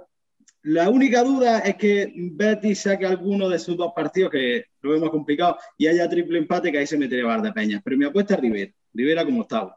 [0.61, 5.09] la única duda es que Betty saque alguno de sus dos partidos, que lo vemos
[5.09, 7.81] complicado, y haya triple empate, que ahí se metería Valdepeña.
[7.83, 8.71] Pero mi apuesta es Rivera.
[8.93, 9.75] Rivera como octavo.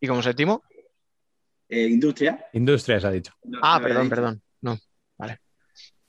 [0.00, 0.62] ¿Y como séptimo?
[1.68, 2.46] Eh, industria.
[2.52, 3.32] Industria, se ha dicho.
[3.62, 4.42] ah, perdón, perdón.
[4.62, 4.78] No,
[5.18, 5.40] vale.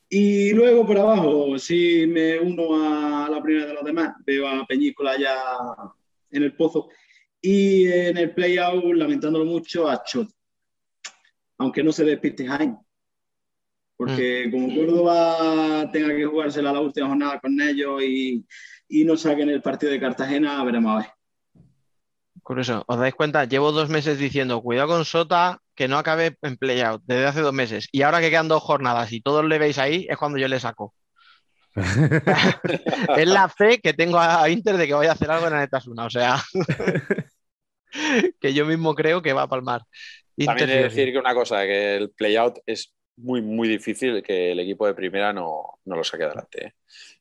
[0.08, 4.66] Y luego por abajo, si me uno a la primera de los demás, veo a
[4.66, 5.38] Peñícola ya
[6.32, 6.90] en el pozo.
[7.42, 10.30] Y en el play-out, lamentándolo mucho, a Chot.
[11.60, 12.78] Aunque no se despiste Jaime.
[13.96, 14.52] Porque mm.
[14.52, 18.46] como Córdoba tenga que jugársela la última jornada con ellos y,
[18.88, 21.19] y no saquen el partido de Cartagena, veremos a ver.
[22.50, 23.46] Curioso, ¿os dais cuenta?
[23.46, 27.54] Llevo dos meses diciendo, cuidado con Sota, que no acabe en playout desde hace dos
[27.54, 27.88] meses.
[27.92, 30.60] Y ahora que quedan dos jornadas y todos le veis ahí, es cuando yo le
[30.60, 30.96] saco.
[33.18, 35.60] es la fe que tengo a Inter de que vaya a hacer algo en la
[35.60, 36.06] Netasuna.
[36.06, 36.42] O sea,
[38.42, 39.84] que yo mismo creo que va a palmar.
[40.36, 44.54] También he de decir que una cosa, que el playout es muy, muy difícil que
[44.54, 46.66] el equipo de primera no, lo saque adelante.
[46.66, 46.74] ¿eh?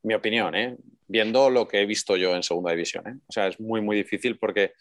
[0.04, 0.74] Mi opinión, ¿eh?
[1.06, 3.06] viendo lo que he visto yo en segunda división.
[3.08, 3.18] ¿eh?
[3.26, 4.72] O sea, es muy, muy difícil porque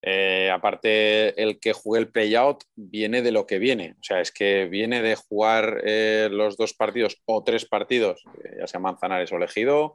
[0.00, 3.96] eh, aparte, el que juegue el playout viene de lo que viene.
[4.00, 8.58] O sea, es que viene de jugar eh, los dos partidos o tres partidos, eh,
[8.60, 9.94] ya sea Manzanares o Elegido.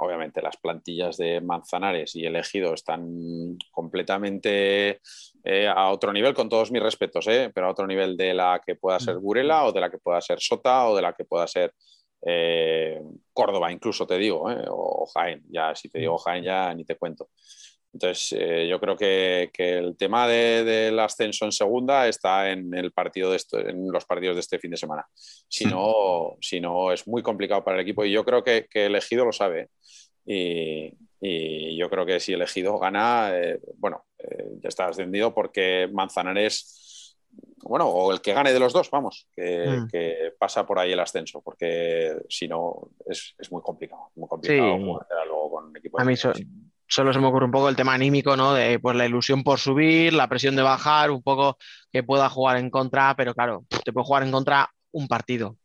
[0.00, 5.00] obviamente, las plantillas de Manzanares y Elegido están completamente
[5.74, 9.00] a otro nivel, con todos mis respetos, pero a otro nivel de la que pueda
[9.00, 11.72] ser Burela o de la que pueda ser Sota o de la que pueda ser
[13.32, 15.44] Córdoba, incluso te digo, o Jaén.
[15.48, 17.30] Ya, si te digo Jaén, ya ni te cuento.
[17.92, 23.30] Entonces, eh, yo creo que, el tema del ascenso en segunda está en, el partido
[23.30, 25.06] de en los partidos de este fin de semana.
[25.14, 28.86] Si no, si no, es muy complicado para el equipo y yo creo que, que
[28.86, 29.70] elegido lo sabe.
[30.24, 30.94] Y,
[31.76, 37.16] yo creo que si elegido gana, eh, bueno, eh, ya está ascendido porque Manzanares,
[37.62, 40.38] bueno, o el que gane de los dos, vamos, que, mm.
[40.38, 44.10] pasa por ahí el ascenso, porque si no, es, muy complicado.
[44.14, 46.00] Muy complicado jugar luego con equipo.
[46.00, 46.14] A mí
[46.88, 48.54] solo se me ocurre un poco el tema anímico, ¿no?
[48.54, 51.58] De pues la ilusión por subir, la presión de bajar, un poco
[51.92, 55.56] que pueda jugar en contra, pero claro, te puede jugar en contra un partido.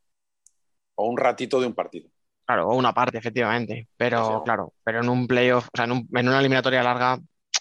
[0.96, 2.10] O un ratito de un partido.
[2.46, 3.88] Claro, o una parte, efectivamente.
[3.96, 7.18] Pero claro, pero en un playoff, o sea, en, una eliminatoria larga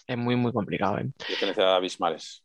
[0.06, 0.98] es muy, muy complicado.
[0.98, 1.10] ¿eh?
[1.62, 2.42] abismales.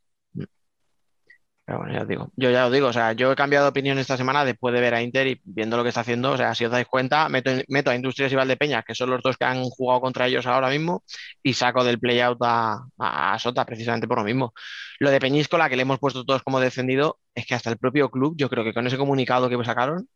[1.68, 2.32] Pero bueno, ya os digo.
[2.38, 4.80] Yo ya os digo, o sea, yo he cambiado de opinión esta semana después de
[4.80, 6.32] ver a Inter y viendo lo que está haciendo.
[6.32, 9.22] O sea, si os dais cuenta, meto, meto a Industrias y Valdepeña, que son los
[9.22, 11.04] dos que han jugado contra ellos ahora mismo,
[11.44, 14.54] y saco del playout a, a, Sota, precisamente por lo mismo.
[15.00, 18.10] Lo de Peñíscola, que le hemos puesto todos como defendido, es que hasta el propio
[18.10, 20.08] club, yo creo que con ese comunicado que sacaron,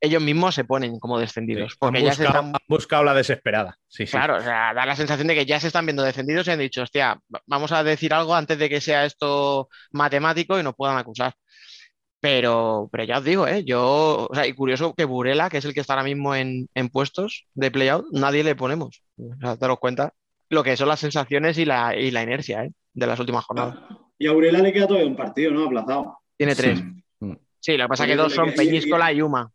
[0.00, 1.76] ellos mismos se ponen como descendidos.
[1.78, 2.52] porque han, ya buscado, se están...
[2.68, 3.78] buscado la desesperada.
[3.88, 6.50] Sí, claro, o sea, da la sensación de que ya se están viendo defendidos y
[6.50, 10.74] han dicho, hostia, vamos a decir algo antes de que sea esto matemático y nos
[10.74, 11.34] puedan acusar.
[12.20, 13.64] Pero, pero ya os digo, ¿eh?
[13.64, 16.68] yo, o sea, y curioso que Burela, que es el que está ahora mismo en,
[16.92, 19.02] puestos de playout, nadie le ponemos.
[19.16, 20.12] O sea, daros cuenta
[20.50, 22.72] lo que son las sensaciones y la, y la inercia ¿eh?
[22.92, 23.76] de las últimas jornadas.
[24.18, 25.64] Y a Burela le queda todavía un partido, ¿no?
[25.64, 26.18] Aplazado.
[26.36, 26.82] Tiene tres.
[27.60, 29.50] Sí, lo que pasa es que dos son Peñíscola y Uma.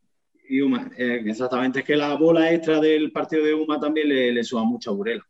[0.48, 4.32] Y Uma, eh, exactamente, es que la bola extra del partido de Uma también le,
[4.32, 5.26] le suba mucho a Burela.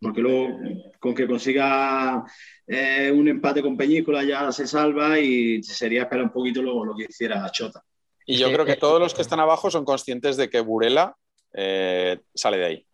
[0.00, 0.58] Porque luego,
[1.00, 2.24] con que consiga
[2.66, 6.94] eh, un empate con Peñícola ya se salva y sería esperar un poquito lo, lo
[6.94, 7.82] que hiciera Chota.
[8.24, 11.16] Y yo creo que todos los que están abajo son conscientes de que Burela
[11.54, 12.86] eh, sale de ahí.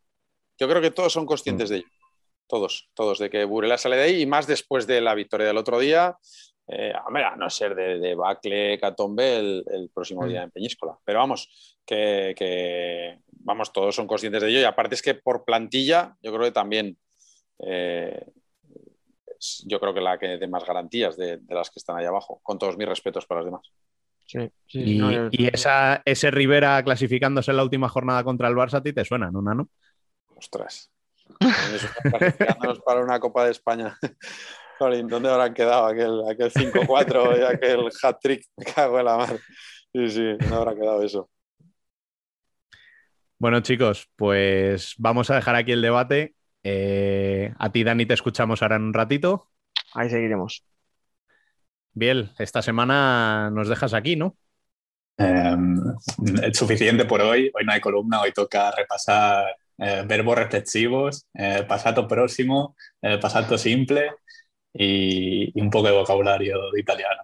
[0.58, 1.88] Yo creo que todos son conscientes de ello.
[2.46, 5.56] Todos, todos, de que Burela sale de ahí y más después de la victoria del
[5.56, 6.16] otro día,
[6.66, 10.98] eh, a no ser de, de Bacle Catombe el, próximo día en Peñíscola.
[11.04, 14.60] Pero vamos, que, vamos, todos son conscientes de ello.
[14.60, 16.96] Y aparte es que por plantilla, yo creo que también
[17.58, 18.26] eh,
[19.66, 22.58] yo creo que la que de más garantías de, las que están ahí abajo, con
[22.58, 23.70] todos mis respetos para los demás.
[24.68, 29.04] y, esa, ese Rivera clasificándose en la última jornada contra el Barça, ¿a ti te
[29.04, 29.68] suena, no, Nano?
[30.34, 30.90] Ostras.
[32.84, 33.98] para una Copa de España.
[34.90, 38.46] ¿Dónde habrán quedado aquel, aquel 5-4 y aquel hat-trick?
[38.56, 39.38] Me cago en la mar.
[39.92, 41.30] Sí, sí, ¿dónde habrá quedado eso?
[43.38, 46.34] Bueno, chicos, pues vamos a dejar aquí el debate.
[46.62, 49.50] Eh, a ti, Dani, te escuchamos ahora en un ratito.
[49.92, 50.64] Ahí seguiremos.
[51.92, 54.36] Bien, esta semana nos dejas aquí, ¿no?
[55.16, 55.76] Em,
[56.42, 57.50] es suficiente por hoy.
[57.54, 63.58] Hoy no hay columna, hoy toca repasar eh, verbos reflexivos, eh, pasato próximo, eh, pasato
[63.58, 64.10] simple
[64.74, 67.22] y, un poco de vocabulario de italiano.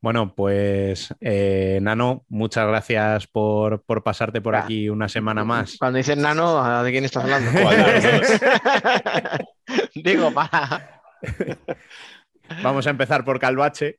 [0.00, 5.78] Bueno, pues Nano, muchas gracias por, pasarte por aquí una semana más.
[5.78, 7.50] Cuando dices Nano, ¿de quién estás hablando?
[9.94, 11.02] Digo, para.
[12.62, 13.98] Vamos a empezar por Calvache.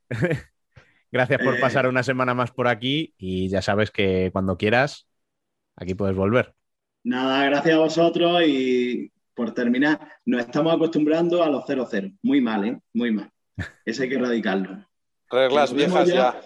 [1.12, 5.06] gracias por pasar una semana más por aquí y ya sabes que cuando quieras
[5.76, 6.54] aquí puedes volver.
[7.04, 12.18] Nada, gracias a vosotros y por terminar, nos estamos acostumbrando a los 0-0.
[12.22, 12.80] Muy mal, ¿eh?
[12.92, 13.30] Muy mal.
[13.84, 14.84] Eso hay que erradicarlo.
[15.30, 16.40] Reglas viejas ya.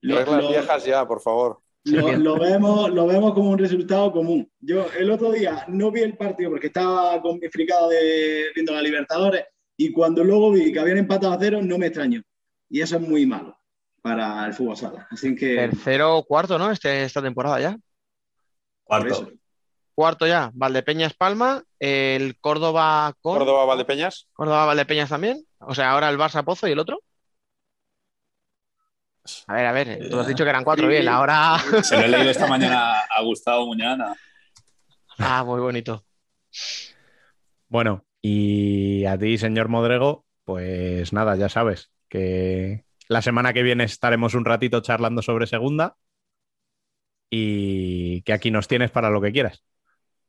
[0.00, 1.60] Reglas viejas ya, por favor.
[1.84, 4.50] Lo, vemos, lo vemos como un resultado común.
[4.58, 8.72] Yo el otro día no vi el partido porque estaba con mi fricado de viendo
[8.72, 9.44] la Libertadores
[9.76, 12.22] y cuando luego vi que habían empatado a cero no me extraño.
[12.70, 13.54] Y eso es muy malo
[14.00, 15.06] para el fútbol sala.
[15.10, 15.56] Así que...
[15.56, 16.70] Tercero o cuarto, ¿no?
[16.70, 17.78] Este, esta temporada ya.
[18.84, 19.30] Cuarto.
[20.00, 23.36] Cuarto ya, Valdepeñas Palma, el Córdoba con...
[23.36, 24.28] Córdoba Valdepeñas.
[24.32, 25.44] Córdoba Valdepeñas también.
[25.58, 27.02] O sea, ahora el Barça Pozo y el otro.
[29.46, 31.58] A ver, a ver, tú has dicho que eran cuatro, bien, ahora.
[31.82, 34.16] Se lo he leído esta mañana a Gustavo Muñana.
[35.18, 36.02] Ah, muy bonito.
[37.68, 43.84] Bueno, y a ti, señor Modrego, pues nada, ya sabes que la semana que viene
[43.84, 45.98] estaremos un ratito charlando sobre segunda
[47.28, 49.62] y que aquí nos tienes para lo que quieras.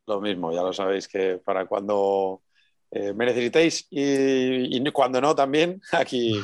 [0.08, 2.42] Lo mismo, ya lo sabéis que para cuando
[2.90, 6.40] eh, me necesitéis y, cuando no también, aquí,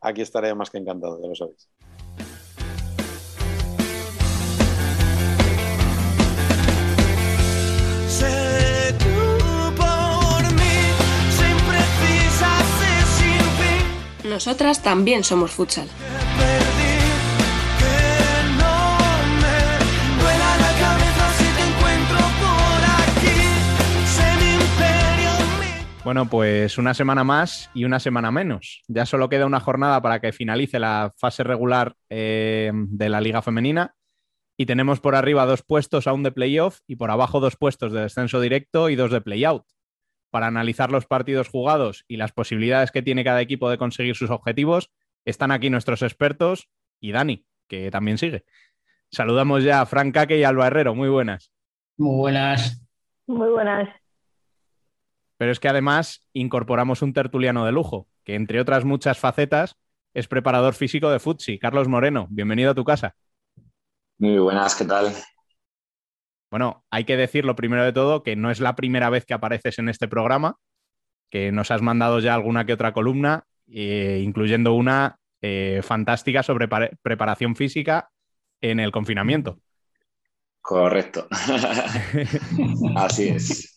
[0.00, 1.68] aquí estaré más que encantado, ya lo sabéis.
[14.24, 15.88] Nosotras también somos futsal.
[26.04, 28.82] Bueno, pues una semana más y una semana menos.
[28.88, 33.40] Ya solo queda una jornada para que finalice la fase regular eh, de la Liga
[33.40, 33.94] Femenina
[34.56, 38.00] y tenemos por arriba dos puestos aún de playoff y por abajo dos puestos de
[38.00, 39.64] descenso directo y dos de playout.
[40.30, 44.30] Para analizar los partidos jugados y las posibilidades que tiene cada equipo de conseguir sus
[44.30, 44.90] objetivos,
[45.24, 46.68] están aquí nuestros expertos
[47.00, 48.44] y Dani, que también sigue.
[49.12, 50.96] Saludamos ya a Frank Caque y Alba Herrero.
[50.96, 51.52] Muy buenas.
[51.96, 52.84] Muy buenas.
[53.28, 54.01] Muy buenas.
[55.42, 59.74] Pero es que además incorporamos un tertuliano de lujo, que entre otras muchas facetas
[60.14, 61.58] es preparador físico de Futsi.
[61.58, 63.16] Carlos Moreno, bienvenido a tu casa.
[64.18, 65.12] Muy buenas, ¿qué tal?
[66.48, 69.80] Bueno, hay que decirlo primero de todo que no es la primera vez que apareces
[69.80, 70.58] en este programa,
[71.28, 76.68] que nos has mandado ya alguna que otra columna, eh, incluyendo una eh, fantástica sobre
[77.02, 78.10] preparación física
[78.60, 79.58] en el confinamiento.
[80.60, 81.26] Correcto.
[82.94, 83.74] Así es.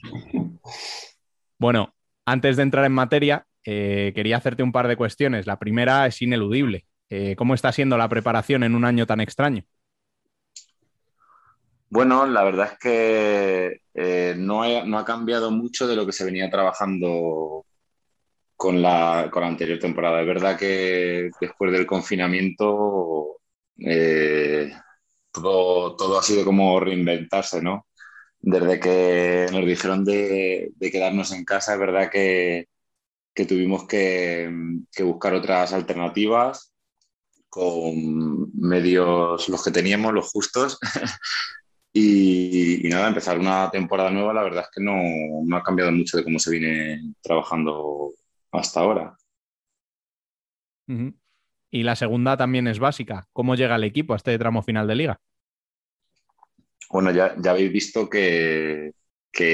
[1.57, 1.94] Bueno,
[2.26, 5.48] antes de entrar en materia, eh, quería hacerte un par de cuestiones.
[5.48, 6.86] La primera es ineludible.
[7.10, 9.64] Eh, ¿Cómo está siendo la preparación en un año tan extraño?
[11.90, 16.49] Bueno, la verdad es que eh, no, ha, cambiado mucho de lo que se venía
[16.49, 17.65] trabajando
[18.56, 20.22] con la, con la anterior temporada.
[20.22, 23.38] Es verdad que después del confinamiento
[25.32, 27.86] todo, todo ha sido como reinventarse, ¿no?
[28.46, 32.68] Desde que nos dijeron de, quedarnos en casa, es verdad que,
[33.48, 34.48] tuvimos que,
[35.04, 36.72] buscar otras alternativas
[37.50, 40.78] con medios los que teníamos, los justos.
[41.94, 46.24] y, nada, empezar una temporada nueva, la verdad es que no, ha cambiado mucho de
[46.24, 48.14] cómo se viene trabajando
[48.52, 49.18] hasta ahora.
[51.72, 53.28] Y la segunda también es básica.
[53.34, 55.20] ¿Cómo llega el equipo a este tramo final de liga?
[56.96, 58.94] Bueno, ya, habéis visto que,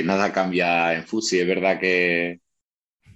[0.03, 1.39] nada cambia en Futsi.
[1.39, 2.39] Es verdad que,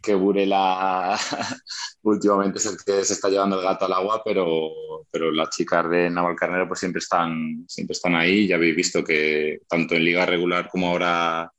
[0.01, 1.15] que Burela
[2.01, 4.71] últimamente es el que se está llevando el gato al agua, pero,
[5.11, 8.47] pero las chicas de Navalcarnero pues siempre están, siempre están ahí.
[8.47, 11.51] Ya habéis visto que tanto en liga regular como ahora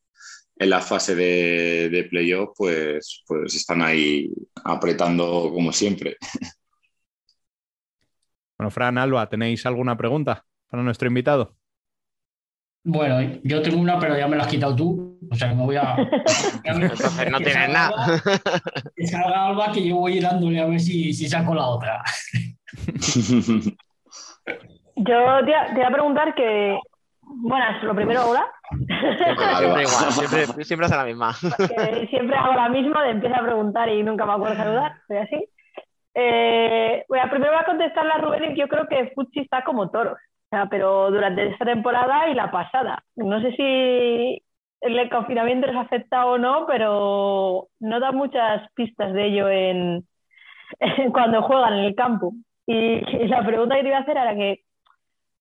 [0.57, 4.29] en la fase de, de playoff, pues, pues están ahí
[4.65, 6.17] apretando como siempre.
[8.59, 11.57] Bueno, Fran, Alba, ¿tenéis alguna pregunta para nuestro invitado?
[12.89, 15.19] Bueno, yo tengo una, pero ya me la has quitado tú.
[15.29, 15.97] O sea, me voy a.
[16.63, 18.23] Entonces no tienes nada.
[18.95, 22.03] Que salga Alba que yo voy dándole a ver si, si saco la otra.
[24.99, 26.79] Yo te, te iba a preguntar que.
[27.21, 28.47] Buenas, lo primero, hola.
[28.71, 31.35] Siempre, igual, siempre, siempre hace la misma.
[31.59, 35.17] Que siempre hago la misma, de empiezo a preguntar y nunca me acuerdo saludar, soy
[35.19, 35.49] así.
[36.15, 39.91] Eh, bueno, primero voy a contestarle a Rubén y yo creo que Fuchi está como
[39.91, 40.19] toros,
[40.71, 43.03] pero durante esta temporada y la pasada.
[43.17, 44.43] No sé si
[44.81, 50.07] el confinamiento les afecta o no, pero no da muchas pistas de ello en,
[50.81, 52.33] en cuando juegan en el campo.
[52.67, 54.61] Y, y la pregunta que te iba a hacer era que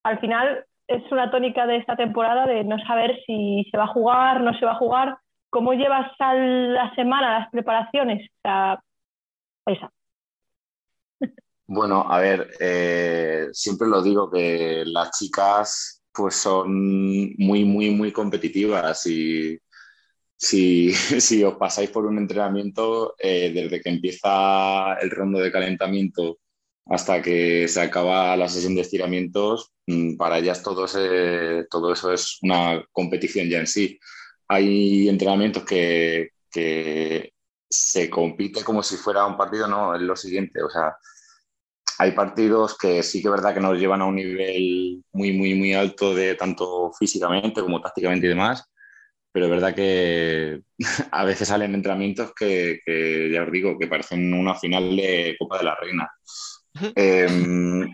[0.04, 3.94] al final es una tónica de esta temporada de no saber si se va a
[3.94, 5.18] jugar, no se va a jugar.
[5.50, 8.30] ¿Cómo llevas a la semana las preparaciones?
[8.30, 8.80] O sea,
[9.68, 9.92] esa.
[11.68, 18.12] Bueno, a ver, eh, siempre lo digo que las chicas pues son muy, muy, muy
[18.14, 19.58] competitivas y
[20.38, 26.40] si, si os pasáis por un entrenamiento, eh, desde que empieza el rondo de calentamiento
[26.88, 32.84] hasta que se acaba la sesión de estiramientos, mm, para ellas todo, eso es una
[32.92, 34.00] competición ya en sí.
[34.48, 37.34] Hay entrenamientos que, que
[37.70, 40.96] se compite como si fuera un partido, no, es lo siguiente, o sea,
[41.98, 45.54] hay partidos que sí que es verdad que nos llevan a un nivel muy, muy,
[45.56, 48.70] muy alto de tanto físicamente como tácticamente y demás,
[49.32, 50.62] pero es verdad que
[51.12, 55.58] a veces salen entrenamientos que, que ya os digo, que parecen una final de Copa
[55.58, 56.10] de la Reina.
[56.96, 57.86] Eh,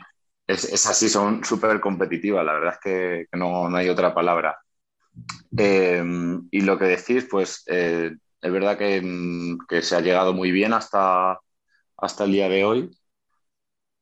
[0.48, 4.14] es, es así, son súper competitivas, la verdad es que, que no, no hay otra
[4.14, 4.57] palabra.
[5.57, 6.03] Eh,
[6.52, 8.11] y lo que decís, pues eh,
[8.41, 9.02] es verdad que,
[9.68, 11.40] que se ha llegado muy bien hasta,
[11.98, 12.91] hasta el día de hoy,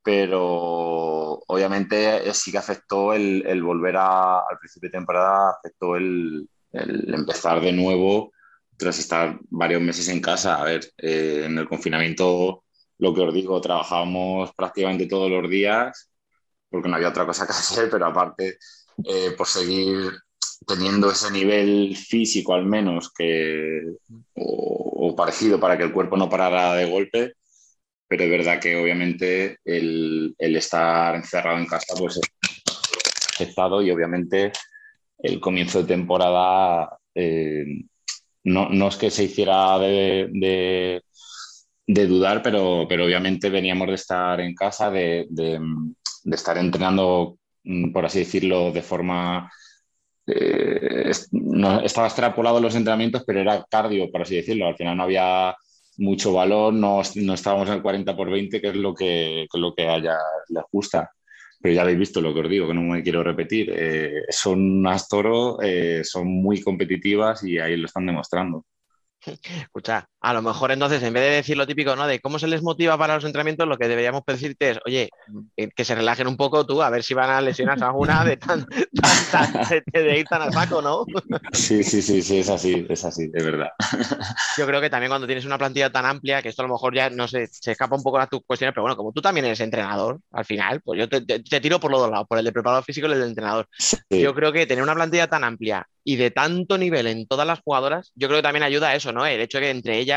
[0.09, 6.49] pero obviamente sí que afectó el, el volver a- al principio de temporada, afectó el,
[6.71, 8.31] el empezar de nuevo
[8.77, 10.59] tras estar varios meses en casa.
[10.59, 12.63] A ver, eh, en el confinamiento,
[12.97, 16.11] lo que os digo, trabajábamos prácticamente todos los días
[16.69, 18.57] porque no había otra cosa que hacer, pero aparte,
[19.05, 20.11] eh, por seguir
[20.67, 23.81] teniendo ese nivel físico al menos que,
[24.35, 27.33] o, o parecido para que el cuerpo no parara de golpe,
[28.09, 34.51] pero es verdad que obviamente el, estar encerrado en casa pues ha afectado y obviamente
[35.19, 37.65] el comienzo de temporada eh,
[38.45, 41.01] no, no es que se hiciera de,
[42.07, 45.59] dudar, pero, pero obviamente veníamos de estar en casa, de, de-
[46.31, 49.51] estar entrenando, mm, por así decirlo, de forma...
[50.27, 54.67] eh, es- no, estaba extrapolado los entrenamientos, pero era cardio, por así decirlo.
[54.67, 55.55] Al final no había
[55.99, 59.73] mucho valor, no, no estábamos en el 40 por 20, que es lo que, lo
[59.73, 60.17] que a ella
[60.47, 61.11] les gusta.
[61.61, 63.71] Pero ya habéis visto lo que os digo, que no me quiero repetir.
[63.75, 68.65] Eh, son unas toro, eh, son muy competitivas y ahí lo están demostrando.
[69.61, 72.05] Escucha, a lo mejor entonces, en vez de decir lo típico, ¿no?
[72.07, 75.09] De cómo se les motiva para los entrenamientos, lo que deberíamos decirte es, oye,
[75.55, 78.37] eh, que se relajen un poco tú, a ver si van a lesionarse alguna de,
[78.37, 78.65] tan,
[79.01, 79.49] tan- tan-
[79.93, 81.05] de, de ir tan a saco, ¿no?
[81.53, 83.69] Sí, sí, sí, sí, es así, es así, es verdad.
[84.57, 86.93] Yo creo que también cuando tienes una plantilla tan amplia, que esto a lo mejor
[86.95, 89.45] ya no sé, se escapa un poco a tus cuestiones, pero bueno, como tú también
[89.45, 92.37] eres entrenador, al final, pues yo te, te- te tiro por los dos lados, por
[92.37, 93.67] el de preparador físico y el de entrenador.
[94.09, 97.59] Yo creo que tener una plantilla tan amplia y de tanto nivel en todas las
[97.61, 99.25] jugadoras, yo creo que también ayuda a eso, ¿no?
[99.25, 100.08] El hecho de que entre ellas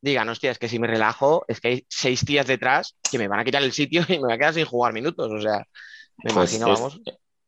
[0.00, 3.28] digan, hostia, es que si me relajo, es que hay seis tías detrás que me
[3.28, 5.30] van a quitar el sitio y me voy a quedar sin jugar minutos.
[5.32, 5.64] O sea,
[6.22, 7.00] me Pues imagino, es- vamos.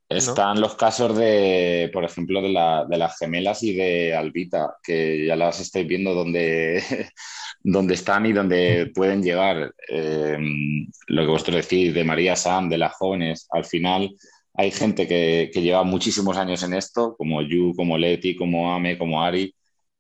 [0.09, 5.27] Están los casos de, por ejemplo, de, la- de las gemelas y de Albita, que
[5.27, 6.83] ya las estáis viendo donde,
[7.63, 9.75] donde están y donde pueden llegar.
[9.89, 10.39] Eh,
[11.09, 14.15] lo que vosotros decís de María Sam, de las jóvenes, al final
[14.55, 18.99] hay gente que, que lleva muchísimos años en esto, como Yu, como Leti, como Ame,
[18.99, 19.55] como Ari,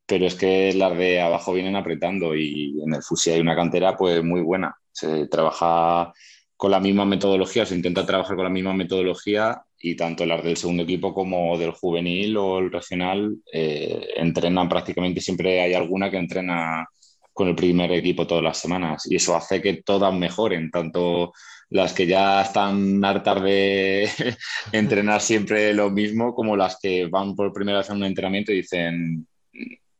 [0.06, 3.96] pero es que las de abajo vienen apretando y en el Fusi hay una cantera
[3.96, 4.76] pues muy buena.
[4.92, 6.12] Se trabaja
[6.56, 10.56] con la misma metodología, se intenta trabajar con la misma metodología y tanto las del
[10.56, 16.18] segundo equipo como del juvenil o el regional eh, entrenan prácticamente, siempre hay alguna que
[16.18, 16.86] entrena
[17.32, 21.32] con el primer equipo todas las semanas y eso hace que todas mejoren, tanto
[21.70, 24.08] las que ya están hartas de
[24.72, 28.56] entrenar siempre lo mismo como las que van por primera vez a un entrenamiento y
[28.56, 29.26] dicen,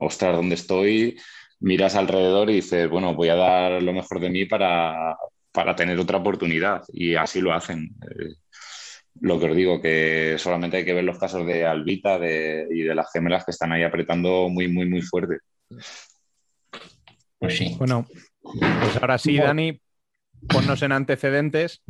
[0.05, 1.19] ostras, ¿dónde estoy?
[1.61, 5.17] Miras alrededor y dices, bueno, voy a dar lo mejor de mí para,
[5.53, 7.91] para tener otra oportunidad y así lo hacen.
[8.03, 8.35] Eh,
[9.21, 12.83] lo que os digo, que solamente hay que ver los casos de Albita de- y
[12.83, 15.39] de las gemelas que están ahí apretando muy, muy, muy fuerte.
[17.39, 17.77] Pues sí.
[17.79, 18.07] Bueno,
[18.43, 19.37] pues ahora sí.
[19.37, 19.81] Dani,
[20.49, 21.83] ponnos en antecedentes.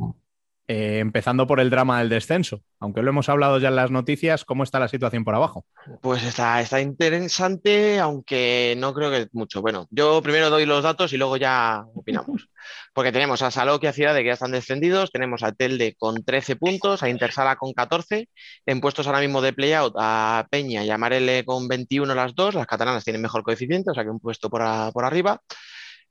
[0.67, 2.61] Eh, empezando por el drama del descenso.
[2.79, 5.65] Aunque lo hemos hablado ya en las noticias, ¿cómo está la situación por abajo?
[6.01, 9.61] Pues está, está interesante, aunque no creo que mucho.
[9.61, 12.49] Bueno, yo primero doy los datos y luego ya opinamos.
[12.93, 15.95] Porque tenemos a Salok y a Ciudad de que ya están descendidos, tenemos a Telde
[15.99, 18.27] con 13 puntos, a Intersala con 14,
[18.65, 22.55] en puestos ahora mismo de playout a Peña y a Marele con 21 las dos,
[22.55, 25.41] las catalanas tienen mejor coeficiente, o sea que un puesto por arriba.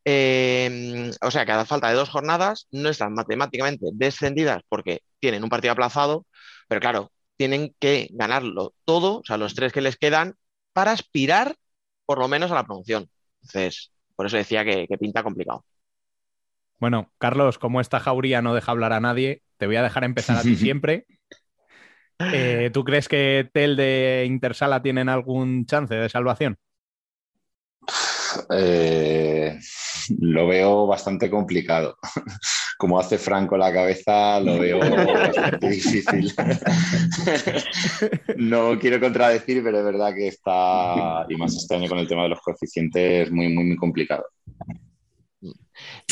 [0.05, 5.01] Eh, o sea que a la falta de dos jornadas no están matemáticamente descendidas porque
[5.19, 6.27] tienen un partido aplazado,
[6.69, 10.35] pero claro, tienen que ganarlo todo, o sea, los tres que les quedan,
[10.73, 11.57] para aspirar
[12.07, 13.09] por lo menos a la promoción.
[13.43, 15.65] Entonces, por eso decía que, pinta complicado.
[16.79, 20.37] Bueno, Carlos, como esta jauría no deja hablar a nadie, te voy a dejar empezar
[20.37, 21.07] a ti siempre.
[22.19, 26.59] Eh, ¿Tú crees que Tel de Intersala tienen algún chance de salvación?
[28.51, 29.59] Eh,
[30.19, 31.97] lo veo bastante complicado.
[32.79, 36.33] Como hace Franco la cabeza, lo veo bastante difícil.
[38.37, 42.25] no quiero contradecir, pero es verdad que está, y más este año con el tema
[42.25, 44.25] de los coeficientes, muy, muy, muy complicado.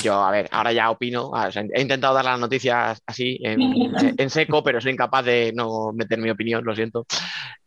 [0.03, 1.31] Yo, a ver, ahora ya opino.
[1.75, 6.31] he intentado dar las noticias así, en, seco, pero soy incapaz de no meter mi
[6.31, 7.07] opinión, lo siento.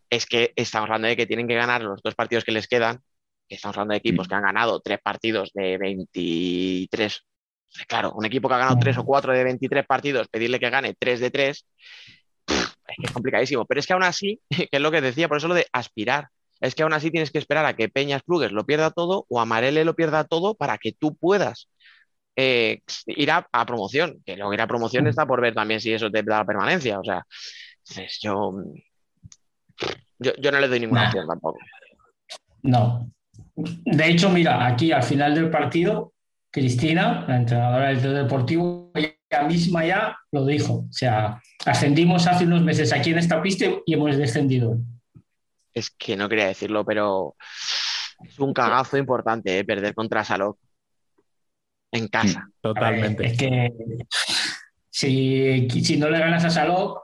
[0.10, 3.02] Es que estamos hablando de que tienen que ganar los dos partidos que les quedan
[3.50, 4.30] estamos hablando de equipos mm.
[4.30, 7.22] que han ganado tres partidos de 23.
[7.88, 10.96] Claro, un equipo que ha ganado tres o cuatro de 23 partidos, pedirle que gane
[10.98, 11.66] tres de tres,
[12.48, 13.66] es que es complicadísimo.
[13.66, 16.30] Pero es que aún así, que es lo que decía, por eso lo de aspirar,
[16.62, 19.42] es que aún así tienes que esperar a que Peñas Plugues lo pierda todo o
[19.42, 21.70] Amarele lo pierda todo para que tú puedas
[22.38, 24.22] eh, ir a, promoción.
[24.26, 25.08] Que luego ir a promoción mm.
[25.08, 27.00] está por ver también si eso te da la permanencia.
[27.00, 27.26] O sea,
[28.22, 28.64] yo,
[30.20, 31.60] yo, no le doy ninguna opción tampoco.
[32.64, 33.12] No,
[33.56, 36.14] de hecho, mira, aquí al final del partido,
[36.52, 40.86] Cristina, la entrenadora del deportivo, ella misma ya lo dijo.
[40.90, 44.78] O sea, ascendimos hace unos meses aquí en esta pista y hemos descendido.
[45.74, 47.36] Es que no quería decirlo, pero
[48.24, 50.58] es un cagazo importante eh, perder contra Salok
[51.92, 52.48] en casa.
[52.62, 53.26] Totalmente.
[53.26, 53.72] es que
[54.90, 57.02] si, si no le ganas a Salok,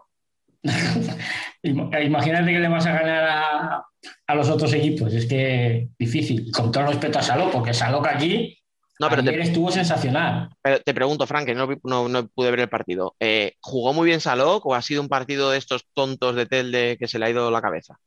[1.64, 3.86] imagínate que le vas a ganar a,
[4.28, 5.14] a los otros equipos.
[5.14, 6.52] Es que difícil.
[6.52, 8.62] Con todo respeto a Saló, porque Saló aquí
[9.02, 10.50] no, pero te, estuvo sensacional.
[10.62, 13.16] Pero te pregunto, Frank, que no, no, pude ver el partido.
[13.20, 16.98] Eh, ¿Jugó muy bien Saló o ha sido un partido de estos tontos de Telde
[17.00, 17.98] que se le ha ido la cabeza?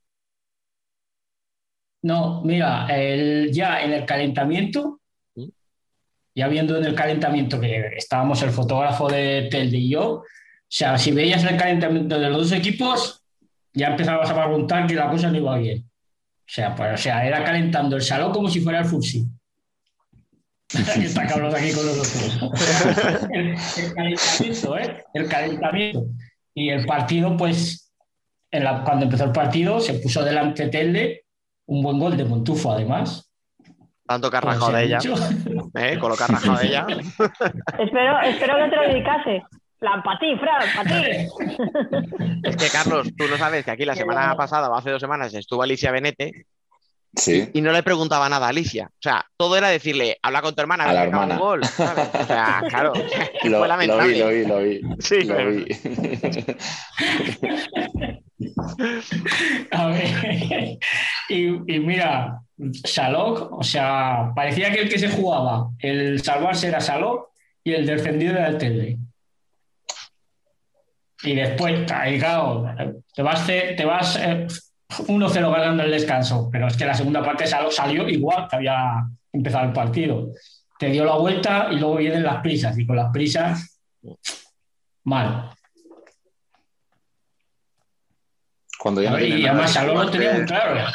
[2.03, 2.87] No, mira,
[3.51, 5.01] ya en el calentamiento,
[5.35, 5.49] ¿Mm?
[6.37, 10.25] ya viendo en el calentamiento que estábamos el fotógrafo de Telde y yo, o
[10.69, 13.24] sea, si veías el calentamiento de los dos equipos,
[13.75, 15.85] ya empezabas a preguntar que la cosa no iba bien.
[15.85, 19.27] O sea, pues, o sea, era calentando el salón como si fuera el Fursi.
[20.75, 23.29] Está cabrón aquí con los otros.
[23.33, 23.57] el,
[23.95, 25.05] calentamiento, ¿eh?
[25.15, 26.07] El calentamiento.
[26.55, 27.93] Y el partido, pues,
[28.85, 31.25] cuando empezó el partido, se puso delante Telde
[31.67, 33.31] un buen gol de Montufo, además.
[34.07, 34.99] Tanto que ha rajado de ella.
[35.75, 35.99] ¿Eh?
[35.99, 36.87] Con lo que de ella.
[37.79, 39.43] espero, espero que te lo dedicase.
[39.85, 41.29] Plan, para ti, Fran, para ti.
[42.49, 45.35] Es que, Carlos, tú no sabes que aquí la semana pasada o hace dos semanas
[45.35, 46.47] estuvo Alicia Benete
[47.17, 47.51] Sí.
[47.53, 48.89] Y no le preguntaba nada a Alicia.
[48.91, 51.35] O sea, todo era decirle, habla con tu hermana, a la hermana.
[51.35, 52.09] Un gol, ¿sabes?
[52.15, 52.95] O sea, claro.
[53.45, 54.19] lo, fue lamentable.
[54.19, 54.97] Lo vi, lo vi, lo vi.
[55.01, 55.67] Sí, lo vi.
[59.71, 60.79] a ver.
[61.29, 62.41] Y, y, mira,
[62.85, 67.29] Salok, o sea, parecía que el que se jugaba, el salvarse era Salok
[67.63, 68.99] y el defendido era el Tele.
[71.25, 72.67] Y después, claro,
[73.15, 77.47] te vas, te vas 1-0 eh, ganando el descanso, pero es que la segunda parte
[77.47, 80.29] salió igual que había empezado el partido.
[80.79, 83.81] Te dio la vuelta y luego vienen las prisas, y con las prisas,
[85.05, 85.51] mal.
[88.79, 90.93] Cuando ya y además Salón lo tenía muy claro.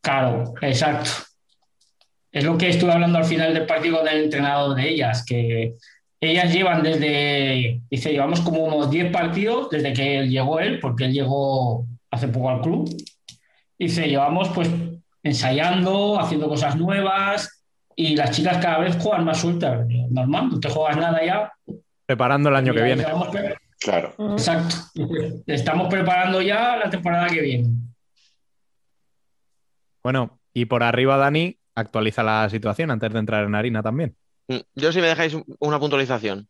[0.00, 1.10] Claro, exacto.
[2.32, 5.74] Es lo que estuve hablando al final del partido del entrenador de ellas, que
[6.20, 11.12] ellas llevan desde, dice, llevamos como unos 10 partidos desde que llegó él, porque él
[11.12, 12.90] llegó hace poco al club.
[13.78, 14.68] Dice, llevamos pues
[15.22, 17.64] ensayando, haciendo cosas nuevas
[17.94, 19.86] y las chicas cada vez juegan más sueltas.
[20.10, 21.52] Normal, no te juegas nada ya.
[22.06, 23.04] Preparando el año que viene.
[23.80, 24.14] Claro.
[24.32, 24.74] Exacto.
[25.46, 27.68] Estamos preparando ya la temporada que viene.
[30.02, 34.16] Bueno, y por arriba, Dani, actualiza la situación antes de entrar en harina también.
[34.48, 36.48] Mm, yo si me dejáis una puntualización.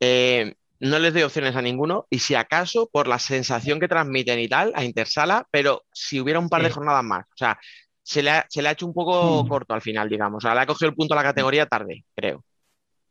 [0.00, 4.38] Eh, no les doy opciones a ninguno y si acaso por la sensación que transmiten
[4.38, 7.24] y tal a Intersala, pero si hubiera un par de jornadas más.
[7.26, 7.58] O sea,
[8.02, 9.48] se le ha, hecho un poco mm.
[9.48, 10.38] corto al final, digamos.
[10.38, 12.44] O sea, le ha cogido el punto a la categoría tarde, creo.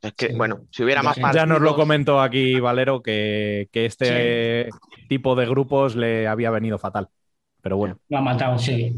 [0.00, 1.46] Es que, bueno, si hubiera más partidos...
[1.46, 4.68] Ya nos lo comentó aquí Valero que, este
[5.08, 7.08] tipo de grupos le había venido fatal.
[7.60, 7.98] Pero bueno.
[8.08, 8.94] Lo ha matado, sí.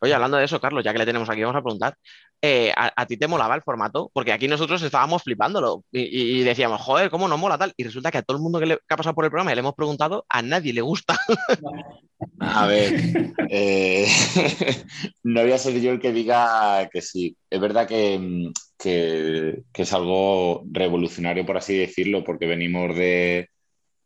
[0.00, 1.96] Oye, hablando de eso, Carlos, ya que le tenemos aquí, vamos a preguntar.
[2.40, 4.10] Eh, ¿a, ti te molaba el formato?
[4.14, 7.72] Porque aquí nosotros estábamos flipándolo y, decíamos, joder, ¿cómo nos mola tal?
[7.76, 9.56] Y resulta que a todo el mundo que, le, ha pasado por el programa y
[9.56, 11.18] le hemos preguntado, a nadie le gusta.
[12.40, 14.06] A ver, eh,
[15.24, 17.36] no voy a ser yo el que diga que sí.
[17.50, 18.52] Es verdad que,
[18.84, 23.48] es algo revolucionario, por así decirlo, porque venimos de,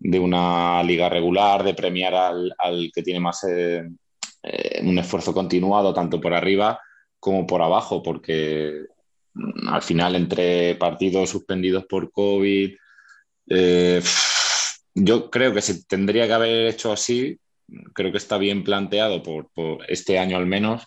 [0.00, 3.82] una liga regular, de premiar al, que tiene más eh,
[4.82, 6.78] un esfuerzo continuado, tanto por arriba
[7.22, 8.86] como por abajo, porque
[9.34, 12.74] mm, al final entre partidos suspendidos por COVID,
[13.48, 14.02] eh,
[14.94, 17.38] yo creo que se tendría que haber hecho así,
[17.94, 19.48] creo que está bien planteado por,
[19.88, 20.84] este año al menos,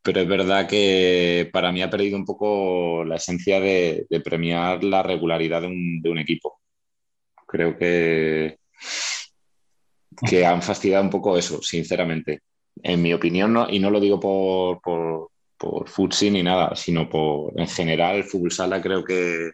[0.00, 5.02] pero es verdad que para mí ha perdido un poco la esencia de, premiar la
[5.02, 5.66] regularidad de
[6.10, 6.60] un, equipo.
[7.48, 8.58] Creo que,
[10.28, 12.42] que han fastidiado un poco eso, sinceramente.
[12.82, 15.30] En mi opinión, y no lo digo por
[15.86, 19.50] Futsi ni nada, sino por en general fútbol sala creo que,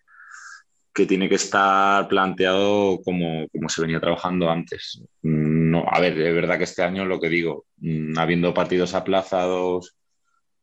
[0.92, 5.02] que tiene que estar planteado como, como, se venía trabajando antes.
[5.22, 9.96] No, a ver, es verdad que este año lo que digo, mm, habiendo partidos aplazados,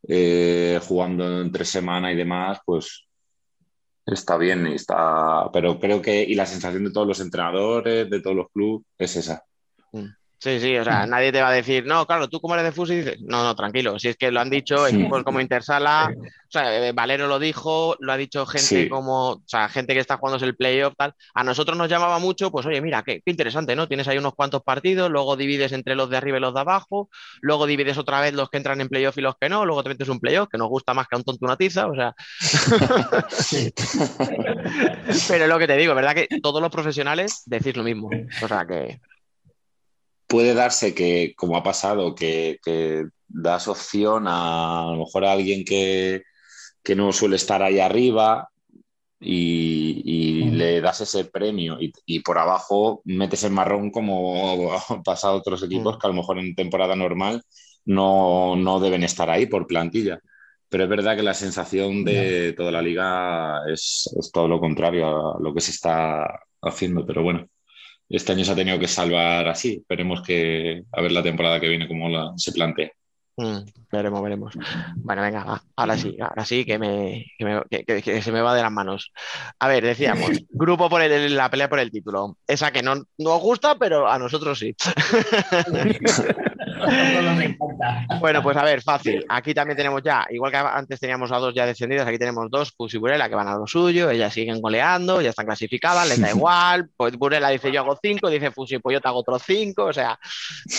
[0.07, 3.07] eh, jugando entre semana y demás, pues
[4.05, 8.35] está bien, está, pero creo que, y la sensación de todos los entrenadores, de todos
[8.35, 9.43] los clubes, es esa.
[9.91, 10.20] Mm.
[10.41, 12.72] Sí, sí, o sea, nadie te va a decir, no, claro, tú como eres de
[12.72, 16.51] Fusi dices, no, no, tranquilo, si es que lo han dicho equipos como Intersala, o
[16.51, 20.18] sea, eh, Valero lo dijo, lo ha dicho gente como, o sea, gente que está
[20.18, 21.13] jugando el playoff, tal.
[21.35, 23.88] A nosotros nos llamaba mucho, pues oye, mira, qué, interesante, ¿no?
[23.88, 27.11] Tienes ahí unos cuantos partidos, luego divides entre los de arriba y los de abajo,
[27.41, 29.89] luego divides otra vez los que entran en playoff y los que no, luego te
[29.89, 32.15] metes un playoff, que nos gusta más que a un tonto una tiza, o sea.
[35.27, 36.15] Pero es lo que te digo, ¿verdad?
[36.15, 38.09] Que todos los profesionales decís lo mismo,
[38.41, 38.99] o sea que
[40.31, 42.57] puede darse que, como ha pasado, que,
[43.27, 46.23] das opción a, a lo mejor a alguien que,
[46.95, 48.49] no suele estar ahí arriba
[49.19, 55.37] y, le das ese premio y, por abajo metes el marrón como ha pasado a
[55.37, 57.43] otros equipos que a lo mejor en temporada normal
[57.85, 60.19] no, deben estar ahí por plantilla.
[60.69, 65.35] Pero es verdad que la sensación de toda la liga es, es todo lo contrario
[65.35, 66.25] a lo que se está
[66.61, 67.47] haciendo, pero bueno
[68.11, 69.77] este año se ha tenido que salvar así.
[69.81, 72.91] Esperemos que a ver la temporada que viene cómo se plantea.
[73.38, 73.59] Mm,
[73.91, 74.53] veremos, veremos.
[74.97, 77.25] Bueno, venga, ahora sí, ahora sí que, me,
[77.69, 79.11] que, se me va de las manos.
[79.57, 82.38] A ver, decíamos, grupo por la pelea por el título.
[82.45, 84.75] Esa que no nos gusta, pero a nosotros sí.
[88.19, 89.25] bueno, pues a ver, fácil.
[89.29, 92.71] Aquí también tenemos ya, igual que antes teníamos a dos ya descendidas, aquí tenemos dos,
[92.71, 96.19] Pus y Burela, que van a lo suyo, ellas siguen goleando, ya están clasificadas, les
[96.19, 96.89] da igual.
[96.95, 99.93] Pues Burela dice yo hago cinco, dice Fusi, pues yo te hago otros cinco, o
[99.93, 100.17] sea,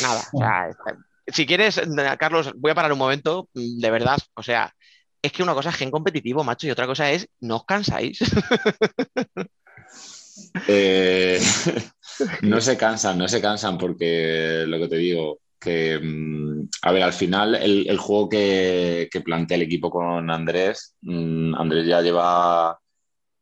[0.00, 0.22] nada.
[0.32, 0.70] O sea,
[1.26, 1.80] si quieres,
[2.18, 4.72] Carlos, voy a parar un momento, de verdad, o sea,
[5.22, 8.18] es que una cosa es gen competitivo, macho, y otra cosa es, no os cansáis.
[10.66, 11.40] Eh,
[12.42, 17.02] no se cansan, no se cansan porque lo que te digo, que, mm, a ver,
[17.02, 22.78] al final el, juego que, plantea el equipo con Andrés, mm, Andrés ya lleva,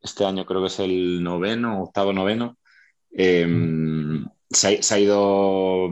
[0.02, 2.58] este año creo que es el noveno, octavo noveno,
[3.12, 5.88] em, se, ha, ido,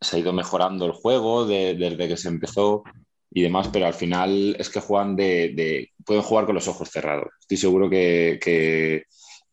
[0.00, 2.84] se ha ido mejorando el juego desde que se empezó
[3.30, 7.28] y demás, pero al final es que juegan de, pueden jugar con los ojos cerrados.
[7.40, 9.04] Estoy seguro que que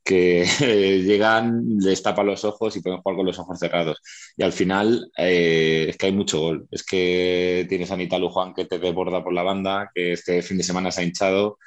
[0.60, 3.98] llegan, les tapan los ojos y pueden jugar con los ojos cerrados.
[4.38, 6.68] Y al final eh, es que hay mucho gol.
[6.72, 10.58] Es que tienes a Nitalu Juan que te desborda por la banda, que este fin
[10.58, 11.58] de semana se ha hinchado,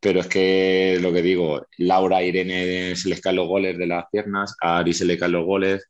[0.00, 4.04] pero es que lo que digo, Laura, Irene se les caen los goles de las
[4.10, 5.88] piernas, a Ari se le caen los goles.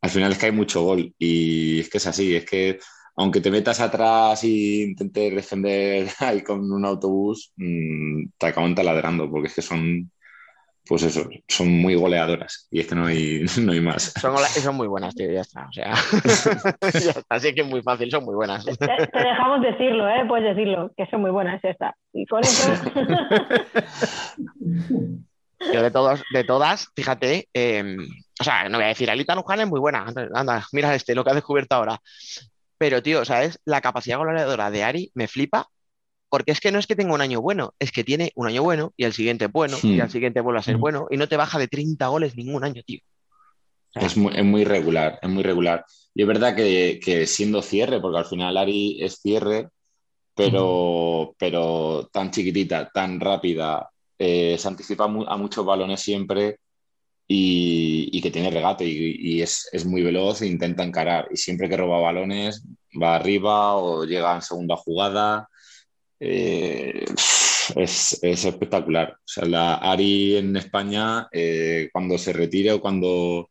[0.00, 2.78] Al final es que hay mucho gol y es que es así, es que
[3.16, 4.48] aunque te metas atrás e
[4.88, 10.10] intentes defender ahí con un autobús, mmm, te acaban taladrando porque es que son
[10.86, 14.14] pues eso, son muy goleadoras y es que no hay, no hay más.
[14.20, 15.66] Son, son muy buenas, tío, ya está.
[15.68, 15.94] O sea,
[16.92, 18.64] ya está, así que es muy fácil, son muy buenas.
[18.64, 18.76] Te,
[19.12, 20.24] dejamos decirlo, ¿eh?
[20.26, 21.96] Puedes decirlo, que son muy buenas, ya está.
[22.12, 22.72] Y con eso...
[25.72, 27.96] Yo de, todos, de todas, fíjate, em,
[28.38, 30.04] o sea, no voy a decir, Alita Luján es muy buena,
[30.34, 31.98] anda, mira este, lo que ha descubierto ahora.
[32.78, 33.58] Pero, tío, ¿sabes?
[33.64, 35.68] La capacidad goleadora de Ari me flipa
[36.36, 38.62] porque es que no es que tenga un año bueno, es que tiene un año
[38.62, 41.38] bueno y el siguiente bueno y al siguiente vuelve a ser bueno y no te
[41.38, 43.00] baja de 30 goles ningún año, tío.
[43.94, 45.86] es, muy, es, muy, regular, es muy regular.
[46.14, 49.70] Y es verdad que, siendo cierre, porque al final Ari es cierre,
[50.34, 53.88] pero, pero tan chiquitita, tan rápida
[54.18, 56.58] eh, se anticipa a muchos balones siempre
[57.26, 61.28] y, que tiene regate y, es, muy veloz e intenta encarar.
[61.30, 62.62] Y siempre que roba balones
[63.00, 65.48] va arriba o llega en segunda jugada.
[66.18, 67.04] Eh,
[67.74, 69.12] es, espectacular.
[69.12, 73.48] O sea, la Ari en España, eh, cuando se retire o cuando,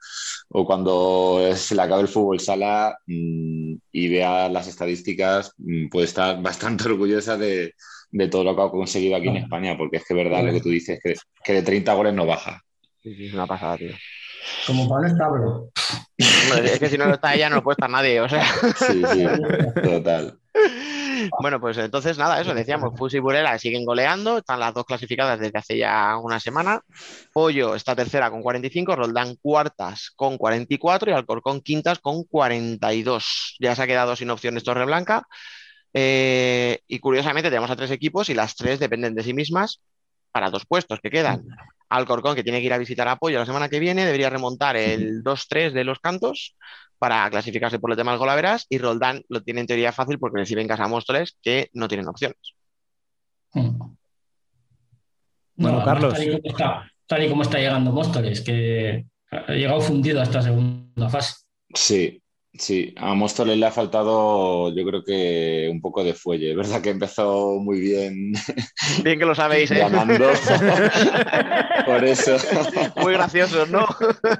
[0.49, 6.05] o cuando se le acabe el fútbol sala mm, y vea las estadísticas, mm, puede
[6.05, 7.73] estar bastante orgullosa de,
[8.31, 10.61] todo lo que ha conseguido aquí en España, porque es que es verdad lo que
[10.61, 12.61] tú dices, que, que de 30 goles no baja.
[13.03, 13.91] Sí, sí, es una pasada, tío.
[14.65, 15.71] Como Pablo Establo.
[16.17, 18.45] Es que si no está ella, no puede estar nadie, o sea.
[18.77, 19.25] Sí, sí,
[19.83, 20.39] total.
[21.39, 25.39] Bueno, pues entonces nada, eso decíamos, Fus y Burela siguen goleando, están las dos clasificadas
[25.39, 26.81] desde hace ya una semana.
[27.33, 33.57] Pollo está tercera con 45, Roldán cuartas con 44 y Alcorcón quintas con 42.
[33.59, 35.23] Ya se ha quedado sin opciones Torre Blanca.
[35.93, 39.81] Eh, y curiosamente tenemos a tres equipos y las tres dependen de sí mismas
[40.31, 41.45] para dos puestos que quedan.
[41.89, 45.23] Alcorcón, que tiene que ir a visitar apoyo la semana que viene, debería remontar el
[45.23, 46.55] 2-3 de los cantos
[46.97, 50.39] para clasificarse por el tema del golaveras y Roldán lo tiene en teoría fácil porque
[50.39, 52.37] recibe en casa a Móstoles que no tienen opciones.
[53.53, 53.95] Hmm.
[55.55, 56.13] Bueno, Carlos.
[57.07, 61.35] Tal y, como está, llegando Móstoles, que ha llegado fundido a esta segunda fase.
[61.73, 62.21] Sí,
[62.57, 66.51] Sí, a Móstoles le ha faltado, yo creo que un poco de fuelle.
[66.51, 68.33] Es verdad que empezó muy bien.
[69.03, 69.79] Bien que lo sabéis, ¿eh?
[69.79, 70.29] Ganando.
[71.95, 72.37] Por eso.
[72.97, 73.85] Muy gracioso, ¿no?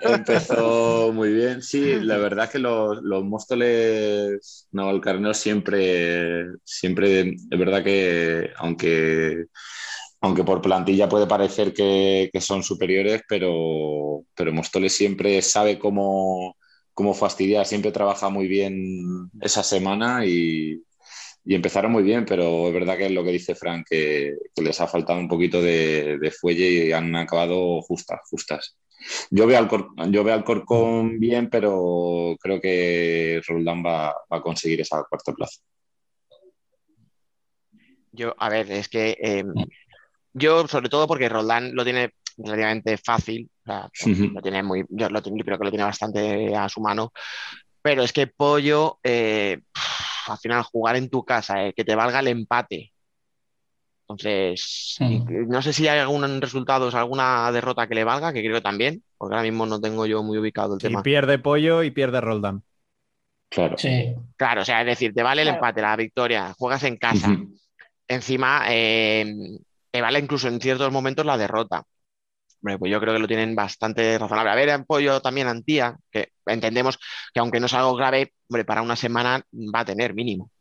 [0.02, 1.62] Empezó muy bien.
[1.62, 9.46] Sí, la verdad es que los, los Móstoles Navalcarneros siempre, siempre, es verdad que aunque
[10.22, 16.56] aunque por plantilla puede parecer que, que son superiores, pero, pero Móstoles siempre sabe cómo
[16.94, 20.82] como fastidiar, siempre trabaja muy bien esa semana y,
[21.54, 24.88] empezaron muy bien, pero es verdad que es lo que dice Frank, que, les ha
[24.88, 28.78] faltado un poquito de, fuelle y han acabado justas, justas.
[29.30, 34.82] Yo veo al, yo veo al Corcón bien, pero creo que Roldán va, a conseguir
[34.82, 35.62] esa cuarta plaza.
[38.12, 39.54] Yo, a ver, es que em,
[40.34, 45.58] yo, sobre todo porque Roldán lo tiene relativamente fácil, lo tiene muy, yo lo creo
[45.58, 47.12] que lo tiene bastante a su mano,
[47.82, 49.60] pero es que Pollo, eh,
[50.28, 52.92] al final jugar en tu casa, eh, que te valga el empate.
[54.08, 58.62] Entonces, no sé si hay algún resultado, alguna derrota que le valga, que creo que
[58.62, 61.00] también, porque ahora mismo no tengo yo muy ubicado el tema.
[61.00, 62.62] Y pierde Pollo y pierde Roldán.
[63.50, 63.76] Claro.
[64.38, 67.36] Claro, o sea, es decir, te vale el empate, la victoria, juegas en casa.
[68.08, 69.26] Encima, eh,
[69.90, 71.84] te vale incluso en ciertos momentos la derrota
[72.80, 74.52] pues yo creo que lo tienen bastante razonable.
[74.52, 76.98] A ver, apoyo también Antía, que entendemos
[77.34, 80.52] que aunque no es algo grave, hombre, para una semana va a tener mínimo.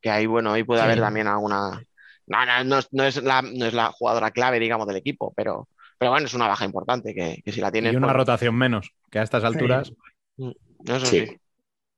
[0.00, 1.80] Que ahí, bueno, ahí puede haber también alguna.
[2.26, 5.68] No, no, no, es la, no es la jugadora clave, digamos, del equipo, pero,
[5.98, 7.94] pero bueno, es una baja importante que, si la tienen.
[7.94, 9.92] Y una pues rotación menos, que a estas alturas.
[10.36, 10.50] Mm,
[10.86, 11.26] eso sí.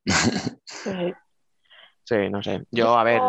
[0.05, 0.91] Sí,
[2.31, 2.63] no sé.
[2.71, 3.21] Yo, a ver.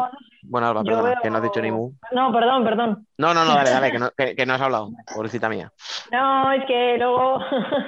[0.41, 1.91] Bueno, Alba, perdona, que no has dicho ni mu.
[2.11, 3.07] No, perdón, perdón.
[3.17, 5.71] No, no, no, dale, dale, que no, que, no has hablado, pobrecita mía.
[6.11, 7.39] No, es que luego,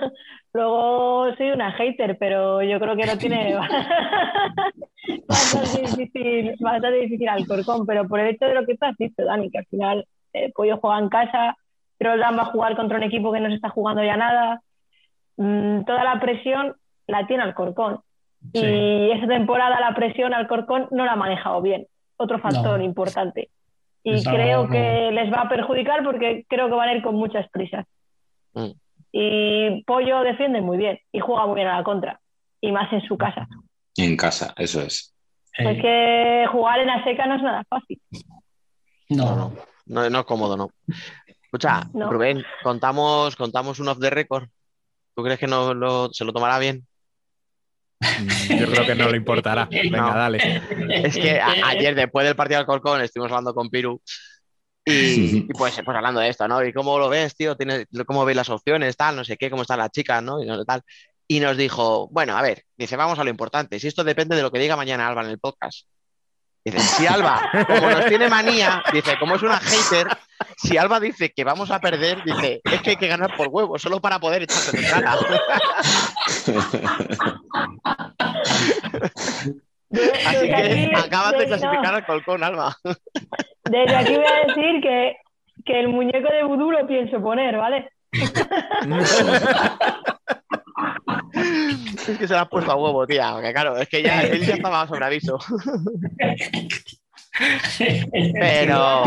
[0.53, 3.55] luego soy una hater, pero yo creo que no tiene
[5.27, 9.23] bastante difícil, bastante difícil Alcorcón, pero por el hecho de lo que tú has dicho,
[9.23, 11.55] Dani, que al final el Pollo juega en casa,
[11.99, 14.61] Dan va a jugar contra un equipo que no se está jugando ya nada.
[15.37, 16.75] Mm, toda la presión
[17.07, 18.01] la tiene Alcorcón.
[18.53, 21.87] Y esa temporada la presión al Corcón no la ha manejado bien.
[22.17, 23.49] Otro factor importante.
[24.03, 27.47] Y creo que les va a perjudicar porque creo que van a ir con muchas
[27.49, 27.85] prisas.
[28.53, 28.71] Mm.
[29.11, 32.19] Y Pollo defiende muy bien y juega muy bien a la contra.
[32.61, 33.47] Y más en su casa.
[33.97, 35.13] En casa, eso es.
[35.53, 38.01] Es que jugar en la seca no es nada fácil.
[39.09, 39.53] No, no,
[39.85, 40.69] no, no es cómodo, no.
[41.43, 44.47] Escucha, Rubén, contamos, contamos un off the record.
[45.13, 46.87] ¿Tú crees que no se lo tomará bien?
[48.01, 49.65] Mm, yo creo que no le importará.
[49.71, 50.61] Venga, dale.
[50.89, 54.01] Es que ayer, después del partido del Corcón, estuvimos hablando con Piru
[54.83, 56.63] y, pues, pues, hablando de esto, ¿no?
[56.65, 57.55] ¿Y cómo lo ves, tío?
[58.05, 59.15] ¿Cómo ves las opciones, tal?
[59.15, 60.41] No sé qué, cómo están las chicas, ¿no?
[60.41, 60.81] Y, tal.
[61.27, 63.79] y nos dijo, bueno, a ver, dice, vamos a lo importante.
[63.79, 65.87] Si esto depende de lo que diga mañana Alba en el podcast.
[66.65, 70.07] Dice, si Alba, como nos tiene manía, dice, como es una hater,
[70.57, 73.77] si Alba dice que vamos a perder, dice, es que hay que ganar por huevo,
[73.77, 75.17] solo para poder echarse de cara.
[80.25, 82.75] Así que acabas de clasificar al Colcón, Alba.
[83.65, 85.17] Desde aquí voy a decir que,
[85.65, 87.89] que el muñeco de vudú lo pienso poner, ¿vale?
[91.33, 93.31] es que se la ha puesto a huevo, tía.
[93.33, 95.37] Porque claro, es que ya él ya estaba sobre aviso.
[98.33, 99.03] Pero.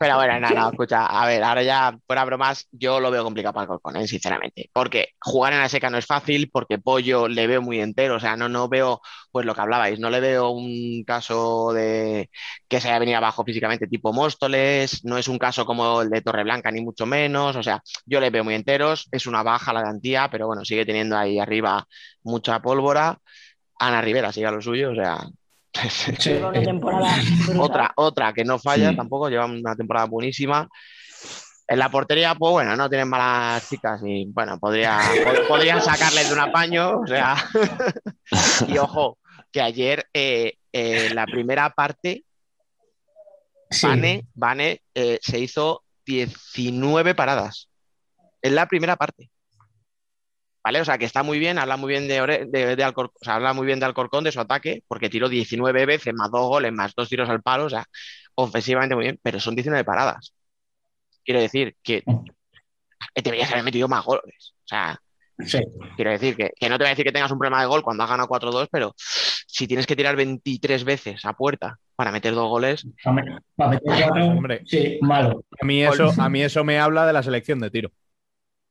[0.00, 3.52] Pero bueno, nada, no, escucha, a ver, ahora ya, fuera bromas, yo lo veo complicado
[3.52, 4.08] para Alcorcón, ¿eh?
[4.08, 4.70] sinceramente.
[4.72, 8.20] Porque jugar en la seca no es fácil, porque Pollo le veo muy entero, o
[8.20, 12.30] sea, no, no veo, pues lo que hablabais, no le veo un caso de
[12.66, 16.22] que se haya venido abajo físicamente tipo Móstoles, no es un caso como el de
[16.22, 19.82] Torreblanca, ni mucho menos, o sea, yo le veo muy enteros, es una baja la
[19.82, 21.86] de pero bueno, sigue teniendo ahí arriba
[22.22, 23.18] mucha pólvora.
[23.78, 25.18] Ana Rivera sigue a lo suyo, o sea,
[27.58, 30.68] otra, otra que no falla tampoco, lleva una temporada buenísima.
[31.66, 35.00] En la portería, pues bueno, no tienen malas chicas y bueno, podría,
[35.46, 36.98] podrían sacarles de un apaño.
[37.00, 37.36] O sea,
[38.66, 39.18] y ojo,
[39.52, 42.24] que ayer eh, eh, la primera parte,
[44.34, 47.68] Vane, eh, se hizo 19 paradas.
[48.42, 49.30] En la primera parte.
[50.62, 50.80] ¿Vale?
[50.80, 53.54] O sea, que está muy bien, habla muy bien de, de, Alcorcón, o sea, habla
[53.54, 56.94] muy bien de Alcorcón, de su ataque, porque tiró 19 veces, más dos goles, más
[56.94, 57.86] dos tiros al palo, o sea,
[58.34, 60.34] ofensivamente muy bien, pero son 19 paradas.
[61.24, 62.02] Quiero decir que
[63.14, 64.54] deberías haber metido más goles.
[64.64, 65.00] O sea,
[65.96, 68.04] quiero decir que, no te voy a decir que tengas un problema de gol cuando
[68.04, 72.48] has ganado 4-2, pero si tienes que tirar 23 veces a puerta para meter dos
[72.48, 72.86] goles.
[73.02, 75.44] Para meter Hombre, sí, malo.
[75.60, 77.90] A mí, eso, a mí eso me habla de la selección de tiro.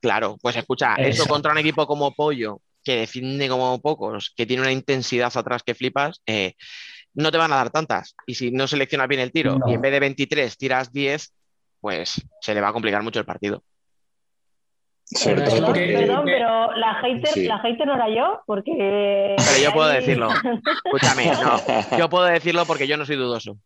[0.00, 1.26] Claro, pues escucha, eso.
[1.26, 5.74] contra un equipo como Pollo, que defiende como pocos, que tiene una intensidad atrás que
[5.74, 6.54] flipas, eh,
[7.14, 8.14] no te van a dar tantas.
[8.26, 11.32] Y si no seleccionas bien el tiro y en vez de 23 tiras 10,
[11.80, 13.62] pues se le va a complicar mucho el partido.
[15.24, 19.34] Perdón, pero la hater, la hater no era yo, porque.
[19.36, 20.28] Pero yo puedo decirlo.
[20.84, 21.98] Escúchame, no.
[21.98, 23.56] Yo puedo decirlo porque yo no soy dudoso.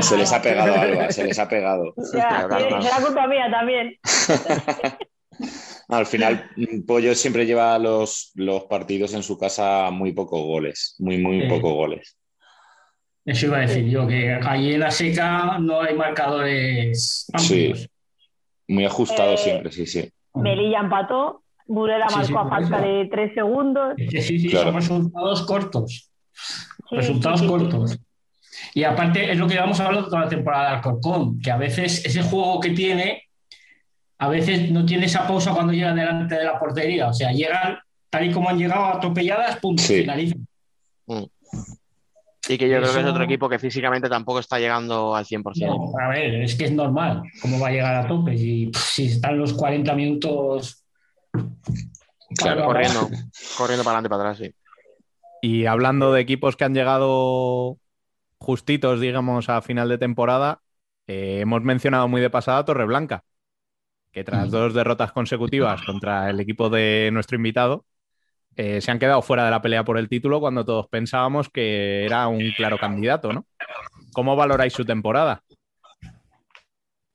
[0.00, 1.94] Se les ha pegado, Alba, se les ha pegado.
[2.12, 2.46] Ya,
[2.82, 3.96] será culpa mía también.
[5.88, 6.50] Al final,
[6.86, 11.72] Pollo siempre lleva los, los, partidos en su casa muy pocos goles, muy, muy pocos
[11.72, 12.18] goles.
[13.24, 17.72] Eso iba a decir yo, que allí en la seca no hay marcadores Sí,
[18.66, 20.10] muy ajustado eh, siempre, sí, sí.
[20.34, 23.94] Melilla empató, Burela marcó a falta de tres segundos.
[23.96, 26.10] Sí, sí, son resultados cortos.
[26.90, 27.98] resultados cortos.
[28.74, 32.04] Y aparte es lo que llevamos hablando toda la temporada de Alcorcón, que a veces
[32.04, 33.27] ese juego que tiene
[34.18, 37.08] a veces no tiene esa pausa cuando llegan delante de la portería.
[37.08, 37.78] O sea, llegan
[38.10, 40.46] tal y como han llegado atropelladas, punto, finalizan.
[41.06, 41.24] Mm.
[42.48, 45.92] Y que yo creo que es otro equipo que físicamente tampoco está llegando al 100%.
[46.00, 47.22] a ver, es que es normal.
[47.42, 48.36] ¿Cómo va a llegar a tope?
[48.36, 50.82] Si, si están los 40 minutos.
[52.36, 53.08] Claro, corriendo,
[53.56, 54.54] corriendo para adelante y para atrás, sí.
[55.42, 57.78] Y hablando de equipos que han llegado
[58.38, 60.60] justitos, digamos, a final de temporada,
[61.06, 63.24] eh, hemos mencionado muy de pasada Torreblanca
[64.12, 67.84] que tras dos derrotas consecutivas contra el equipo de nuestro invitado,
[68.56, 72.04] eh, se han quedado fuera de la pelea por el título cuando todos pensábamos que
[72.04, 73.46] era un claro candidato, ¿no?
[74.12, 75.42] ¿Cómo valoráis su temporada?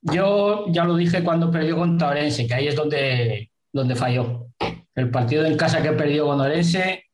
[0.02, 4.48] Yo ya lo dije cuando perdió contra Orense, que ahí es donde, donde falló.
[4.96, 7.06] El partido en casa que perdió con Orense,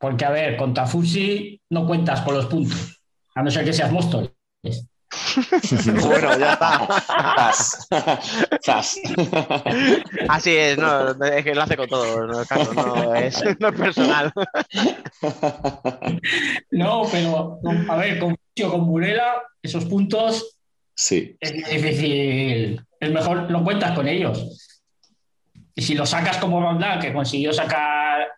[0.00, 3.00] porque a ver, contra Fusi no cuentas con los puntos,
[3.34, 4.32] a no ser que seas Móstoles.
[6.06, 6.88] bueno, ya está.
[10.28, 12.44] Así es, no, es que lo hace con todo, no,
[12.74, 14.32] no, es, no es personal.
[16.70, 18.36] no, pero a ver, con,
[18.70, 20.58] con Burela, esos puntos
[20.94, 21.36] sí.
[21.40, 22.84] es difícil.
[23.00, 24.78] Es mejor, lo cuentas con ellos.
[25.74, 28.28] Y si lo sacas como Rondán, que consiguió sacar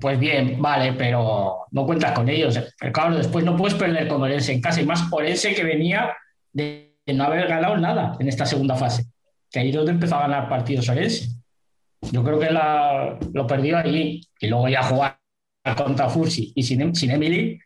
[0.00, 2.58] pues bien, vale, pero no cuentas con ellos.
[2.78, 6.14] Pero claro, después no puedes perder con Orense en casa, y más Orense que venía
[6.52, 9.04] de, no haber ganado nada en esta segunda fase,
[9.50, 11.28] que ahí es donde empezó a ganar partidos Orense.
[12.12, 15.18] Yo creo que la, lo perdió ahí y luego ya jugar
[15.76, 17.58] contra Fursi y sin, sin Emily.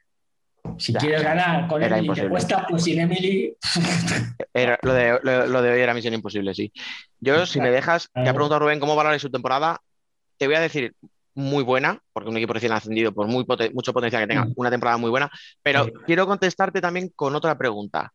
[0.78, 3.54] Si quieres ganar con Emily te cuesta, pues sin Emily.
[4.82, 6.72] lo, de, lo, de, hoy era misión imposible, sí.
[7.18, 9.80] Yo, si me dejas, te ha preguntado Rubén cómo valorar su temporada.
[10.38, 10.94] Te voy a decir,
[11.34, 14.52] muy buena, porque un equipo recién ascendido, por muy mucho potencial que tenga, mm.
[14.56, 15.30] una temporada muy buena.
[15.62, 18.12] Pero quiero contestarte también con otra pregunta.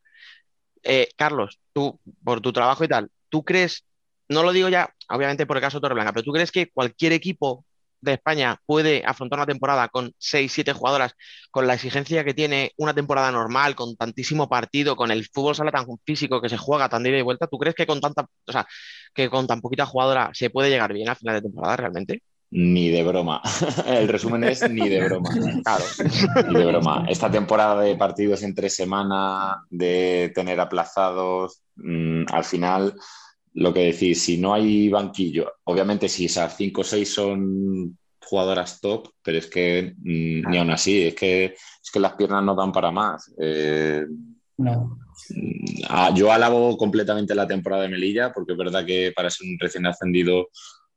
[0.83, 3.85] Eh, Carlos, tú, por tu trabajo y tal, ¿tú crees,
[4.29, 7.13] no lo digo ya, obviamente por el caso de Torreblanca, pero tú crees que cualquier
[7.13, 7.65] equipo
[8.01, 11.13] de España puede afrontar una temporada con 6, 7 jugadoras,
[11.51, 15.71] con la exigencia que tiene una temporada normal, con tantísimo partido, con el fútbol sala
[15.71, 18.27] tan físico que se juega tan de ida y vuelta, ¿tú crees que con tanta,
[18.45, 18.67] o sea,
[19.13, 22.21] que con tan poquita jugadora se puede llegar bien al final de temporada realmente?
[22.51, 23.41] Ni de broma.
[23.87, 25.29] El resumen es ni de broma.
[25.63, 25.83] Claro,
[26.47, 27.05] ni de broma.
[27.09, 32.95] Esta temporada de partidos entre semana, de tener aplazados, mm, al final,
[33.53, 38.79] lo que decís, si no hay banquillo, obviamente si esas 5 o 6 son jugadoras
[38.81, 42.55] top, pero es que mm, ni aún así, es que, es que las piernas no
[42.55, 43.33] dan para más.
[43.39, 44.05] Eh,
[44.57, 44.99] No.
[45.89, 49.57] Ah, yo alabo completamente la temporada de Melilla, porque es verdad que para ser un
[49.59, 50.47] recién ascendido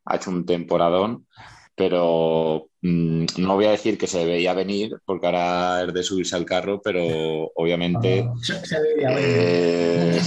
[0.08, 1.26] ha hecho un temporadón,
[1.74, 6.34] pero mm, no voy a decir que se veía venir, porque ahora es de subirse
[6.34, 10.20] al carro, pero obviamente Ah, eh,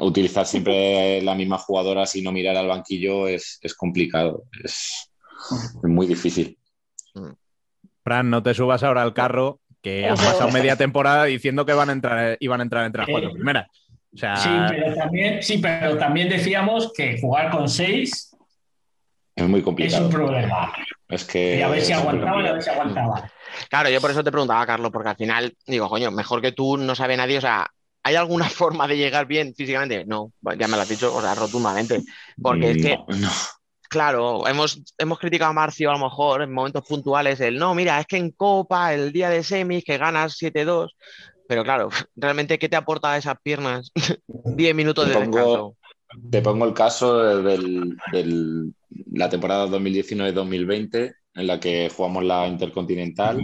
[0.00, 5.10] utilizar siempre la misma jugadora sin no mirar al banquillo es, es complicado, es,
[5.82, 6.56] es muy difícil.
[8.04, 11.90] Fran, no te subas ahora al carro, que han pasado media temporada diciendo que van
[11.90, 13.66] a entrar, iban a entrar entre las cuatro primeras.
[14.12, 18.30] O sea, Sí, pero también, sí, pero también decíamos que jugar con seis
[19.34, 20.04] Es muy es complicado.
[20.06, 20.72] un problema.
[21.08, 23.30] Es que Y a ver si es muy aguantaban, a ver si aguantaban.
[23.68, 26.76] Claro, yo por eso te preguntaba, Carlos, porque al final digo, coño, mejor que tú
[26.76, 27.66] no sabe nadie, o sea,
[28.02, 30.04] ¿hay alguna forma de llegar bien físicamente?
[30.06, 32.02] No, ya me lo has dicho, o sea, rotundamente.
[32.40, 33.30] Porque es que, No,
[33.88, 37.98] claro, hemos, hemos criticado a Marcio a lo mejor en momentos puntuales el, no, mira,
[38.00, 40.90] es que en Copa, el día de semis, que ganas 7-2,
[41.48, 43.90] pero claro, realmente, ¿qué te aporta a esas piernas?
[44.28, 45.76] 10 minutos de Te descanso.
[46.12, 48.70] pongo, te pongo el caso de
[49.12, 53.40] la temporada 2019-2020, en la que jugamos la Intercontinental.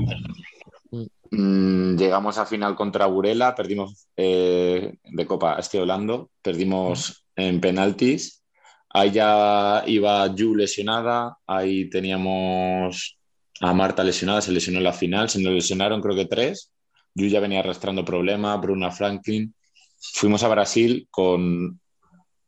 [1.31, 8.45] Mm, llegamos a final contra Burela, perdimos eh, de Copa, estoy hablando, perdimos en penaltis.
[8.91, 13.19] Ahí ya iba Yu lesionada, ahí teníamos
[13.61, 16.73] a Marta lesionada, se lesionó en la final, se nos lesionaron creo que tres.
[17.15, 19.55] Yu ya venía arrastrando problemas, Bruna Franklin.
[19.99, 21.81] Fuimos a Brasil con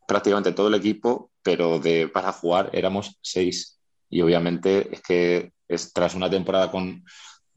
[0.07, 3.81] prácticamente todo el equipo, pero de, para jugar éramos seis.
[4.11, 5.53] Y obviamente es que
[5.95, 7.03] tras una temporada con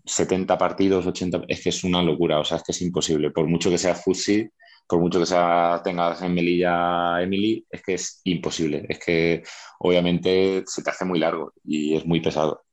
[0.05, 3.31] 70 partidos, 80, es que es una locura, o sea, es que es imposible.
[3.31, 4.47] Por mucho que sea Futsi,
[4.87, 8.85] por mucho que sea, tengas en Melilla Emily, es que es imposible.
[8.87, 9.43] Es que
[9.79, 12.63] obviamente se te hace muy largo y es muy pesado.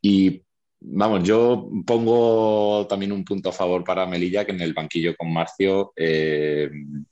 [0.00, 0.42] Y
[0.80, 5.30] vamos, yo pongo también un punto a favor para Melilla, que en el banquillo con
[5.30, 6.70] Marcio, eh,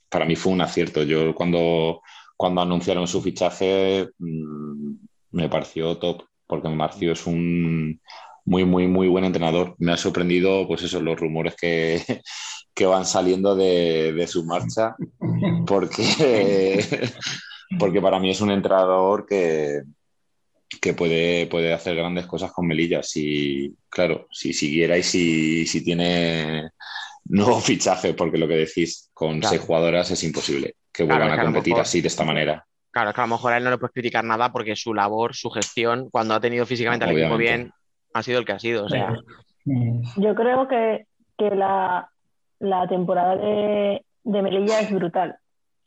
[0.08, 1.02] para mí fue un acierto.
[1.02, 2.00] Yo cuando,
[2.38, 4.94] cuando anunciaron su fichaje mmm,
[5.32, 8.00] me pareció top, porque Marcio es un
[8.44, 9.74] muy, muy, muy buen entrenador.
[9.78, 12.00] Me ha sorprendido, pues eso, los rumores que,
[12.74, 14.94] que van saliendo de, de su marcha,
[15.66, 16.80] porque,
[17.78, 19.82] porque para mí es un entrenador que,
[20.80, 23.02] que puede, puede hacer grandes cosas con Melilla.
[23.02, 26.70] Si, claro, si siguiera y si, si tiene
[27.24, 29.50] nuevo fichaje, porque lo que decís, con Claro.
[29.56, 32.24] seis jugadoras es imposible que Claro, vuelvan es que a competir mejor- así, de esta
[32.24, 32.64] manera.
[32.90, 34.94] Claro, es que a lo mejor a él no le puedes criticar nada porque su
[34.94, 37.70] labor, su gestión, cuando ha tenido físicamente al equipo bien,
[38.14, 38.84] ha sido el que ha sido.
[38.86, 39.14] O sea,
[40.16, 41.06] Yo creo que,
[41.36, 42.08] que la,
[42.60, 45.36] la temporada de, de Melilla es brutal.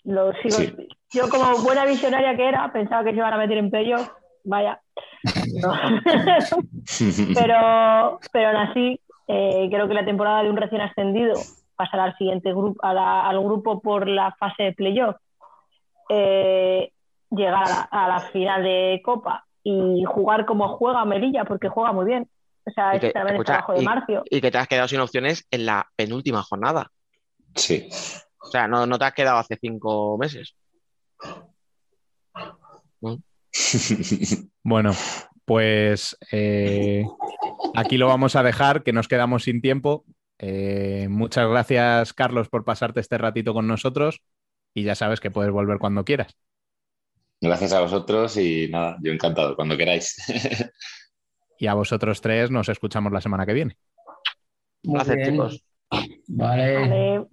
[0.03, 0.73] Lo sigo, Sí.
[1.13, 4.09] Yo, como buena visionaria que era, pensaba que se iban a meter en playoff.
[4.45, 4.79] Vaya.
[5.61, 5.73] No.
[7.35, 11.33] pero, pero aún así, eh, creo que la temporada de un recién ascendido
[11.83, 15.15] pasar al siguiente grupo, a la- al grupo por la fase de playoff,
[16.09, 16.91] eh,
[17.29, 21.91] llegar a la, a la final de Copa y jugar como juega Melilla, porque juega
[21.93, 22.27] muy bien.
[22.65, 24.23] O sea, es que, también el escucha, trabajo de y- Marcio.
[24.29, 26.91] y que te has quedado sin opciones en la penúltima jornada.
[27.55, 27.87] Sí.
[28.41, 30.55] O sea, no, no te has quedado hace cinco meses.
[34.63, 34.91] Bueno,
[35.45, 37.03] pues eh,
[37.75, 40.05] aquí lo vamos a dejar, que nos quedamos sin tiempo.
[40.43, 44.21] Eh, muchas gracias, Carlos, por pasarte este ratito con nosotros
[44.73, 46.35] y ya sabes que puedes volver cuando quieras.
[47.39, 50.15] Gracias a vosotros y nada, yo encantado, cuando queráis.
[51.57, 53.77] Y a vosotros tres nos escuchamos la semana que viene.
[54.83, 55.35] Muy Gracias, bien.
[55.35, 55.63] chicos.
[56.27, 56.73] Vale.
[56.73, 57.27] Vale.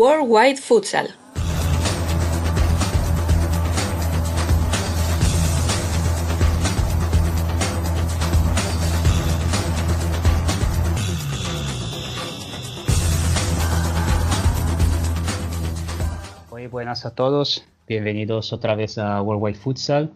[0.00, 1.10] Worldwide Futsal.
[16.50, 20.14] Muy buenas a todos, bienvenidos otra vez a Worldwide Futsal.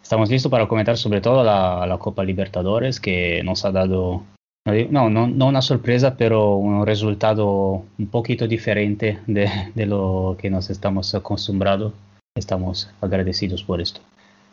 [0.00, 4.22] Estamos listos para comentar sobre todo la, la Copa Libertadores que nos ha dado,
[4.66, 10.50] no no, no, una sorpresa, pero un resultado un poquito diferente de, de lo que
[10.50, 11.92] nos estamos acostumbrados.
[12.34, 14.00] Estamos agradecidos por esto.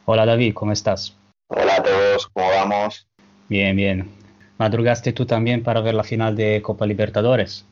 [0.05, 1.17] Hola David, ¿cómo estás?
[1.47, 3.07] Hola a todos, ¿cómo vamos?
[3.49, 4.09] Bien, bien.
[4.57, 7.65] ¿Madrugaste tú también para ver la final de Copa Libertadores?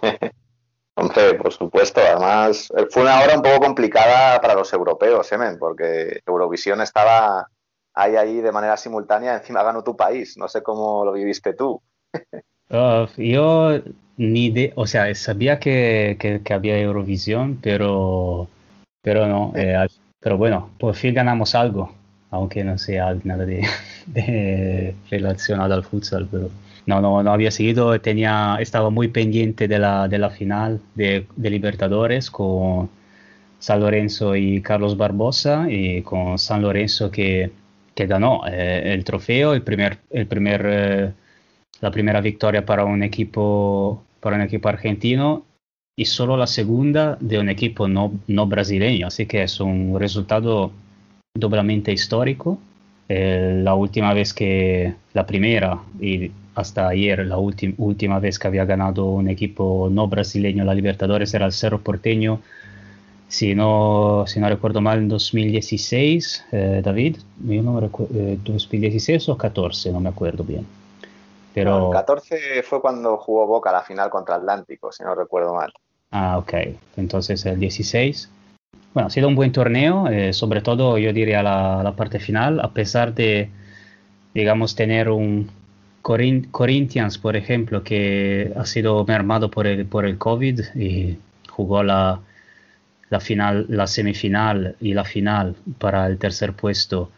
[0.94, 2.00] Hombre, por supuesto.
[2.00, 5.58] Además, eh, fue una hora un poco complicada para los europeos, ¿eh, men?
[5.58, 7.48] Porque Eurovisión estaba
[7.94, 9.36] ahí, ahí de manera simultánea.
[9.36, 10.36] Encima ganó tu país.
[10.36, 11.80] No sé cómo lo viviste tú.
[12.70, 13.80] Uh, yo
[14.16, 18.48] ni de, o sea, sabía que, que, había Eurovisión, pero,
[19.02, 19.86] pero no, eh,
[20.20, 21.92] pero bueno, por fin ganamos algo,
[22.30, 23.66] aunque no sea nada de,
[24.06, 26.50] de relacionado al futsal, pero
[26.86, 31.26] no, no, no había seguido, tenía, estaba muy pendiente de la, de la final de,
[31.36, 32.90] de Libertadores con
[33.58, 37.50] San Lorenzo y Carlos Barbosa y con San Lorenzo que,
[37.94, 41.12] que ganó eh, el trofeo, el primer, el primer, eh,
[41.80, 45.44] la primera victoria para un equipo para un equipo argentino
[45.96, 50.70] y solo la segunda de un equipo no, no brasileño, así que es un resultado
[51.34, 52.58] doblemente histórico.
[53.08, 58.64] Eh, la última vez que, la primera y hasta ayer, la última vez que había
[58.64, 62.40] ganado un equipo no brasileño la Libertadores era el Cerro Porteño
[63.32, 67.88] si no, si no recuerdo mal, en 2016, eh, David, yo no me
[68.36, 70.66] 2016 o 14, no me acuerdo bien.
[71.54, 71.88] Pero...
[71.88, 75.72] 14 fue cuando jugó Boca la final contra Atlántico, si no recuerdo mal.
[76.10, 76.52] Ah, ok.
[76.98, 78.30] Entonces el 16.
[78.92, 82.60] Bueno, ha sido un buen torneo, eh, sobre todo yo diría la, la, parte final,
[82.60, 83.48] a pesar de,
[84.34, 85.50] digamos, tener un
[86.02, 91.16] Corinthians, por ejemplo, que ha sido mermado por el, por el COVID y
[91.48, 92.20] jugó la,
[93.12, 97.10] la, final, la semifinal y la final para el tercer puesto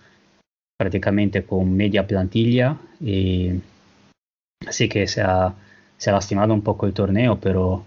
[0.76, 2.76] prácticamente con media plantilla.
[3.00, 3.60] Y,
[4.66, 5.54] así que se ha,
[5.96, 7.84] se ha lastimado un poco el torneo, pero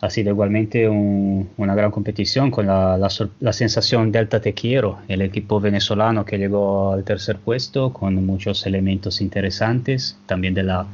[0.00, 5.60] ha sido igualmente una gran competición con la, la, sensación Delta Te Quiero, el equipo
[5.60, 10.86] venezolano que llegó al tercer puesto con muchos elementos interesantes, también de la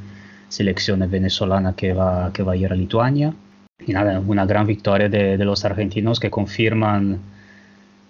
[0.49, 3.33] selección venezolana que va, que va a ir a Lituania
[3.79, 7.19] y nada, una gran victoria de, los argentinos que confirman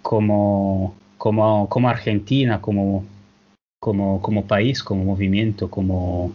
[0.02, 0.94] como,
[1.86, 3.04] Argentina, como,
[4.46, 6.32] país, como movimiento, como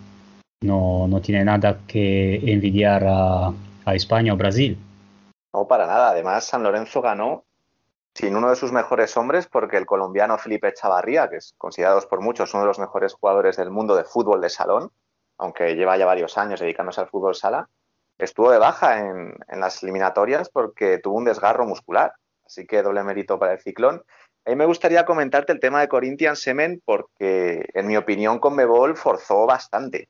[0.61, 3.53] no, no tiene nada que envidiar a,
[3.85, 4.77] a, España o Brasil.
[5.53, 6.10] No, para nada.
[6.10, 7.45] Además, San Lorenzo ganó
[8.14, 12.22] sin uno de sus mejores hombres porque el colombiano Felipe Chavarría, que es considerado por
[12.22, 14.91] muchos uno de los mejores jugadores del mundo de fútbol de salón,
[15.38, 17.69] aunque lleva ya varios años dedicándose al fútbol sala,
[18.20, 22.14] estuvo de baja en, las eliminatorias porque tuvo un desgarro muscular.
[22.46, 24.04] Así que doble mérito para el ciclón.
[24.46, 28.98] A mí me gustaría comentarte el tema de Corinthians Semen porque, en mi opinión, Conmebol
[28.98, 30.10] forzó bastante.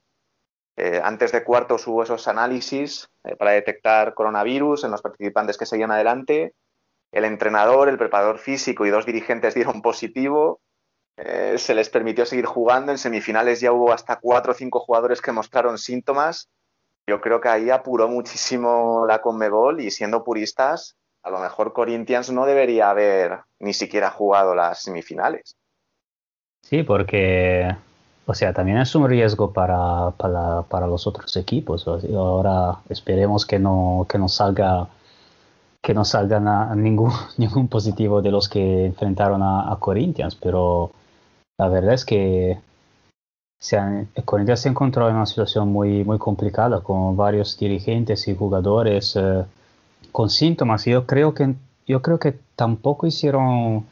[0.78, 5.66] Eh, antes de cuartos hubo esos análisis eh, para detectar coronavirus en los participantes que
[5.66, 6.54] seguían adelante.
[7.12, 10.62] El entrenador, el preparador físico y dos dirigentes dieron positivo.
[11.18, 12.94] Eh, se les permitió seguir jugando.
[12.94, 16.50] En semifinales ya hubo hasta cuatro o cinco jugadores que mostraron síntomas
[17.10, 22.32] yo creo que ahí apuró muchísimo la Conmebol y siendo puristas, a lo mejor Corinthians
[22.32, 25.56] no debería haber ni siquiera jugado las semifinales.
[26.62, 27.76] Sí, porque,
[28.26, 31.88] o sea, también es un riesgo para, para, los otros equipos.
[31.88, 34.88] Ahora esperemos que no, que no salga
[35.82, 36.40] que no salga
[36.76, 40.92] ningún, ningún positivo de los que enfrentaron a Corinthians, pero
[41.58, 42.60] la verdad es que
[43.60, 48.36] se han, Corinthians se encontró en una situación muy, muy complicada con varios dirigentes y
[48.36, 49.44] jugadores eh,
[50.12, 50.86] con síntomas.
[50.86, 51.56] Yo creo que
[51.86, 53.86] yo creo que tampoco hicieron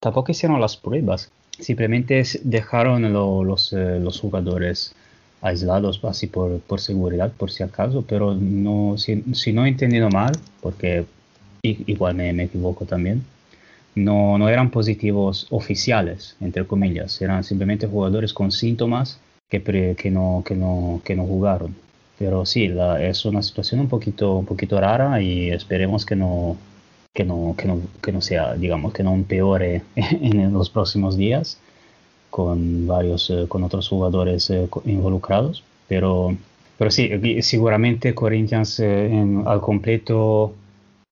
[0.00, 1.30] tampoco hicieron las pruebas.
[1.58, 4.94] Simplemente dejaron los, eh, los jugadores
[5.40, 10.08] aislados así por, por, seguridad, por si acaso, pero no, si, si no he entendido
[10.08, 11.04] mal, porque
[11.62, 13.24] igual me, me equivoco también,
[13.94, 19.62] no, no eran positivos oficiales, entre comillas, eran simplemente jugadores con síntomas que,
[19.96, 21.74] que, no, que, no, que no jugaron.
[22.18, 22.70] Pero sí,
[23.00, 26.56] es una situación un poquito, un poquito rara y esperemos que no,
[27.14, 31.58] que no, que no, que no sea, digamos, que no empeore en los próximos días
[32.30, 35.64] con varios, eh, con otros jugadores eh, involucrados.
[35.88, 36.36] Pero,
[36.76, 37.10] pero sí,
[37.42, 39.10] seguramente Corinthians eh,
[39.46, 40.54] al completo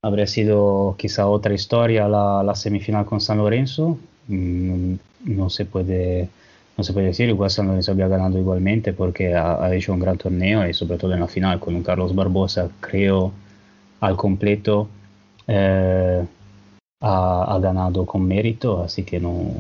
[0.06, 3.98] habría sido quizá otra historia la, semifinal con San Lorenzo.
[4.28, 6.28] Mm, no se puede
[6.76, 10.18] no se puede decir, igual San Lorenzo había ganado igualmente porque ha, hecho un gran
[10.18, 13.32] torneo y sobre todo en la final con un Carlos Barbosa, creo,
[14.00, 14.86] al completo
[15.48, 16.22] eh,
[17.00, 19.52] ha, ganado con mérito, así que no,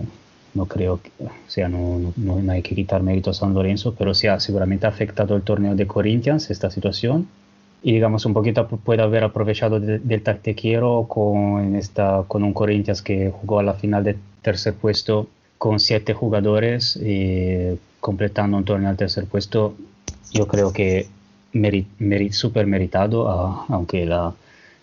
[0.52, 4.12] no creo que, o sea, no, no, hay que quitar mérito a San Lorenzo, pero
[4.12, 7.26] sí ha seguramente afectado el torneo de Corinthians esta situación
[7.82, 13.30] y digamos un poquito puede haber aprovechado del tactequiero con, esta, con un Corinthians que
[13.30, 15.28] jugó a la final de tercer puesto
[15.58, 19.74] con siete jugadores y completando un torneo al tercer puesto.
[20.32, 21.06] Yo creo que
[21.52, 23.28] merit, merit súper meritado
[23.68, 24.34] aunque la,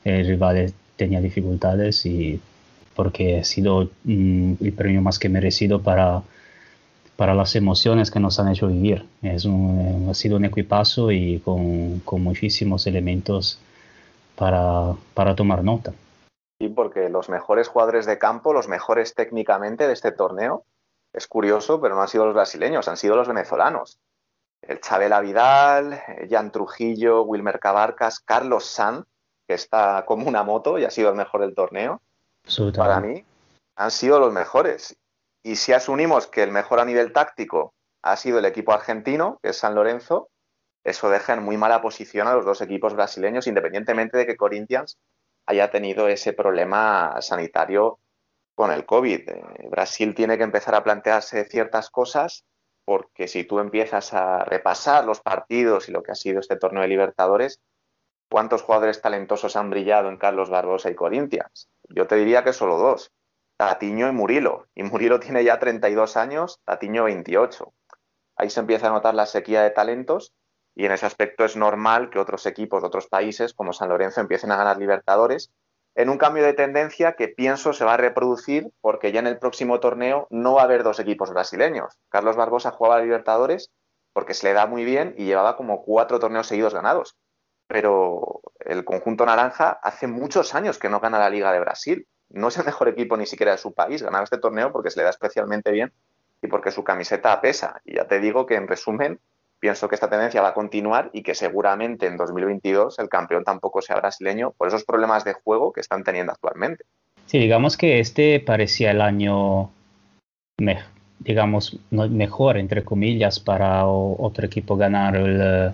[0.03, 2.39] el rival tenía dificultades y
[2.95, 6.23] porque ha sido mm, el premio más que merecido para
[7.15, 9.07] para las emociones que nos han hecho vivir.
[9.21, 13.59] Es un, ha sido un equipazo y con, con muchísimos elementos
[14.35, 15.93] para, para tomar nota.
[16.59, 20.63] Sí, porque los mejores jugadores de campo, los mejores técnicamente de este torneo,
[21.13, 23.99] es curioso, pero no han sido los brasileños, han sido los venezolanos.
[24.61, 29.05] El Chabela Vidal, Jan Trujillo, Wilmer Cabarcas, Carlos Sanz,
[29.47, 32.01] que está como una moto y ha sido el mejor del torneo.
[32.75, 33.23] Para mí,
[33.75, 34.95] han sido los mejores.
[35.43, 39.49] Y si asumimos que el mejor a nivel táctico ha sido el equipo argentino, que
[39.49, 40.29] es San Lorenzo,
[40.83, 44.97] eso deja en muy mala posición a los dos equipos brasileños, independientemente de que Corinthians
[45.45, 47.99] haya tenido ese problema sanitario
[48.55, 49.29] con el COVID.
[49.29, 52.45] Eh, Brasil tiene que empezar a plantearse ciertas cosas
[52.85, 56.81] porque si tú empiezas a repasar los partidos y lo que ha sido este torneo
[56.81, 57.61] de Libertadores,
[58.29, 61.69] ¿cuántos jugadores talentosos han brillado en Carlos Barbosa y Corinthians?
[61.89, 63.11] Yo te diría que solo dos,
[63.67, 64.67] Tatiño y Murilo.
[64.75, 67.73] Y Murilo tiene ya 32 años, Tatiño 28.
[68.35, 70.33] Ahí se empieza a notar la sequía de talentos
[70.75, 74.21] y en ese aspecto es normal que otros equipos de otros países, como San Lorenzo,
[74.21, 75.51] empiecen a ganar Libertadores
[75.95, 79.37] en un cambio de tendencia que pienso se va a reproducir porque ya en el
[79.37, 81.99] próximo torneo no va a haber dos equipos brasileños.
[82.09, 83.71] Carlos Barbosa jugaba a Libertadores
[84.11, 87.15] porque se le da muy bien y llevaba como cuatro torneos seguidos ganados.
[87.67, 92.07] Pero el conjunto naranja hace muchos años que no gana la Liga de Brasil.
[92.33, 94.03] No es el mejor equipo ni siquiera de su país.
[94.03, 95.91] Ganar este torneo porque se le da especialmente bien
[96.41, 97.81] y porque su camiseta pesa.
[97.85, 99.19] Y ya te digo que en resumen,
[99.59, 103.81] pienso que esta tendencia va a continuar y que seguramente en 2022 el campeón tampoco
[103.81, 106.83] sea brasileño por esos problemas de juego que están teniendo actualmente.
[107.27, 109.71] Sí, digamos que este parecía el año,
[111.19, 115.73] digamos, mejor, entre comillas, para otro equipo ganar el,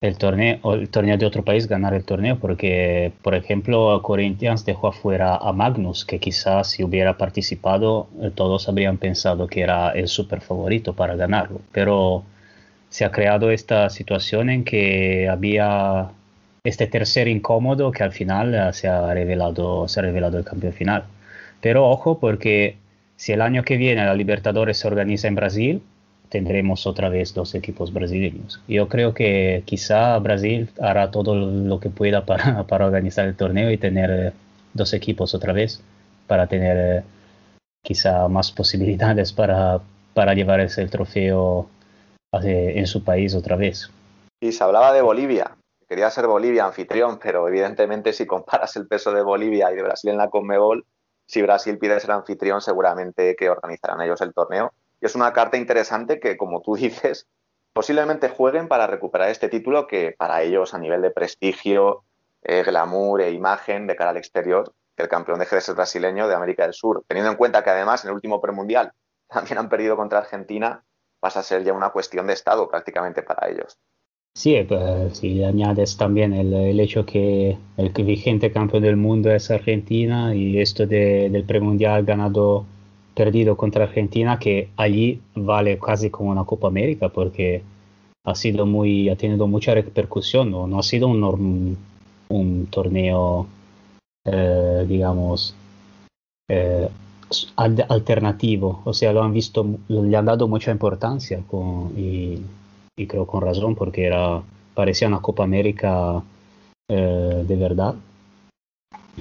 [0.00, 4.88] el torneo, el torneo de otro país ganar el torneo, porque, por ejemplo, Corinthians dejó
[4.88, 10.08] afuera a Magnus, que quizás si hubiera participado, eh, todos habrían pensado que era el
[10.08, 11.62] super favorito para ganarlo.
[11.72, 12.24] Pero
[12.90, 16.10] se ha creado esta situación en que había
[16.64, 20.72] este tercer incómodo que al final eh, se ha revelado, se ha revelado el campeón
[20.74, 21.04] final.
[21.60, 22.76] Pero ojo porque
[23.16, 25.82] si el año que viene la Libertadores se organiza en Brasil,
[26.34, 28.60] tendremos otra vez dos equipos brasileños.
[28.66, 33.70] Yo creo que quizá Brasil hará todo lo que pueda para, para organizar el torneo
[33.70, 34.32] y tener eh,
[34.72, 35.80] dos equipos otra vez,
[36.26, 37.04] para tener eh,
[37.84, 39.78] quizá más posibilidades para,
[40.12, 41.68] para llevar ese trofeo
[42.32, 43.88] en su país otra vez.
[44.40, 45.56] Y se hablaba de Bolivia.
[45.88, 50.10] Quería ser Bolivia anfitrión, pero evidentemente si comparas el peso de Bolivia y de Brasil
[50.10, 50.84] en la Conmebol,
[51.28, 54.72] si Brasil pide ser anfitrión, seguramente que organizarán ellos el torneo.
[55.04, 57.28] Y es una carta interesante que, como tú dices,
[57.74, 62.04] posiblemente jueguen para recuperar este título que para ellos a nivel de prestigio,
[62.42, 66.26] eh, glamour e imagen de cara al exterior, que el campeón deje de ser brasileño
[66.26, 67.04] de América del Sur.
[67.06, 68.92] Teniendo en cuenta que además en el último premundial
[69.28, 70.82] también han perdido contra Argentina,
[71.20, 73.78] pasa a ser ya una cuestión de Estado prácticamente para ellos.
[74.34, 80.34] Sí, pues, si añades también el, hecho que el vigente campeón del mundo es Argentina
[80.34, 82.66] y esto del premundial ganado,
[83.14, 87.62] perdido contra Argentina, que allí vale casi como una Copa América porque
[88.24, 91.76] ha sido muy, ha tenido mucha repercusión, no, no ha sido un,
[92.70, 93.46] torneo,
[94.24, 95.54] eh, digamos,
[96.48, 96.88] eh,
[97.56, 101.42] alternativo, o sea, lo han visto, le han dado mucha importancia
[101.96, 102.40] y,
[103.06, 104.42] creo con razón porque era,
[104.74, 106.22] parecía una Copa América
[106.88, 107.94] eh, de verdad.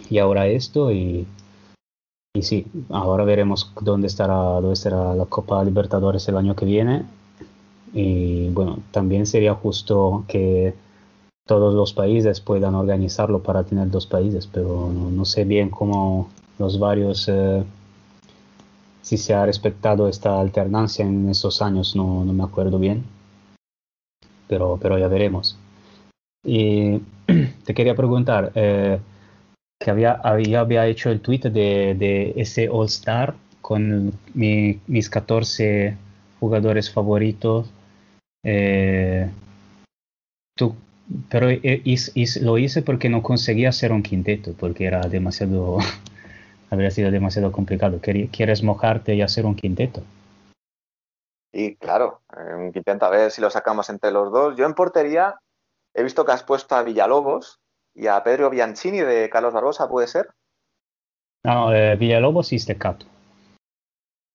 [0.10, 1.28] Y ahora esto y,
[2.36, 7.06] y sí, ahora veremos dónde estará, dónde estará la Copa Libertadores el año que viene.
[7.94, 10.74] Y bueno, también sería justo que
[11.46, 16.80] todos los países puedan organizarlo para tener dos países, pero no, sé bien cómo los
[16.80, 17.64] varios eh,
[19.04, 23.04] si se ha respetado esta alternancia en estos años, no, me acuerdo bien,
[24.48, 25.56] pero, pero ya veremos.
[26.44, 27.00] Y
[27.66, 29.00] te quería preguntar, eh,
[29.84, 35.98] que había, había, hecho el tweet de, de ese All Star con mis 14
[36.40, 37.70] jugadores favoritos.
[38.46, 39.30] Eh,
[41.30, 41.48] pero
[42.42, 45.80] lo hice porque no conseguía hacer un quinteto, porque era demasiado
[46.70, 48.00] habría sido demasiado complicado.
[48.00, 50.02] ¿Quieres mojarte y hacer un quinteto?
[51.52, 52.22] Y claro,
[52.58, 54.56] un quinteto a ver si lo sacamos entre los dos.
[54.56, 55.42] Yo en portería
[55.94, 57.60] he visto que has puesto a Villalobos
[57.96, 60.30] y a Pedro Bianchini de Carlos Barbosa, ¿puede ser?
[61.44, 63.06] No, eh, Villalobos y Estecato.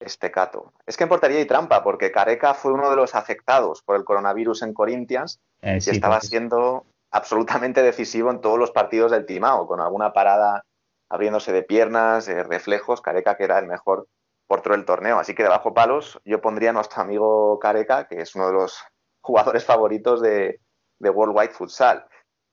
[0.01, 0.73] Estecato.
[0.87, 4.05] Es que en portería hay trampa, porque Careca fue uno de los afectados por el
[4.05, 9.67] coronavirus en Corinthians eh, y estaba siendo absolutamente decisivo en todos los partidos del Timao,
[9.67, 10.65] con alguna parada
[11.09, 14.07] abriéndose de piernas, reflejos, Careca que era el mejor
[14.47, 15.19] por todo el torneo.
[15.19, 18.83] Así que debajo palos yo pondría a nuestro amigo Careca, que es uno de los
[19.21, 20.61] jugadores favoritos de,
[20.99, 22.05] de Worldwide Futsal.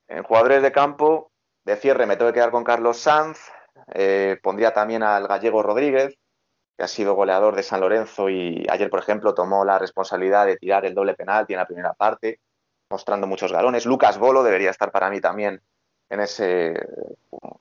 [0.08, 1.30] En jugadores de campo,
[1.64, 3.38] de cierre me tengo que quedar con Carlos Sanz,
[3.94, 6.16] eh, pondría también al gallego Rodríguez,
[6.76, 10.56] que ha sido goleador de San Lorenzo y ayer, por ejemplo, tomó la responsabilidad de
[10.56, 12.40] tirar el doble penalti en la primera parte,
[12.90, 13.86] mostrando muchos galones.
[13.86, 15.60] Lucas Bolo debería estar para mí también
[16.08, 16.74] en ese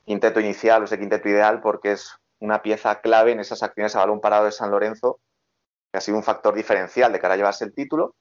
[0.05, 4.21] quinteto inicial ese quinteto ideal, porque es una pieza clave en esas acciones a balón
[4.21, 5.19] parado de San Lorenzo,
[5.91, 8.15] que ha sido un factor diferencial de cara a llevarse el título.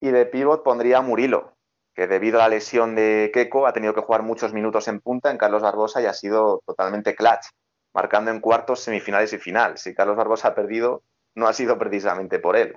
[0.00, 1.54] Y de pivot pondría Murilo,
[2.00, 5.30] que debido a la lesión de Keco ha tenido que jugar muchos minutos en punta
[5.30, 7.44] en Carlos Barbosa y ha sido totalmente clutch
[7.92, 9.76] marcando en cuartos, semifinales y final.
[9.76, 11.02] Si Carlos Barbosa ha perdido,
[11.34, 12.74] no ha sido precisamente por él.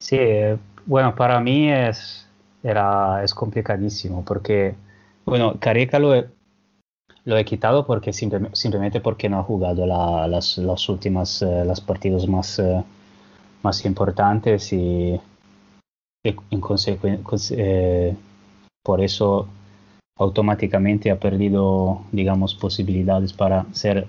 [0.00, 0.56] Sí, eh,
[0.86, 2.28] bueno, para mí es,
[2.62, 4.76] era, es complicadísimo porque,
[5.24, 6.28] bueno, Careca lo he,
[7.24, 12.28] lo he quitado porque simplemente porque no ha jugado las, las, últimas, eh, los partidos
[12.28, 12.84] más, eh,
[13.64, 15.20] más importantes y,
[16.22, 17.24] en consecuencia,
[18.88, 19.46] por eso
[20.16, 24.06] automáticamente ha perdido, digamos, posibilidades para ser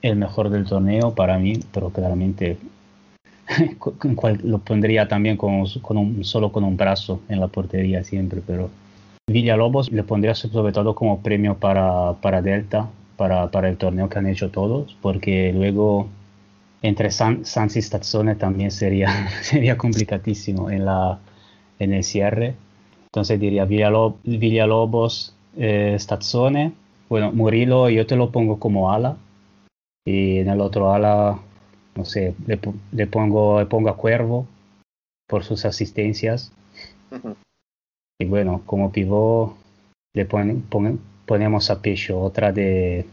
[0.00, 2.56] el mejor del torneo para mí, pero claramente
[4.42, 8.70] lo pondría también con, un, solo con un brazo en la portería siempre, pero
[9.30, 12.88] Villalobos le pondría sobre todo como premio para, para Delta,
[13.18, 16.08] para, para, el torneo que han hecho todos, porque luego
[16.80, 21.18] entre San, y Stazzone también sería, sería complicadísimo en, la,
[21.78, 22.54] en el cierre.
[23.14, 26.72] Entonces diría Villalobos, eh, Stazzone,
[27.08, 29.16] bueno, Murillo yo te lo pongo como ala,
[30.04, 31.38] y en el otro ala,
[31.94, 32.56] no sé, le,
[33.06, 34.48] pongo, le pongo a Cuervo
[35.28, 36.50] por sus asistencias.
[38.18, 39.54] Y bueno, como pivot
[40.12, 43.06] le ponemos a Pecho, otra de,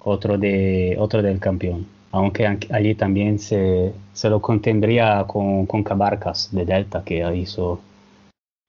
[0.00, 1.88] otro, de, otro del campeón.
[2.12, 7.80] Aunque allí también se, se lo contendría con, con Cabarcas de Delta, que hizo,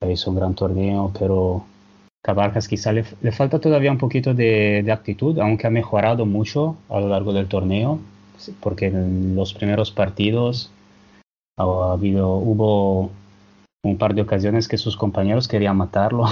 [0.09, 1.65] hizo un gran torneo, pero
[2.23, 7.07] Cabarcas quizá le, falta todavía un poquito de, actitud, aunque ha mejorado mucho a lo
[7.09, 7.99] largo del torneo,
[8.59, 10.71] porque en los primeros partidos
[11.57, 13.11] ha habido, hubo
[13.83, 16.25] un par de ocasiones que sus compañeros querían matarlo,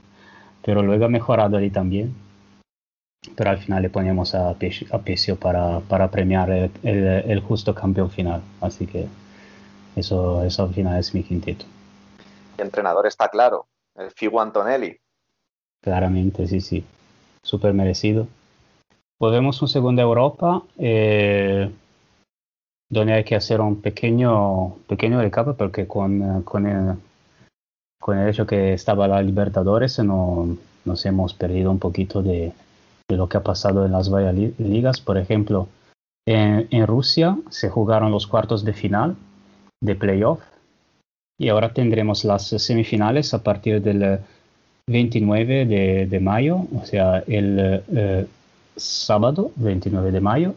[0.64, 2.14] pero luego ha mejorado ahí también.
[3.36, 6.50] Pero al final le ponemos a, Pesio para, para premiar
[6.82, 8.40] el, justo campeón final.
[8.62, 9.06] Así que
[9.94, 11.66] eso, eso al final es mi quinteto.
[12.60, 13.66] Entrenador está claro,
[13.96, 14.96] el Figu Antonelli.
[15.82, 16.84] Claramente, sí, sí.
[17.42, 18.26] Súper merecido.
[19.18, 21.70] Volvemos un segundo a Europa, eh,
[22.88, 26.96] donde hay que hacer un pequeño, pequeño recap, porque con, con, el,
[28.00, 32.52] con el hecho que estaba la Libertadores no, nos hemos perdido un poquito de,
[33.08, 35.00] de lo que ha pasado en las varias ligas.
[35.00, 35.68] Por ejemplo,
[36.26, 39.16] en, en Rusia se jugaron los cuartos de final
[39.82, 40.40] de playoff
[41.40, 44.20] y ahora tendremos las semifinales a partir del
[44.86, 45.64] 29
[46.06, 48.26] de, mayo, o sea, el eh,
[48.76, 50.54] sábado 29 de mayo.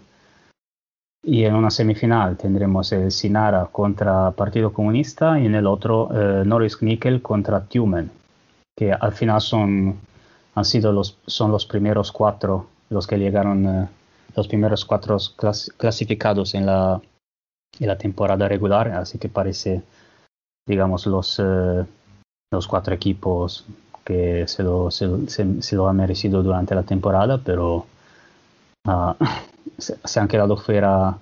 [1.25, 6.43] Y en una semifinal tendremos el Sinara contra Partido Comunista y en el otro eh,
[6.45, 8.11] Norris Nickel contra Tumen,
[8.75, 9.97] que al final son,
[10.53, 13.87] han sido los, son los primeros cuatro, los que llegaron, eh,
[14.35, 15.15] los primeros cuatro
[15.77, 16.99] clasificados en la,
[17.79, 19.81] en la temporada regular, así que parece,
[20.65, 21.41] digamos, los,
[22.51, 23.65] los cuatro equipos
[24.03, 27.85] que se lo, se, lo ha merecido durante la temporada, pero
[28.85, 29.15] ah,
[29.77, 31.17] se, han quedado fuera,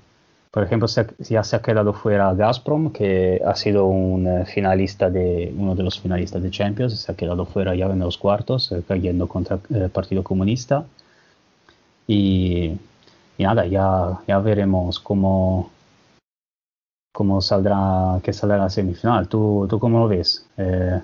[0.51, 0.87] por ejemplo,
[1.19, 5.83] ya se ha quedado fuera Gazprom, que ha sido un eh, finalista de, uno de
[5.83, 9.59] los finalistas de Champions, se ha quedado fuera ya en los cuartos, eh, cayendo contra
[9.69, 10.85] el Partido Comunista.
[12.07, 12.77] Y,
[13.37, 15.71] nada, ya, ya veremos cómo,
[17.11, 19.27] cómo saldrá, que saldrá la semifinal.
[19.27, 20.47] ¿Tú, tú cómo lo ves?
[20.57, 21.01] Eh,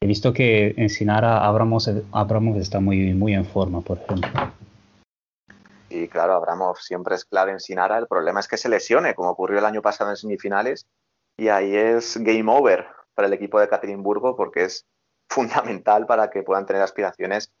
[0.00, 4.30] He visto que en Sinara Abramos, está muy, muy en forma, por ejemplo.
[5.88, 7.96] Y claro, Abramov siempre es clave en Sinara.
[7.98, 10.86] El problema es que se lesione, como ocurrió el año pasado en semifinales.
[11.38, 14.86] Y ahí es game over para el equipo de Caterinburgo porque es
[15.30, 17.52] fundamental para que puedan tener aspiraciones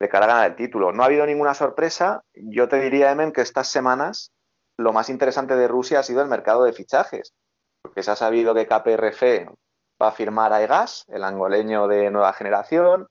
[0.00, 0.92] de cara a ganar el título.
[0.92, 2.24] No ha habido ninguna sorpresa.
[2.34, 4.32] Yo te diría, Emen, que estas semanas
[4.78, 7.34] lo más interesante de Rusia ha sido el mercado de fichajes.
[7.82, 9.22] Porque se ha sabido que KPRF
[10.00, 13.08] va a firmar a Egas, el angoleño de nueva generación.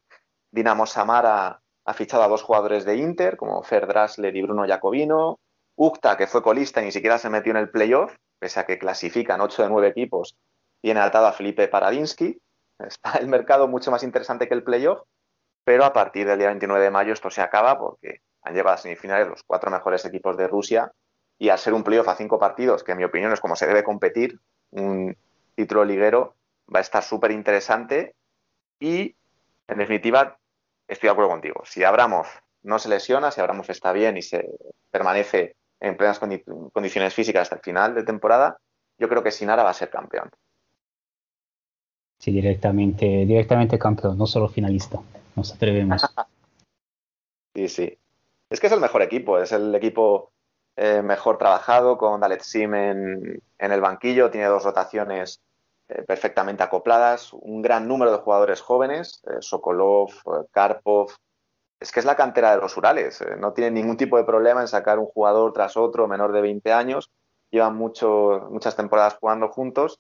[0.52, 5.40] Dinamo Samara ha fichado a dos jugadores de Inter, como Fer Drasler y Bruno Jacobino.
[5.76, 8.78] Ukta, que fue colista y ni siquiera se metió en el playoff, pese a que
[8.78, 10.38] clasifican ocho de nueve equipos,
[10.82, 12.40] tiene atado a Felipe Paradinsky.
[12.80, 15.02] Está el mercado mucho más interesante que el playoff,
[15.64, 18.78] pero a partir del día 29 de mayo esto se acaba porque han llegado a
[18.78, 20.92] semifinales los cuatro mejores equipos de Rusia
[21.42, 23.66] y al ser un playoff a cinco partidos, que en mi opinión es como se
[23.66, 24.40] debe competir,
[24.70, 25.18] un
[25.56, 26.36] título liguero
[26.72, 28.14] va a estar súper interesante
[28.80, 29.16] y,
[29.68, 30.38] en definitiva,
[30.88, 31.64] estoy de acuerdo contigo.
[31.66, 32.28] Si Abramos
[32.62, 34.52] no se lesiona, si Abramos está bien y se
[34.92, 38.60] permanece en plenas condiciones físicas hasta el final de temporada,
[39.00, 40.30] yo creo que Sinara va a ser campeón.
[42.20, 45.00] Sí, directamente, directamente campeón, no solo finalista.
[45.36, 46.04] Nos atrevemos.
[47.56, 47.98] sí, sí.
[48.48, 50.32] Es que es el mejor equipo, es el equipo
[50.84, 55.40] eh, mejor trabajado, con Dalet Sim en, el banquillo, tiene dos rotaciones
[55.88, 60.10] eh, perfectamente acopladas, un gran número de jugadores jóvenes, eh, Sokolov,
[60.50, 61.12] Karpov.
[61.80, 64.68] Es que es la cantera de los Urales, no tiene ningún tipo de problema en
[64.68, 67.12] sacar un jugador tras otro menor de 20 años,
[67.52, 70.00] llevan muchas temporadas jugando juntos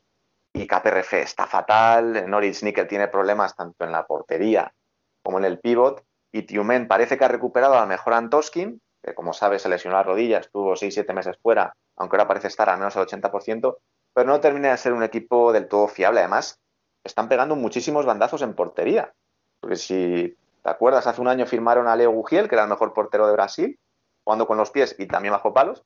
[0.51, 4.73] y KPRF está fatal, Norwich Nickel tiene problemas tanto en la portería
[5.21, 9.13] como en el pivot y Tiumen parece que ha recuperado a la mejor Antoskin, que
[9.13, 12.77] como sabes se lesionó la rodilla, estuvo 6-7 meses fuera, aunque ahora parece estar al
[12.77, 13.77] menos al 80%,
[14.13, 16.19] pero no termina de ser un equipo del todo fiable.
[16.19, 16.59] Además,
[17.03, 19.13] están pegando muchísimos bandazos en portería.
[19.59, 22.93] Porque si te acuerdas, hace un año firmaron a Leo Gugiel, que era el mejor
[22.93, 23.79] portero de Brasil,
[24.23, 25.83] jugando con los pies y también bajo palos,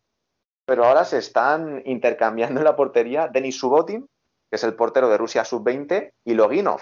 [0.65, 4.09] pero ahora se están intercambiando en la portería Denis Subotin,
[4.49, 6.81] que es el portero de Rusia sub-20, y Loginov,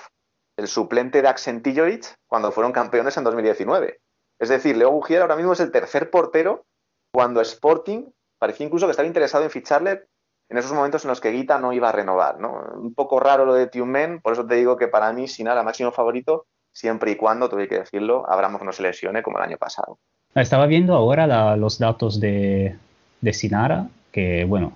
[0.58, 4.00] el suplente de Aksentilloric cuando fueron campeones en 2019.
[4.40, 6.66] Es decir, Leo ahora mismo es el tercer portero
[7.14, 8.06] cuando Sporting
[8.40, 10.04] parecía incluso que estaba interesado en ficharle
[10.50, 12.38] en esos momentos en los que Guita no iba a renovar.
[12.76, 15.92] Un poco raro lo de Tiumen, por eso te digo que para mí Sinara máximo
[15.92, 19.98] favorito, siempre y cuando, tuve que decirlo, Abramos no se lesione como el año pasado.
[20.36, 22.76] Estaba viendo ahora los datos de,
[23.22, 24.74] de Sinara, que bueno,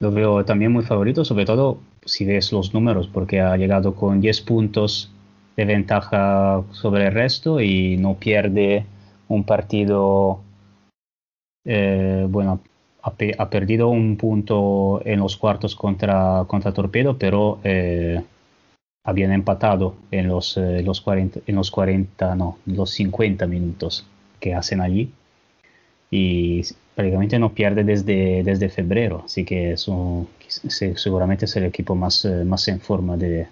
[0.00, 4.20] lo veo también muy favorito, sobre todo si ves los números, porque ha llegado con
[4.20, 5.10] 10 puntos
[5.56, 8.86] de ventaja sobre el resto y no pierde
[9.28, 10.40] un partido,
[11.64, 12.60] eh, bueno,
[13.02, 18.22] ha, perdido un punto en los cuartos contra, contra Torpedo, pero eh,
[19.04, 24.06] habían empatado en los, eh, los 40, en los 40, no, los 50 minutos
[24.40, 25.12] que hacen allí.
[26.10, 26.62] Y
[26.94, 29.86] prácticamente no pierde desde, desde febrero, así que es
[30.96, 33.48] seguramente es el equipo más, eh, más en forma de,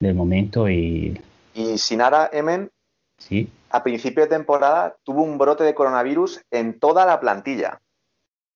[0.00, 0.68] del momento.
[0.68, 1.20] Y,
[1.54, 2.70] y Sinara Emen,
[3.18, 3.48] ¿Sí?
[3.70, 7.80] a principio de temporada, tuvo un brote de coronavirus en toda la plantilla.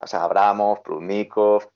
[0.00, 1.68] O sea, Abramov, Prudnikov,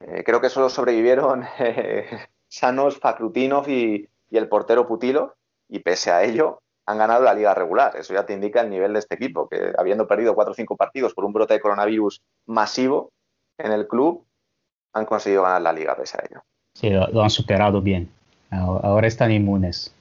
[0.00, 5.34] eh, creo que solo sobrevivieron eh, Sanos, Fakrutinov y, y el portero Putilo,
[5.68, 7.96] y pese a ello, han ganado la liga regular.
[7.96, 10.76] Eso ya te indica el nivel de este equipo, que habiendo perdido cuatro o cinco
[10.76, 13.10] partidos por un brote de coronavirus masivo
[13.58, 14.24] en el club,
[14.92, 16.42] han conseguido ganar la liga pese a ello.
[16.74, 18.10] Sí, lo, han superado bien.
[18.50, 19.92] Ahora están inmunes.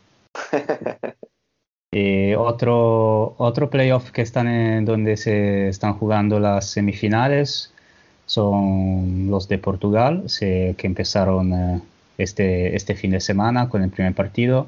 [1.91, 7.73] y otro, otro playoff que están en donde se están jugando las semifinales
[8.25, 11.81] son los de Portugal, que empezaron eh,
[12.17, 14.67] este, este fin de semana con el primer partido.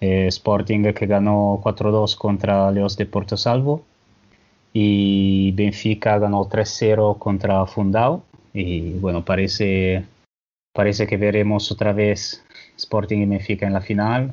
[0.00, 3.84] Eh, Sporting que ganó 4-2 contra Leos de Porto Salvo
[4.72, 8.22] y Benfica ganó 3-0 contra Fundao
[8.54, 10.04] y bueno, parece,
[10.72, 12.42] parece que veremos otra vez
[12.80, 14.32] Sporting y Benfica en la final.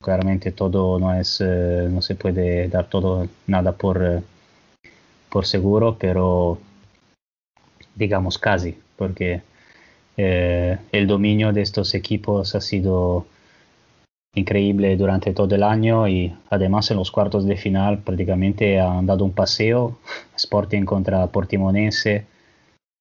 [0.00, 4.22] Claramente todo no es, eh, no se puede dar todo nada por, eh,
[5.30, 6.58] por seguro, pero
[7.94, 9.42] digamos casi, porque
[10.18, 13.26] el dominio de estos equipos ha sido
[14.36, 19.24] increíble durante todo el año y además en los cuartos de final prácticamente han dado
[19.24, 19.98] un paseo.
[20.36, 22.26] Sporting contra Portimonense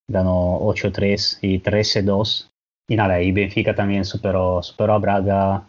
[0.07, 2.49] ganó 8-3 y 13-2.
[2.87, 5.63] Y nada, y Benfica también superó, superó a Braga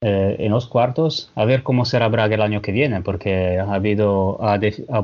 [0.00, 1.32] eh, en los cuartos.
[1.34, 4.38] A ver cómo será Braga el año que viene, porque ha habido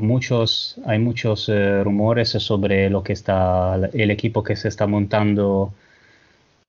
[0.01, 5.73] muchos, hay muchos eh, rumores sobre lo que está el equipo que se está montando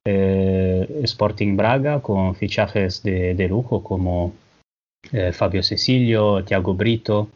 [0.06, 4.34] eh, Sporting Braga con fichajes de, lujo como
[5.12, 7.30] eh, Fabio Cecilio, Thiago Brito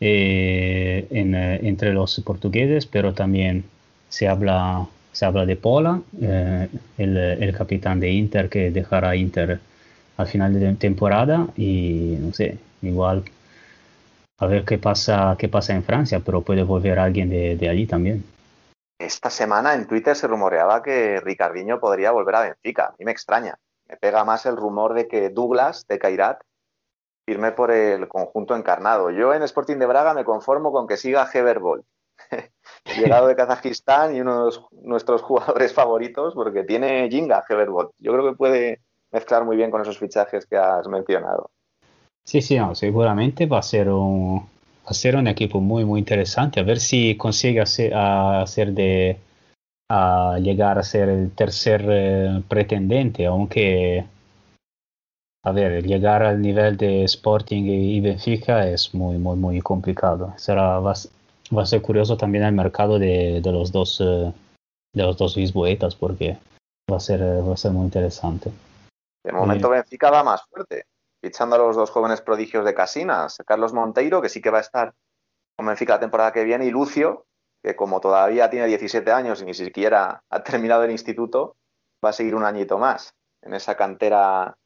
[0.00, 3.64] eh, entre los portugueses, pero también
[4.08, 4.86] se habla,
[5.16, 6.02] se habla de Pola,
[6.98, 9.58] el, capitán de Inter que dejará Inter
[10.18, 13.24] al final de temporada y no sé, igual
[14.38, 17.86] a ver qué pasa, qué pasa en Francia, pero puede volver alguien de, de allí
[17.86, 18.24] también.
[18.98, 22.88] Esta semana en Twitter se rumoreaba que Ricardinho podría volver a Benfica.
[22.88, 23.58] A mí me extraña.
[23.88, 26.42] Me pega más el rumor de que Douglas de Cairat
[27.24, 29.10] firme por el conjunto encarnado.
[29.10, 31.86] Yo en Sporting de Braga me conformo con que siga Heberbol,
[32.96, 37.90] llegado de Kazajistán y uno de nuestros jugadores favoritos, porque tiene Jinga Heberbol.
[37.98, 38.80] Yo creo que puede
[39.12, 41.50] mezclar muy bien con esos fichajes que has mencionado.
[42.24, 44.48] Sí, sí, seguramente va a ser un,
[44.90, 46.60] ser un equipo muy, muy interesante.
[46.60, 49.18] A ver si consigue hacer, hacer de
[49.88, 54.04] a llegar a ser el tercer eh, pretendente, aunque,
[55.44, 60.34] a ver, llegar al nivel de Sporting y Benfica es muy, muy, muy complicado.
[60.36, 60.94] Será, va,
[61.52, 64.32] a ser curioso también el mercado de, de los dos, eh,
[64.92, 66.38] de los dos lisboetas, porque
[66.90, 68.50] va a ser, va a ser muy interesante.
[69.24, 70.86] De momento Benfica va más fuerte,
[71.20, 74.62] fichando a los dos jóvenes prodigios de Casinas, Carlos Monteiro, que sí que va a
[74.62, 74.94] estar
[75.56, 77.26] con Benfica la temporada que viene, y Lucio,
[77.62, 81.56] que como todavía tiene 17 años y ni siquiera ha terminado el instituto,
[82.04, 84.56] va a seguir un añito más en esa cantera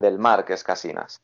[0.00, 1.20] del mar que es Casinas.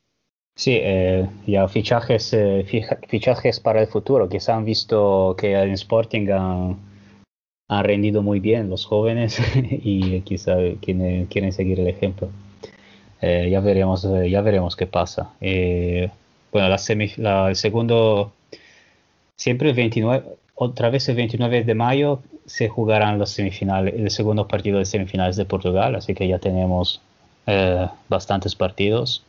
[0.55, 2.65] Sí, eh, ya fichajes, eh,
[3.07, 4.29] fichajes para el futuro.
[4.29, 6.91] Quizá han visto que en Sporting han,
[7.83, 12.29] rendido muy bien los jóvenes y quizá quieren, quieren seguir el ejemplo.
[13.21, 15.33] Eh, ya veremos ya veremos qué pasa.
[16.51, 16.67] bueno,
[17.17, 18.33] la, el segundo,
[19.37, 20.25] siempre el 29,
[20.55, 25.35] otra vez el 29 de mayo se jugarán los semifinales, el segundo partido de semifinales
[25.35, 27.01] de Portugal, así que ya tenemos
[27.47, 29.23] eh, bastantes partidos.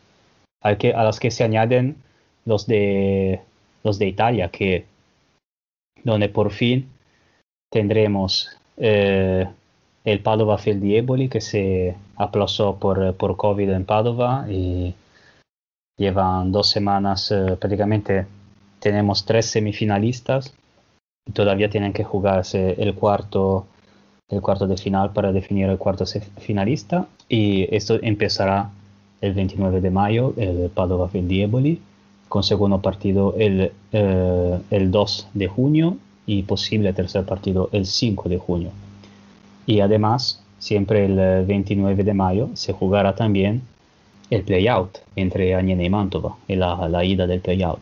[0.63, 1.97] Hay que, a los que se añaden
[2.45, 3.41] los de
[3.85, 4.87] los de Italia, que
[6.05, 6.89] donde por fin
[7.71, 9.47] tendremos eh,
[10.05, 14.95] el Padova Feldieboli que se aplazó por, por COVID en Padova y
[15.97, 18.27] llevan dos semanas eh, prácticamente
[18.81, 20.55] tenemos tres semifinalistas
[21.33, 23.67] todavía tienen que jugarse el cuarto,
[24.29, 26.05] el cuarto de final para definir el cuarto
[26.41, 28.71] finalista y esto empezará
[29.23, 31.81] el 29 de mayo, el Padova Dieboli,
[32.29, 35.97] con segundo partido el, eh, el 2 de junio
[36.27, 38.71] y posible tercer partido el 5 de junio.
[39.65, 43.63] Y además, siempre el 29 de mayo se jugará también
[44.29, 47.81] el playout entre Añena y Mantova, la, la ida del playout.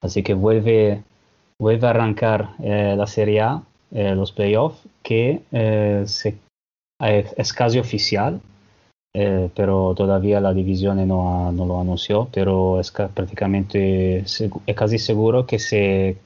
[0.00, 1.02] Así que vuelve
[1.60, 6.04] vuelve a arrancar eh, la Serie A, eh, los playoffs, que eh,
[7.36, 8.40] es casi oficial,
[9.12, 15.58] pero todavía la división no, no, lo anunció, pero es prácticamente es casi seguro que
[15.58, 16.16] se,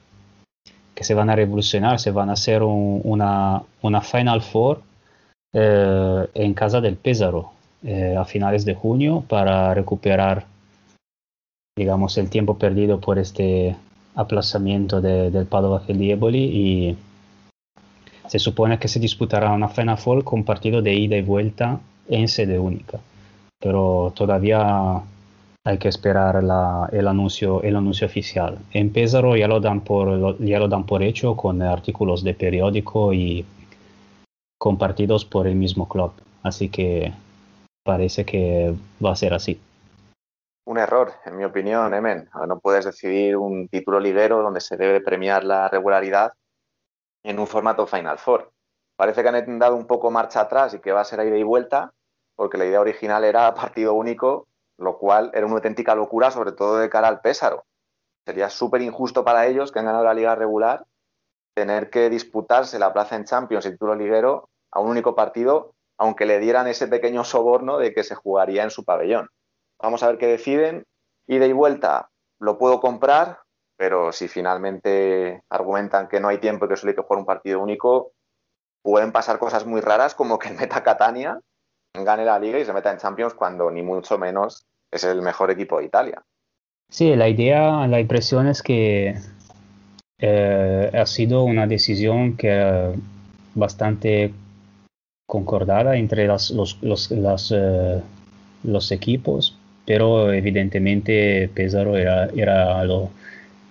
[0.93, 4.81] que se van a revolucionar, se van a hacer una, una Final Four
[5.53, 7.51] en casa del Pesaro
[8.17, 10.45] a finales de junio para recuperar
[11.77, 13.75] digamos el tiempo perdido por este
[14.15, 16.97] aplazamiento del Padova Dieboli y
[18.27, 22.27] se supone que se disputará una Final Four con partido de ida y vuelta en
[22.27, 22.99] sede única.
[23.59, 25.01] Pero todavía
[25.65, 28.59] hay que esperar el, anuncio, el anuncio oficial.
[28.71, 33.13] En Pesaro ya lo, dan por, ya lo dan por hecho con artículos de periódico
[33.13, 33.45] y
[34.59, 36.11] compartidos por el mismo club.
[36.43, 37.11] Así que
[37.83, 39.59] parece que va a ser así
[40.65, 42.29] un error, en mi opinión, Emen.
[42.47, 46.33] No puedes decidir un título liguero donde se debe premiar la regularidad
[47.23, 48.51] en un formato Final Four.
[48.95, 51.43] Parece que han dado un poco marcha atrás y que va a ser ida y
[51.43, 51.93] vuelta,
[52.35, 54.47] porque la idea original era partido único,
[54.77, 57.65] lo cual era una auténtica locura, sobre todo de cara al Pésaro.
[58.25, 60.85] Sería súper injusto para ellos que han ganado la liga regular
[61.55, 66.25] tener que disputarse la plaza en Champions y título liguero a un único partido, aunque
[66.25, 69.29] le dieran ese pequeño soborno de que se jugaría en su pabellón.
[69.81, 70.85] Vamos a ver qué deciden.
[71.27, 73.39] Ida y vuelta lo puedo comprar,
[73.77, 77.25] pero si finalmente argumentan que no hay tiempo y que solo hay que jugar un
[77.25, 78.11] partido único,
[78.83, 81.39] pueden pasar cosas muy raras como que meta Catania
[82.03, 85.51] gane la liga y se meta en Champions cuando ni mucho menos es el mejor
[85.51, 86.23] equipo de Italia.
[86.89, 89.15] Sí, la idea, la impresión es que
[90.19, 92.93] eh, ha sido una decisión que
[93.53, 94.33] bastante
[95.27, 98.01] concordada entre los, los, eh,
[98.63, 102.83] los equipos pero evidentemente Pesaro era, era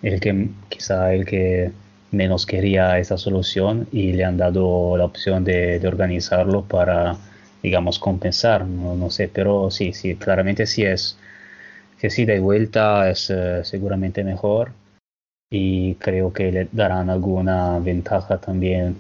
[0.02, 1.72] el que quizá el que
[2.12, 7.16] menos quería esa solución y le han dado la opción de, de organizarlo para,
[7.64, 11.16] digamos, compensar, no, no, sé, pero sí, sí, claramente sí es,
[11.98, 14.72] que sí de vuelta es uh, seguramente mejor
[15.50, 18.96] y creo que le darán alguna ventaja también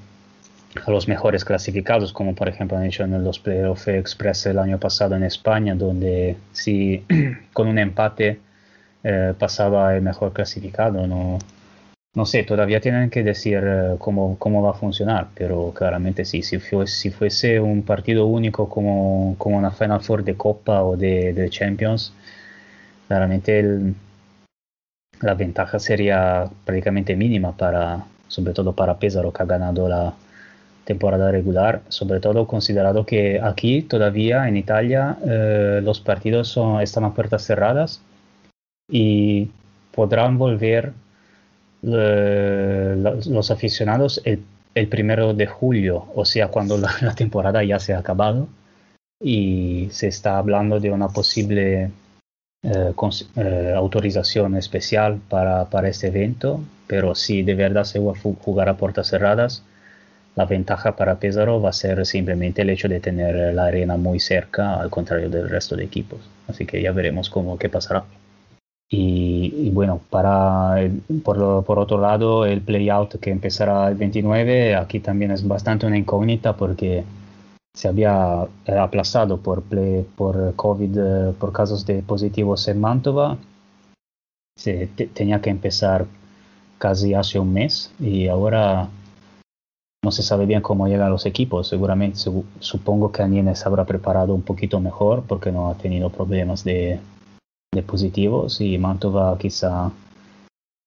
[0.86, 4.80] a los mejores clasificados, como por ejemplo han hecho en los Playoff Express el año
[4.80, 7.04] pasado en España, donde si
[7.52, 8.40] con un empate
[9.02, 11.06] eh, pasaba el mejor clasificado.
[11.06, 11.38] No,
[12.14, 16.42] no sé, todavía tienen que decir eh, cómo, cómo, va a funcionar, pero claramente sí,
[16.42, 21.50] si, fuese, un partido único como, como una Final Four de Copa o de, de
[21.50, 22.12] Champions,
[23.08, 23.94] claramente
[25.20, 30.14] la ventaja sería prácticamente mínima para, sobre todo para Pesaro que ha ganado la,
[30.84, 37.14] temporada regular, sobre todo considerado que aquí todavía en Italia eh, los partidos están a
[37.14, 38.02] puertas cerradas
[38.88, 39.50] y
[39.92, 40.92] podrán volver
[41.84, 44.42] los aficionados el,
[44.74, 48.48] el, primero de julio, o sea, cuando la, temporada ya se ha acabado
[49.20, 51.90] y se está hablando de una posible
[52.62, 52.92] eh,
[53.36, 58.68] eh, autorización especial para, para, este evento, pero si de verdad se va a jugar
[58.68, 59.62] a puertas cerradas,
[60.36, 64.18] la ventaja para Pesaro va a ser simplemente el hecho de tener la arena muy
[64.18, 66.18] cerca, al contrario del resto de equipos.
[66.48, 68.04] Así que ya veremos cómo qué pasará.
[68.90, 70.76] Y, bueno, para
[71.24, 75.98] por, por, otro lado, el playout que empezará el 29, aquí también es bastante una
[75.98, 77.04] incógnita porque
[77.74, 79.64] se había aplazado por,
[80.16, 83.36] por COVID, por casos de positivos en Mantova.
[84.56, 86.06] Se tenía que empezar
[86.78, 88.88] casi hace un mes y ahora
[90.04, 91.66] no se sabe bien cómo llegan los equipos.
[91.66, 92.18] Seguramente
[92.60, 97.00] supongo que Aniene se habrá preparado un poquito mejor porque no ha tenido problemas de,
[97.74, 99.90] de positivos y Mantova quizá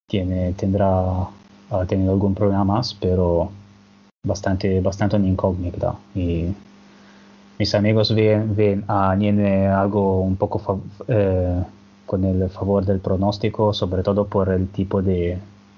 [0.09, 1.27] tiene, tendrá
[1.69, 3.51] ha tenido algún problema más, pero
[4.25, 5.95] bastante, bastante incógnita.
[6.15, 6.53] Y
[7.59, 11.63] mis amigos ven, ven a Aniene algo un poco eh,
[12.05, 15.37] con el favor del pronóstico, sobre todo por el tipo de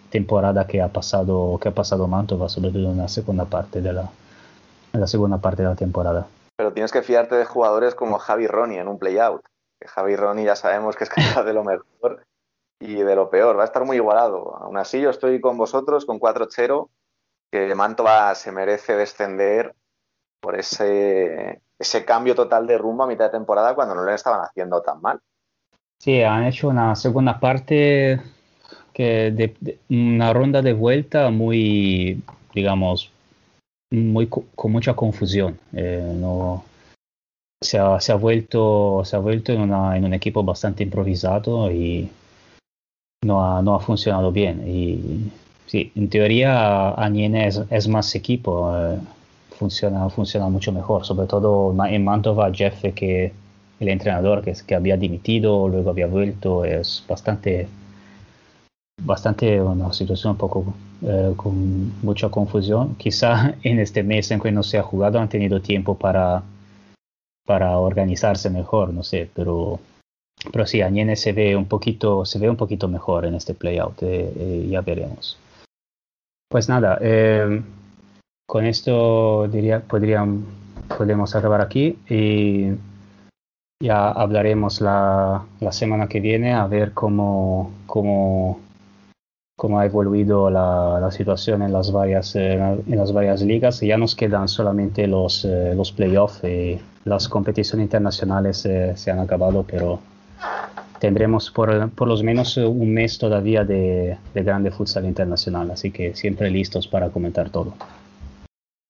[0.10, 3.94] temporada que ha pasado que ha pasado Mantova, sobre todo en la segunda parte de
[3.94, 4.10] la,
[4.94, 6.28] en la segunda parte de la temporada.
[6.58, 9.42] Pero tienes que fiarte de jugadores como Javi Ronnie en un playout.
[9.80, 12.26] Que Javi Ronnie ya sabemos que es capaz de lo mejor
[12.80, 13.58] y de lo peor.
[13.58, 14.56] Va a estar muy igualado.
[14.58, 16.90] Aún así, yo estoy con vosotros con 4-0,
[17.52, 19.76] que Mantova se merece descender
[20.42, 24.42] por ese, ese cambio total de rumbo a mitad de temporada cuando no le estaban
[24.42, 25.20] haciendo tan mal.
[26.02, 28.22] Sí, han hecho una segunda parte
[29.00, 32.22] de, una ronda de vuelta muy,
[32.54, 33.12] digamos,
[33.92, 35.58] muy con mucha confusión.
[35.74, 36.64] Eh, no,
[37.62, 41.72] se, ha, se, ha, vuelto, se ha vuelto en, una, en un equipo bastante improvisado
[41.72, 42.10] y
[43.24, 44.64] no ha, no ha funcionado bien.
[44.68, 45.32] Y
[45.66, 48.98] sí, en teoría Aniene es, es más equipo, eh,
[49.58, 53.34] funciona, funciona mucho mejor, sobre todo en Mantova, Jeff, que
[53.80, 57.68] el entrenador que, que había dimitido, luego había vuelto, es bastante
[59.02, 62.96] bastante una situación un poco eh, con mucha confusión.
[62.96, 66.44] Quizá en este mes en que no se ha jugado han tenido tiempo para,
[67.50, 69.80] para organizarse mejor, no sé, pero,
[70.52, 74.04] pero sí, Añene se ve un poquito, se ve un poquito mejor en este playout,
[74.04, 75.40] eh, eh, ya veremos.
[76.48, 77.00] Pues nada,
[78.48, 80.46] con esto diría, podrían,
[80.96, 82.68] podemos acabar aquí y
[83.82, 88.60] ya hablaremos la, la semana que viene a ver cómo, cómo
[89.60, 93.82] cómo ha evoluido la, la situación en las varias eh, en las varias ligas.
[93.82, 99.20] Ya nos quedan solamente los eh, los playoffs y las competiciones internacionales eh, se han
[99.20, 100.00] acabado pero
[101.00, 105.72] tendremos por, por lo menos un mes todavía de, de grande futsal internacional.
[105.72, 107.74] Así que siempre listos para comentar todo.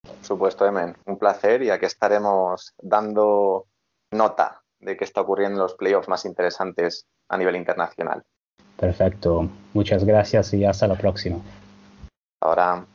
[0.04, 0.96] Por supuesto Emen.
[1.08, 3.66] Un placer y aquí estaremos dando
[4.12, 8.24] nota de qué está ocurriendo en los playoffs más interesantes a nivel internacional
[8.80, 9.50] Perfecto.
[9.74, 11.38] Muchas gracias y hasta la próxima.
[12.42, 12.86] Ahora.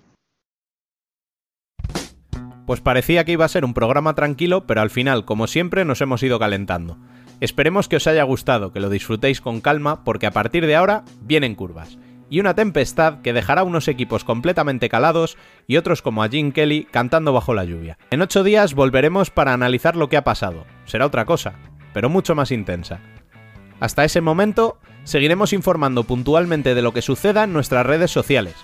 [2.66, 6.00] Pues parecía que iba a ser un programa tranquilo, pero al final, como siempre, nos
[6.00, 6.96] hemos ido calentando.
[7.40, 11.04] Esperemos que os haya gustado, que lo disfrutéis con calma, porque a partir de ahora
[11.20, 11.98] vienen curvas.
[12.30, 16.88] Y una tempestad que dejará unos equipos completamente calados y otros como a Jim Kelly
[16.90, 17.98] cantando bajo la lluvia.
[18.10, 20.64] En ocho días volveremos para analizar lo que ha pasado.
[20.86, 21.52] Será otra cosa,
[21.92, 23.00] pero mucho más intensa.
[23.78, 28.54] Hasta ese momento, seguiremos informando puntualmente de lo que suceda en nuestras redes sociales.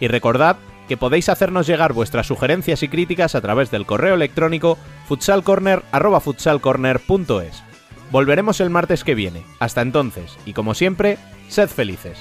[0.00, 0.56] Y recordad
[0.88, 7.62] que podéis hacernos llegar vuestras sugerencias y críticas a través del correo electrónico futsalcorner.futsalcorner.es.
[8.10, 9.42] Volveremos el martes que viene.
[9.58, 11.16] Hasta entonces, y como siempre,
[11.48, 12.18] sed felices.